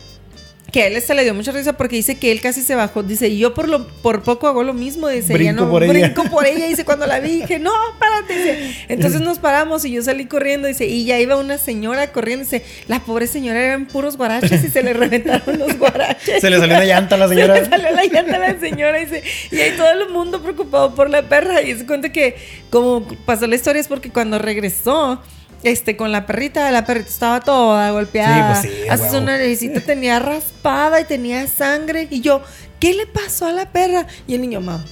[0.71, 3.03] que a él se le dio mucha risa porque dice que él casi se bajó.
[3.03, 5.07] Dice, y yo por lo por poco hago lo mismo.
[5.07, 5.91] Dice, ya Brinco no por ella.
[5.93, 6.67] brinco por ella.
[6.67, 8.35] Dice, cuando la vi, dije, no, párate.
[8.37, 10.67] Dice, entonces nos paramos y yo salí corriendo.
[10.67, 12.43] Dice, y ya iba una señora corriendo.
[12.43, 16.41] Dice, la pobre señora eran puros guaraches y se le reventaron los guaraches.
[16.41, 17.69] Se le salió una llanta a la Se le señora.
[17.69, 21.23] salió la llanta a la señora dice, y ahí todo el mundo preocupado por la
[21.23, 21.61] perra.
[21.61, 22.35] Y se cuenta que,
[22.69, 25.21] como pasó la historia, es porque cuando regresó.
[25.63, 28.61] Este, con la perrita, la perrita estaba toda golpeada.
[28.61, 29.19] Sí, pues sí, Hasta huevo.
[29.19, 32.07] su naricita tenía raspada y tenía sangre.
[32.09, 32.41] Y yo,
[32.79, 34.05] ¿qué le pasó a la perra?
[34.27, 34.83] Y el niño, mam,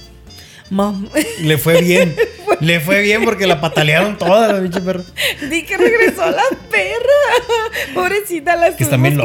[0.70, 1.08] mam.
[1.42, 2.14] Le fue bien.
[2.60, 5.02] Le fue bien porque la patalearon toda la pinche perra.
[5.48, 7.94] Di que regresó la perra.
[7.94, 9.20] Pobrecita, la Que están bien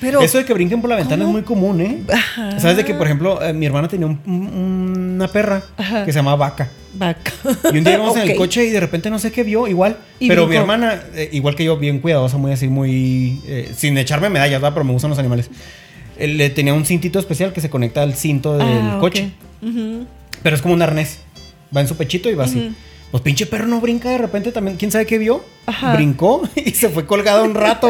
[0.00, 1.38] Pero, Eso de que brinquen por la ventana ¿Cómo?
[1.38, 2.02] es muy común, ¿eh?
[2.12, 2.60] Ajá.
[2.60, 6.04] ¿Sabes de que, por ejemplo, eh, mi hermana tenía un- un- una perra Ajá.
[6.04, 6.68] que se llamaba Vaca?
[6.94, 7.32] Vaca.
[7.72, 9.96] Y un día íbamos en el coche y de repente no sé qué vio, igual.
[10.18, 13.40] Y pero mi hermana, eh, igual que yo, bien cuidadosa, muy así, muy.
[13.46, 14.74] eh, sin echarme medallas, ¿verdad?
[14.74, 15.48] Pero me gustan los animales.
[16.18, 19.30] Le tenía un cintito especial que se conecta al cinto del Ah, coche.
[19.62, 20.06] Ujú.
[20.42, 21.18] Pero es como un arnés.
[21.76, 22.74] Va en su pechito y va así.
[23.10, 24.76] Pues pinche perro no brinca de repente también.
[24.76, 25.44] ¿Quién sabe qué vio?
[25.68, 25.92] Ajá.
[25.94, 27.88] Brincó y se fue colgado un rato.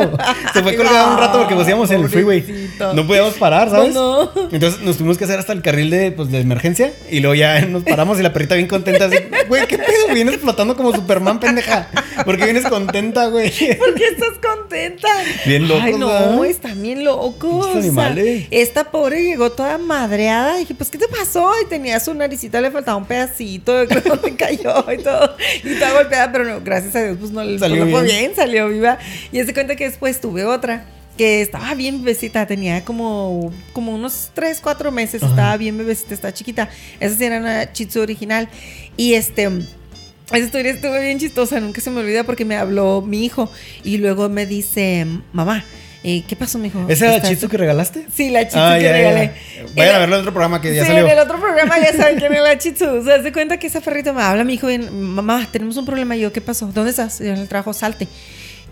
[0.53, 2.70] se fue Ay, colgado un rato porque íbamos en el freeway.
[2.95, 3.95] No podíamos parar, ¿sabes?
[3.95, 4.49] No, no.
[4.51, 7.61] Entonces nos tuvimos que hacer hasta el carril de, pues, de emergencia y luego ya
[7.62, 9.16] nos paramos y la perrita bien contenta así,
[9.49, 10.12] güey, ¿qué pedo?
[10.12, 11.89] Vienes flotando como Superman, pendeja.
[12.24, 13.51] ¿Por qué vienes contenta, güey?
[13.79, 15.09] ¿Por qué estás contenta?
[15.47, 16.45] Bien locos, Ay, no, ¿verdad?
[16.47, 17.66] están bien locos.
[17.68, 18.47] Pinches animales.
[18.51, 20.57] esta pobre llegó toda madreada.
[20.57, 21.51] Dije, pues, ¿qué te pasó?
[21.64, 25.37] Y tenía su naricita, le faltaba un pedacito de que se cayó y todo.
[25.62, 28.05] Y estaba golpeada, pero no, gracias a Dios, pues no, pues, Salió bien.
[28.05, 28.99] bien, salió viva.
[29.33, 30.85] Y se cuenta que después tuve otra
[31.16, 35.33] que estaba bien bebecita, tenía como, como unos 3, 4 meses, Ajá.
[35.33, 36.69] estaba bien bebecita, estaba chiquita.
[37.01, 38.49] Esa sí era una chitsu original.
[38.97, 39.51] Y este...
[40.29, 43.51] Esa historia estuvo bien chistosa, nunca se me olvida porque me habló mi hijo
[43.83, 45.64] y luego me dice, mamá,
[46.05, 46.85] eh, ¿qué pasó, mijo?
[46.89, 48.07] ¿Ese era ¿Estás- chiste que regalaste?
[48.15, 49.33] Sí, la chitsu Ah, que ya, regalé.
[49.57, 49.65] ya.
[49.77, 51.05] Vayan a verlo en otro programa que ya sí, salió.
[51.07, 52.87] en el otro programa ya saben quién es la chitsu.
[52.87, 55.85] O sea, se cuenta que esa perrita me habla, mi hijo, y, mamá, tenemos un
[55.85, 56.17] problema.
[56.17, 56.67] Y yo, ¿qué pasó?
[56.73, 57.21] ¿Dónde estás?
[57.21, 58.07] En el trabajo, salte.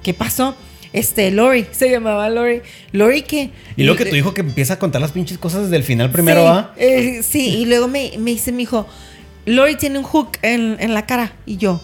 [0.02, 0.54] ¿Qué pasó?
[0.92, 2.62] Este, Lori, se llamaba Lori.
[2.92, 3.50] Lori, ¿qué?
[3.76, 6.10] Y luego que tu hijo que empieza a contar las pinches cosas desde el final
[6.12, 6.72] primero, sí, ¿ah?
[6.76, 8.86] eh, sí, y luego me, me dice mi hijo,
[9.46, 11.32] Lori tiene un hook en, en la cara.
[11.44, 11.80] Y yo,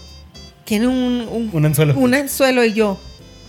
[0.65, 1.95] tiene un, un, Un anzuelo.
[1.99, 2.65] un anzuelo.
[2.65, 2.99] Y yo,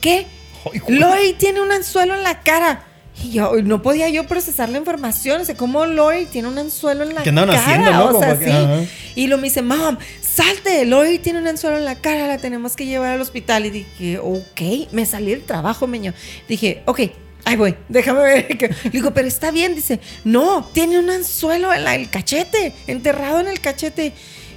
[0.01, 0.25] ¿qué?
[0.71, 0.99] Ay, güey.
[0.99, 2.83] Lori tiene un anzuelo en la cara.
[3.23, 5.41] Y yo, no podía yo procesar la información.
[5.41, 7.23] O sea, ¿cómo Lori tiene un anzuelo en la cara?
[7.23, 8.17] ¿Qué andaban haciendo, no?
[8.17, 8.49] O sea, sí.
[8.49, 8.81] ajá.
[9.15, 10.83] Y lo me dice, mam, salte.
[10.85, 12.25] Lori tiene un anzuelo en la cara.
[12.27, 13.65] La tenemos que llevar al hospital.
[13.67, 14.91] Y dije, ok.
[14.91, 16.13] Me salí del trabajo, meño.
[16.47, 17.01] Dije, ok.
[17.45, 18.47] Ahí voy, déjame ver.
[18.57, 18.69] que-".
[18.85, 19.75] Le digo, pero está bien.
[19.75, 24.13] Dice, no, tiene un anzuelo en la- el cachete, enterrado en el cachete.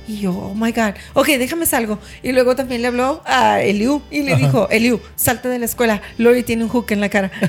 [0.08, 0.94] Y yo, oh my God.
[1.14, 1.98] Ok, déjame salgo.
[2.22, 4.40] Y luego también le habló a Eliu y le Ajá.
[4.46, 6.00] dijo, Eliu, salte de la escuela.
[6.18, 7.30] Lori tiene un hook en la cara.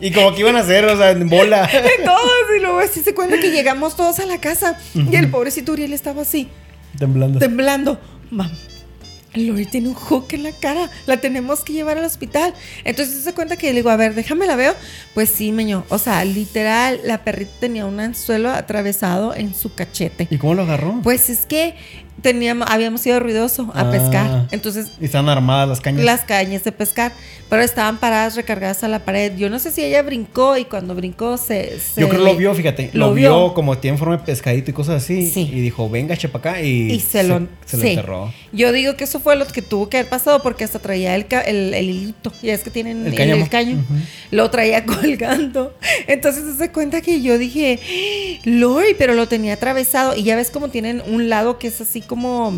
[0.00, 1.68] Y como que iban a hacer, o sea, en bola.
[2.04, 4.76] Todos, y luego así se cuenta que llegamos todos a la casa.
[4.94, 6.48] Y el pobrecito Uriel estaba así,
[6.98, 7.38] Temblando.
[7.38, 8.00] temblando.
[8.30, 8.50] Mam,
[9.34, 10.90] Lori tiene un hook en la cara.
[11.06, 12.54] La tenemos que llevar al hospital.
[12.84, 14.74] Entonces se cuenta que le digo, a ver, déjame la veo.
[15.14, 15.84] Pues sí, meño.
[15.88, 20.28] O sea, literal, la perrita tenía un anzuelo atravesado en su cachete.
[20.30, 21.00] ¿Y cómo lo agarró?
[21.02, 21.74] Pues es que
[22.20, 23.90] teníamos, habíamos ido a ruidoso a Ah.
[23.90, 24.48] pescar.
[24.50, 26.04] Entonces, Y están armadas las cañas.
[26.04, 27.12] las cañas de pescar,
[27.48, 29.32] pero estaban paradas recargadas a la pared.
[29.36, 31.78] Yo no sé si ella brincó y cuando brincó se.
[31.80, 32.90] se Yo creo que lo vio, fíjate.
[32.92, 33.30] lo Lo, vio.
[33.46, 33.54] vio.
[33.54, 35.30] como tiene forma de pescadito y cosas así.
[35.30, 35.48] Sí.
[35.52, 36.60] Y dijo, venga, chepa acá.
[36.60, 37.88] Y, Y se, lo, se lo sí.
[37.90, 38.32] enterró.
[38.52, 41.26] Yo digo que eso fue lo que tuvo que haber pasado porque hasta traía el,
[41.46, 42.32] el, el hilito.
[42.42, 43.84] Ya es que tienen El el, caño.
[44.30, 45.74] Lo traía colgando.
[46.06, 47.80] Entonces se cuenta que yo dije,
[48.44, 50.14] Lori, pero lo tenía atravesado.
[50.16, 52.52] Y ya ves como tienen un lado que es así como.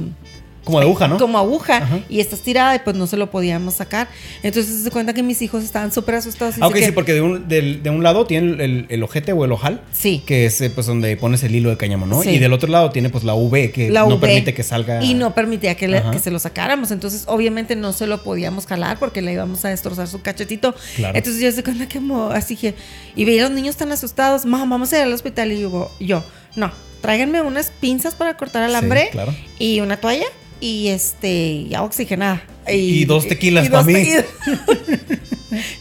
[0.64, 1.18] Como de aguja, ¿no?
[1.18, 2.00] Como aguja Ajá.
[2.08, 4.08] y está estirada y pues no se lo podíamos sacar.
[4.42, 6.56] Entonces se cuenta que mis hijos estaban súper asustados.
[6.56, 8.60] y Ah, ok, dice sí, que- porque de un, del- de un lado tiene el,
[8.62, 9.82] el- el ojete o el ojal.
[9.92, 10.22] Sí.
[10.24, 12.22] Que es eh, pues donde pones el hilo de cáñamo, ¿no?
[12.22, 12.30] Sí.
[12.30, 15.04] Y del otro lado tiene pues la V que la no permite que salga.
[15.04, 16.90] Y no permitía que, le- que se lo sacáramos.
[16.92, 20.74] Entonces, obviamente, no se lo podíamos jalar porque le íbamos a destrozar su cachetito.
[20.96, 21.14] Claro.
[21.14, 22.74] Entonces, yo se cuenta que mo- así que.
[23.16, 24.46] Y veía a los niños tan asustados.
[24.46, 25.52] Mamá, vamos a ir al hospital.
[25.52, 26.24] Y yo, yo
[26.56, 29.34] no, tráiganme unas pinzas para cortar alambre Sí, claro.
[29.58, 30.26] y una toalla
[30.60, 31.28] y este,
[31.68, 32.42] y agua oxigenada.
[32.68, 33.92] Y dos tequilas y pa' dos mí.
[33.94, 34.24] te-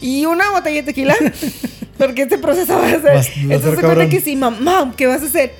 [0.00, 1.14] y una botella de tequila.
[1.98, 3.32] Porque este proceso va a ser.
[3.42, 5.54] Entonces se cuenta que sí, mamá, ¿qué vas a hacer?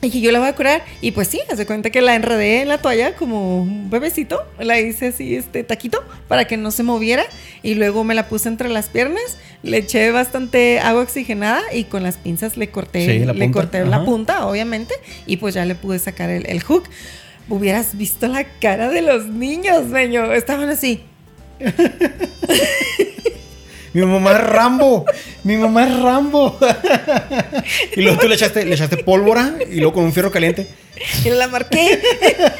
[0.00, 0.84] Y dije, yo la voy a curar.
[1.00, 4.46] Y pues sí, hace cuenta que la enredé en la toalla como un bebecito.
[4.60, 7.24] La hice así, este taquito, para que no se moviera.
[7.64, 9.38] Y luego me la puse entre las piernas.
[9.64, 13.60] Le eché bastante agua oxigenada y con las pinzas le corté, Sí, la le punta,
[13.60, 14.94] corté la punta, obviamente.
[15.26, 16.84] Y pues ya le pude sacar el, el hook.
[17.48, 20.32] Hubieras visto la cara de los niños, meño.
[20.32, 21.02] Estaban así.
[23.92, 25.04] Mi mamá es Rambo.
[25.44, 26.58] Mi mamá es Rambo.
[27.96, 30.66] y luego tú le echaste, le echaste pólvora y luego con un fierro caliente.
[31.24, 32.00] Y la marqué.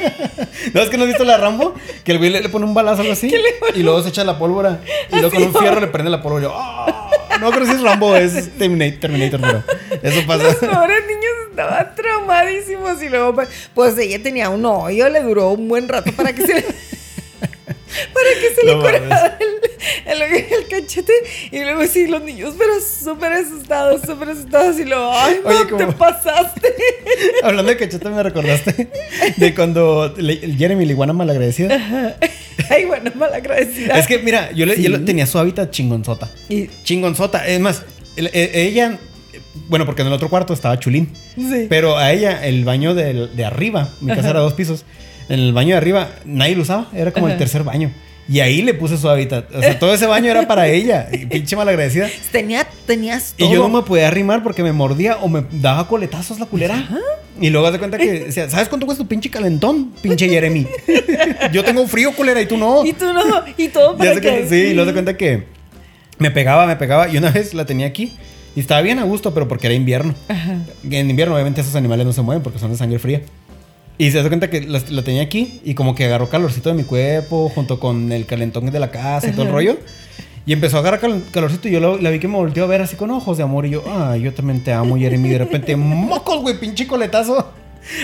[0.73, 1.75] ¿No es que no has visto la Rambo?
[2.03, 3.31] Que el güey le, le pone un balazo algo así.
[3.75, 4.79] Y luego se echa la pólvora.
[5.11, 6.41] Y luego con un fierro le prende la pólvora.
[6.41, 7.09] Y yo, "Ah".
[7.39, 9.63] No creo que es Rambo, es Terminator, Terminator, pero
[10.03, 10.43] eso pasa.
[10.43, 15.51] Los pobres niños estaban traumadísimos y luego pues, pues ella tenía un hoyo, le duró
[15.51, 16.65] un buen rato para que se le,
[18.13, 19.37] para que se le No curara
[20.05, 21.13] el, el, el cachete
[21.51, 25.77] y luego sí los niños pero súper asustados, súper asustados y luego ay Oye, mam,
[25.77, 26.73] te pasaste.
[27.43, 28.89] Hablando de cachete, me recordaste
[29.37, 32.17] de cuando le- Jeremy la iguana malagradecida.
[32.69, 33.97] ay bueno, malagradecida.
[33.97, 34.87] Es que, mira, yo, le, yo Sí.
[34.89, 36.29] le- tenía su hábitat chingonzota.
[36.49, 37.47] Y- Chingonzota.
[37.47, 37.83] Es más,
[38.15, 38.97] el- e- ella,
[39.67, 41.11] bueno, porque en el otro cuarto estaba Chulín.
[41.35, 41.67] sí.
[41.69, 44.83] Pero a ella, el baño del- de, arriba, mi casa era dos pisos,
[45.29, 47.91] en el baño de arriba nadie lo usaba, era como el tercer baño.
[48.31, 49.53] Y ahí le puse su hábitat.
[49.55, 51.09] O sea, todo ese baño era para ella.
[51.11, 52.09] Y pinche malagradecida.
[52.31, 53.49] Tenía, tenías todo.
[53.49, 56.87] Y yo no me podía arrimar porque me mordía o me daba coletazos la culera.
[57.41, 59.93] Y luego haz de cuenta que decía, ¿sabes cuánto cuesta tu pinche calentón?
[60.03, 60.67] Pinche Jeremy.
[61.51, 62.85] yo tengo frío, culera, y tú no.
[62.85, 63.23] Y tú no,
[63.57, 64.21] y todo para que...
[64.21, 65.45] que- sí, y luego se cuenta que
[66.19, 67.09] me pegaba, me pegaba.
[67.09, 68.13] Y una vez la tenía aquí.
[68.55, 70.13] Y estaba bien a gusto, pero porque era invierno.
[70.27, 70.57] Ajá.
[70.83, 73.21] En invierno, obviamente, esos animales no se mueven porque son de sangre fría.
[73.99, 76.75] Y se hace cuenta que la, la tenía aquí y como que agarró calorcito de
[76.75, 79.77] mi cuerpo junto con el calentón de la casa y todo el rollo.
[80.45, 82.81] Y empezó a agarrar cal- calorcito y yo la vi que me volteó a ver
[82.81, 83.65] así con ojos de amor.
[83.65, 85.27] Y yo, ah, yo también te amo, Jeremy.
[85.27, 87.51] Y de repente, mocos, güey, pinche coletazo.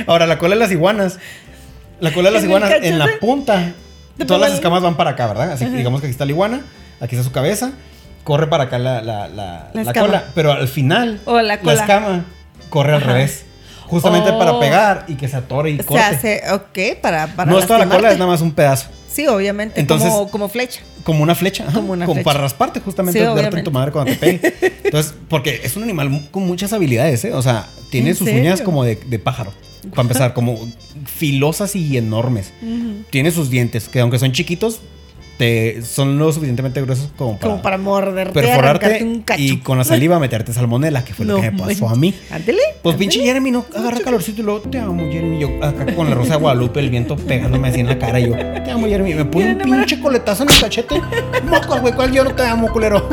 [0.06, 1.18] Ahora, la cola de las iguanas.
[2.02, 3.74] La cola de las iguanas en la punta.
[4.28, 5.54] Todas las escamas van para acá, ¿verdad?
[5.54, 6.62] Así que digamos que aquí está la iguana,
[7.00, 7.72] aquí está su cabeza.
[8.26, 10.26] Corre para acá la, la, la, cola.
[10.36, 11.74] Pero al final, O la cola.
[11.74, 12.26] escama
[12.70, 13.14] corre al Ajá.
[13.14, 13.46] revés.
[13.88, 14.40] Justamente Oh.
[14.40, 16.04] para pegar y que se atore y Se corte.
[16.04, 18.88] hace, ok, para, para no es toda la cola, es nada más un pedazo.
[19.12, 19.80] Sí, obviamente.
[19.80, 20.82] Entonces- como, como flecha.
[21.04, 21.66] Como una flecha.
[21.72, 22.24] Como una flecha.
[22.24, 23.62] para rasparte, justamente, Sí, en obviamente.
[23.62, 24.54] tu madre cuando te pegue.
[24.84, 27.34] Entonces, porque es un animal con muchas habilidades, ¿eh?
[27.34, 28.42] O sea, tiene ¿En sus serio?
[28.42, 29.54] uñas como de, de pájaro.
[29.92, 30.60] Para empezar, como
[31.06, 32.52] filosas y enormes.
[33.12, 34.80] Tiene sus dientes, que aunque son chiquitos,
[35.38, 39.42] te, son lo suficientemente gruesos como para, como para morderte, perforarte un cacho.
[39.42, 42.14] y con la saliva meterte salmonela, que fue lo que me pasó a mí.
[42.32, 42.62] Ándele.
[42.82, 45.40] Pues pinche Jeremy no agarra calorcito y luego te amo, Jeremy.
[45.40, 48.28] Yo acá con la rosa de Guadalupe, el viento pegándome así en la cara y
[48.30, 49.14] yo, te amo, Jeremy.
[49.16, 51.02] Me pone un pinche coletazo en el cachete.
[51.50, 53.08] Mocos, güey, ¿cuál yo no te amo, culero?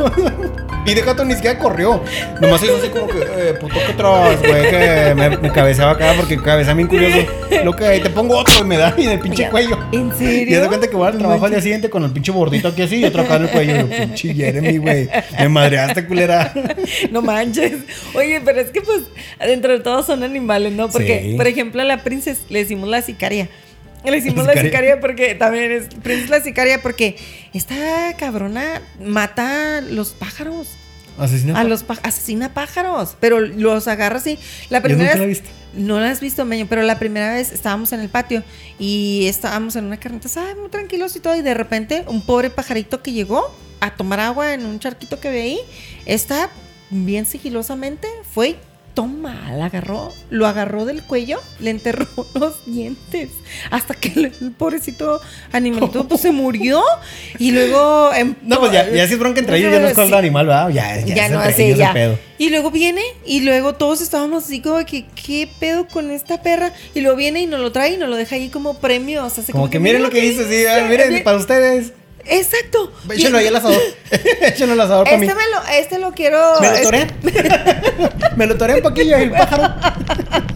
[0.87, 2.03] y deja tú ni siquiera corrió.
[2.41, 6.13] Nomás hizo así como que, eh, puto que tras, güey, que me, me cabeceaba acá
[6.17, 7.19] porque cabeza bien curioso.
[7.65, 9.79] Lo que te pongo otro y me da y en el pinche cuello.
[9.93, 10.61] ¿En Y serio?
[10.63, 12.97] de cuenta que voy al trabajo al día siguiente con el pinche bordito aquí así
[12.97, 13.77] y otro acá en el cuello.
[13.79, 15.09] Yo, pinche Jeremy, güey.
[15.39, 16.53] Me madreaste, culera.
[17.11, 17.73] No manches.
[18.15, 19.03] Oye, pero es que pues
[19.41, 20.89] dentro de todo son animales, ¿no?
[20.89, 21.35] Porque, Sí.
[21.37, 23.49] por ejemplo, a la princesa le decimos la sicaria.
[24.05, 27.17] Le decimos La sicaria porque también es princesa la sicaria porque
[27.55, 30.69] esta cabrona mata los pájaros.
[31.19, 31.59] Asesina.
[31.61, 34.39] A los asesina pájaros, pero los agarra así.
[34.71, 35.55] La Yo primera nunca he vez- visto.
[35.75, 38.43] no la has visto, Meño, pero la primera vez estábamos en el patio
[38.79, 40.57] y estábamos en una carnita, ¿sabes?
[40.57, 41.35] Muy tranquilos y todo.
[41.37, 45.31] Y de repente, un pobre pajarito que llegó a tomar agua en un charquito que
[45.31, 45.59] veí,
[46.07, 46.49] está
[46.91, 48.57] bien sigilosamente, fue
[48.95, 53.31] toma, la agarró, lo agarró del cuello, le enterró los dientes,
[53.71, 54.09] hasta que
[54.41, 55.21] el, pobrecito
[55.53, 56.83] animalito pues, se murió.
[57.39, 58.11] Y luego.
[58.43, 60.15] No, pues ya, ya si es bronca entre ellos, ya no es Sí.
[60.15, 60.69] animal, ¿verdad?
[60.71, 61.93] Ya, ya, Ya es no entre el ya.
[61.93, 62.19] pedo.
[62.39, 66.73] Y luego viene y luego todos estábamos así como que qué pedo con esta perra
[66.95, 69.31] y luego viene y nos lo trae y nos lo deja ahí como premio, o
[69.31, 71.93] sea, así Como que miren lo que hice, sí, miren, para ustedes.
[72.25, 72.93] Exacto.
[73.11, 73.81] Échenlo ahí al asador.
[74.43, 75.27] Échenlo al asador para mí.
[75.27, 76.61] Este, me lo, este lo quiero.
[76.61, 77.13] ¿Me lo este- torean?
[78.37, 79.75] Me lo torean un poquillo el pájaro.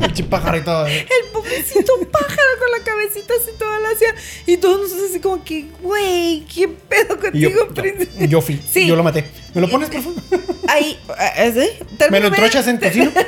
[0.03, 0.87] El chipájaro y todo.
[0.87, 4.15] El pobrecito pájaro con la cabecita así toda lacia.
[4.47, 8.29] Y todos nosotros así como que, güey, ¿qué pedo Y yo, contigo, príncipe?
[8.29, 8.87] yo fui, Sí.
[8.87, 9.25] yo lo maté.
[9.55, 10.23] ¿Me lo pones, por favor?
[10.69, 10.99] Ahí,
[11.37, 11.85] eh, ¿sí?
[12.11, 13.13] ¿Me lo entrochas en tocino?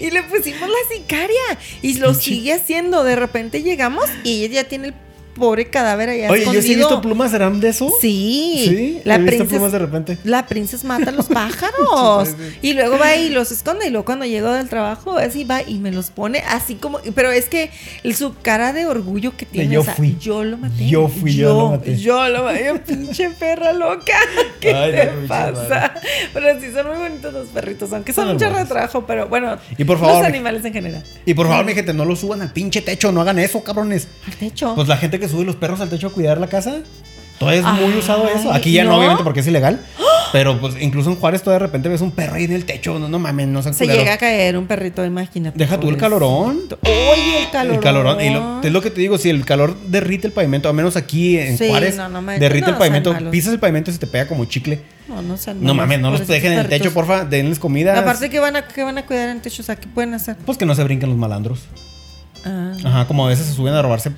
[0.00, 1.58] Y le pusimos la sicaria.
[1.80, 3.04] Y lo sigue haciendo.
[3.04, 4.94] De repente llegamos y ella ya tiene el
[5.34, 7.90] pobre cadáver allá Oye, yo sí he visto plumas, ¿serán de eso?
[8.00, 8.64] Sí.
[8.68, 9.50] Sí, La he visto princesa.
[9.50, 10.18] plumas de repente.
[10.24, 12.30] La princesa mata a los pájaros.
[12.60, 13.86] Y luego va y los esconde.
[13.86, 16.98] Y luego cuando llego del trabajo, así va y me los pone así como.
[17.14, 17.70] Pero es que
[18.14, 19.74] su cara de orgullo que tiene.
[19.74, 20.16] yo o sea, fui.
[20.20, 20.86] yo lo maté.
[20.86, 21.96] Yo fui, yo lo maté.
[21.96, 22.74] Yo lo maté.
[22.86, 24.12] Pinche perra loca.
[24.60, 25.94] ¿Qué Ay, te no, pasa?
[26.32, 27.92] Pero sí, son muy bonitos los perritos.
[27.92, 29.04] Aunque son Son un chorro de trabajo.
[29.06, 29.56] Pero bueno.
[29.76, 31.02] Y por favor, Los animales en general.
[31.26, 34.06] Y por favor, mi gente, no lo suban al pinche techo, no hagan eso, cabrones.
[34.26, 34.74] Al techo.
[34.74, 36.78] Pues la gente que sube los perros al techo a cuidar la casa,
[37.38, 38.52] todavía es muy Ay, usado eso.
[38.52, 38.98] Aquí ya no, ¿no?
[38.98, 39.80] obviamente, porque es ilegal.
[40.32, 42.98] Pero pues incluso en Juárez, todavía de repente ves un perro ahí en el techo.
[42.98, 44.02] No, no mames, no sean Se culeros.
[44.02, 45.58] llega a caer un perrito, imagínate.
[45.58, 46.60] Deja tú el calorón.
[46.80, 47.76] Oye, el calorón.
[47.76, 48.20] El calorón.
[48.22, 50.96] Y lo- es lo que te digo, si el calor derrite el pavimento, al menos
[50.96, 54.00] aquí en Sí, Juárez, no, no me- derrite el pavimento, pisas el pavimento y se
[54.00, 54.80] te pega como chicle.
[55.06, 57.98] No, no sean No mames, no los dejen en el techo, porfa, denles comida.
[57.98, 59.60] Aparte, ¿qué van, a, ¿qué van a cuidar en el techo?
[59.60, 60.36] O sea, ¿qué pueden hacer?
[60.46, 61.60] Pues que no se brinquen los malandros.
[62.46, 62.72] Ah.
[62.84, 64.12] Ajá, como a veces se suben a robarse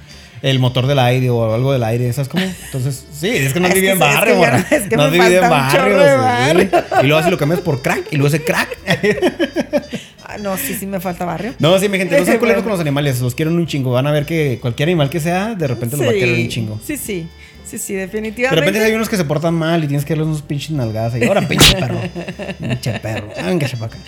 [0.45, 2.45] el motor del aire o algo del aire, ¿sabes cómo?
[2.67, 5.49] Entonces, sí, es que no que en sí, barrio, no- es que no divide en
[5.51, 6.69] barrio, sí.
[7.03, 8.77] Y luego así lo cambias por crack y luego ese crack.
[10.27, 11.55] Ah, no, sí, sí me falta barrio.
[11.59, 13.93] No, sí, mi gente, no sean culeros con los animales, los quieren un chingo.
[13.93, 16.49] Van a ver que cualquier animal que sea, de repente los va a querer un
[16.49, 16.81] chingo.
[16.85, 17.29] Sí, sí.
[17.75, 18.61] Sí, sí, De definitivamente.
[18.61, 21.25] repente hay unos que se portan mal y tienes que darles unos pinches nalgadas ahí.
[21.25, 22.01] Ahora, pinche perro.
[22.61, 23.29] Pinche perro.
[23.45, 23.99] Venga, para acá.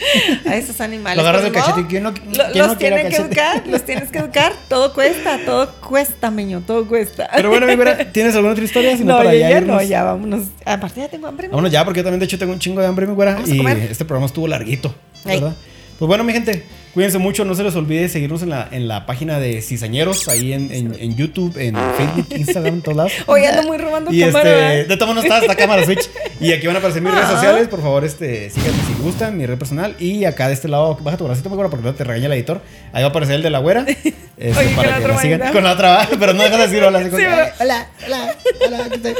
[0.49, 1.17] A esos animales.
[1.17, 3.83] Lo agarras pues, del cachete y ¿quién no- quién los no tienen que educar, los
[3.85, 4.53] tienes que educar.
[4.69, 7.29] Todo cuesta, todo cuesta, meño, todo cuesta.
[7.35, 7.77] Pero bueno, mi
[8.12, 8.97] ¿tienes alguna otra historia?
[8.97, 10.45] Si no, no, para ya, ya ya no, ya vámonos.
[10.64, 11.49] Aparte ya tengo hambre.
[11.49, 13.35] Vámonos ya, porque yo también, de hecho, tengo un chingo de hambre, mi güera.
[13.35, 13.79] Vamos a Y comer.
[13.91, 14.95] este programa estuvo larguito.
[15.25, 15.55] ¿verdad?
[15.99, 16.64] Pues bueno, mi gente,
[16.97, 17.45] cuídense mucho.
[17.45, 20.97] No se les olvide seguirnos en la, en la página de Cizañeros, ahí en, en,
[20.99, 23.13] en YouTube, en Facebook, Instagram, en todos lados.
[23.27, 24.75] Hoy ando muy robando Y cámara.
[24.75, 26.09] este, de todos modos está esta cámara Switch.
[26.41, 27.35] Y aquí van a aparecer mis redes Ah.
[27.35, 27.69] sociales.
[27.69, 29.95] Por favor, este, síganme si gustan, mi red personal.
[30.01, 32.33] Y acá de este lado, baja tu bracito, me acuerdo, porque no te regaña el
[32.33, 32.63] editor.
[32.95, 33.85] Ahí va a aparecer el de la güera.
[34.39, 35.53] Este, Oye, con para la que otra la sigan.
[35.53, 36.99] Con la otra, pero no dejas de decir hola.
[37.03, 38.35] Sí, que, pero- "Ay, Hola, hola,
[38.67, 39.15] hola, aquí estoy.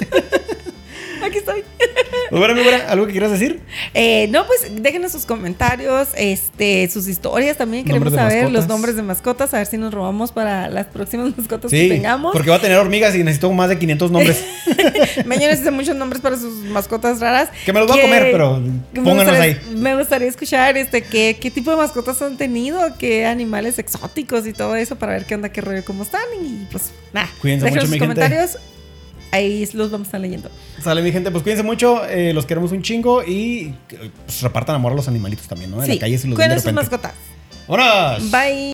[1.24, 1.64] Aquí estoy.
[2.30, 3.61] Bueno, güera, ¿algo que quieras decir?
[3.94, 7.84] Eh, no, pues déjenos sus comentarios, este, sus historias también.
[7.84, 8.52] Queremos saber mascotas.
[8.52, 11.94] los nombres de mascotas, a ver si nos robamos para las próximas mascotas Sí, que
[11.94, 12.32] tengamos.
[12.32, 14.44] porque va a tener hormigas y necesito más de 500 nombres.
[15.26, 17.48] Mañana necesita muchos nombres para sus mascotas raras.
[17.64, 18.61] Que me los voy a comer, pero
[18.94, 19.61] pónganos gustaría- ahí.
[19.76, 24.52] Me gustaría escuchar este qué, qué tipo de mascotas han tenido, qué animales exóticos y
[24.52, 26.22] todo eso para ver qué onda, qué rollo, cómo están.
[26.42, 28.20] Y pues nada, Cuídense déjenos mucho, sus gente.
[28.20, 28.59] comentarios.
[29.33, 30.51] Ahí los vamos a estar leyendo.
[30.83, 33.74] Sale mi gente, pues cuídense mucho, eh, los queremos un chingo y
[34.24, 35.81] pues, repartan amor a los animalitos también, ¿no?
[35.83, 36.81] En Sí, la calle los ven de cuiden sus repente.
[36.81, 37.12] mascotas.
[37.68, 38.31] ¡Vámonos!
[38.31, 38.72] Bye.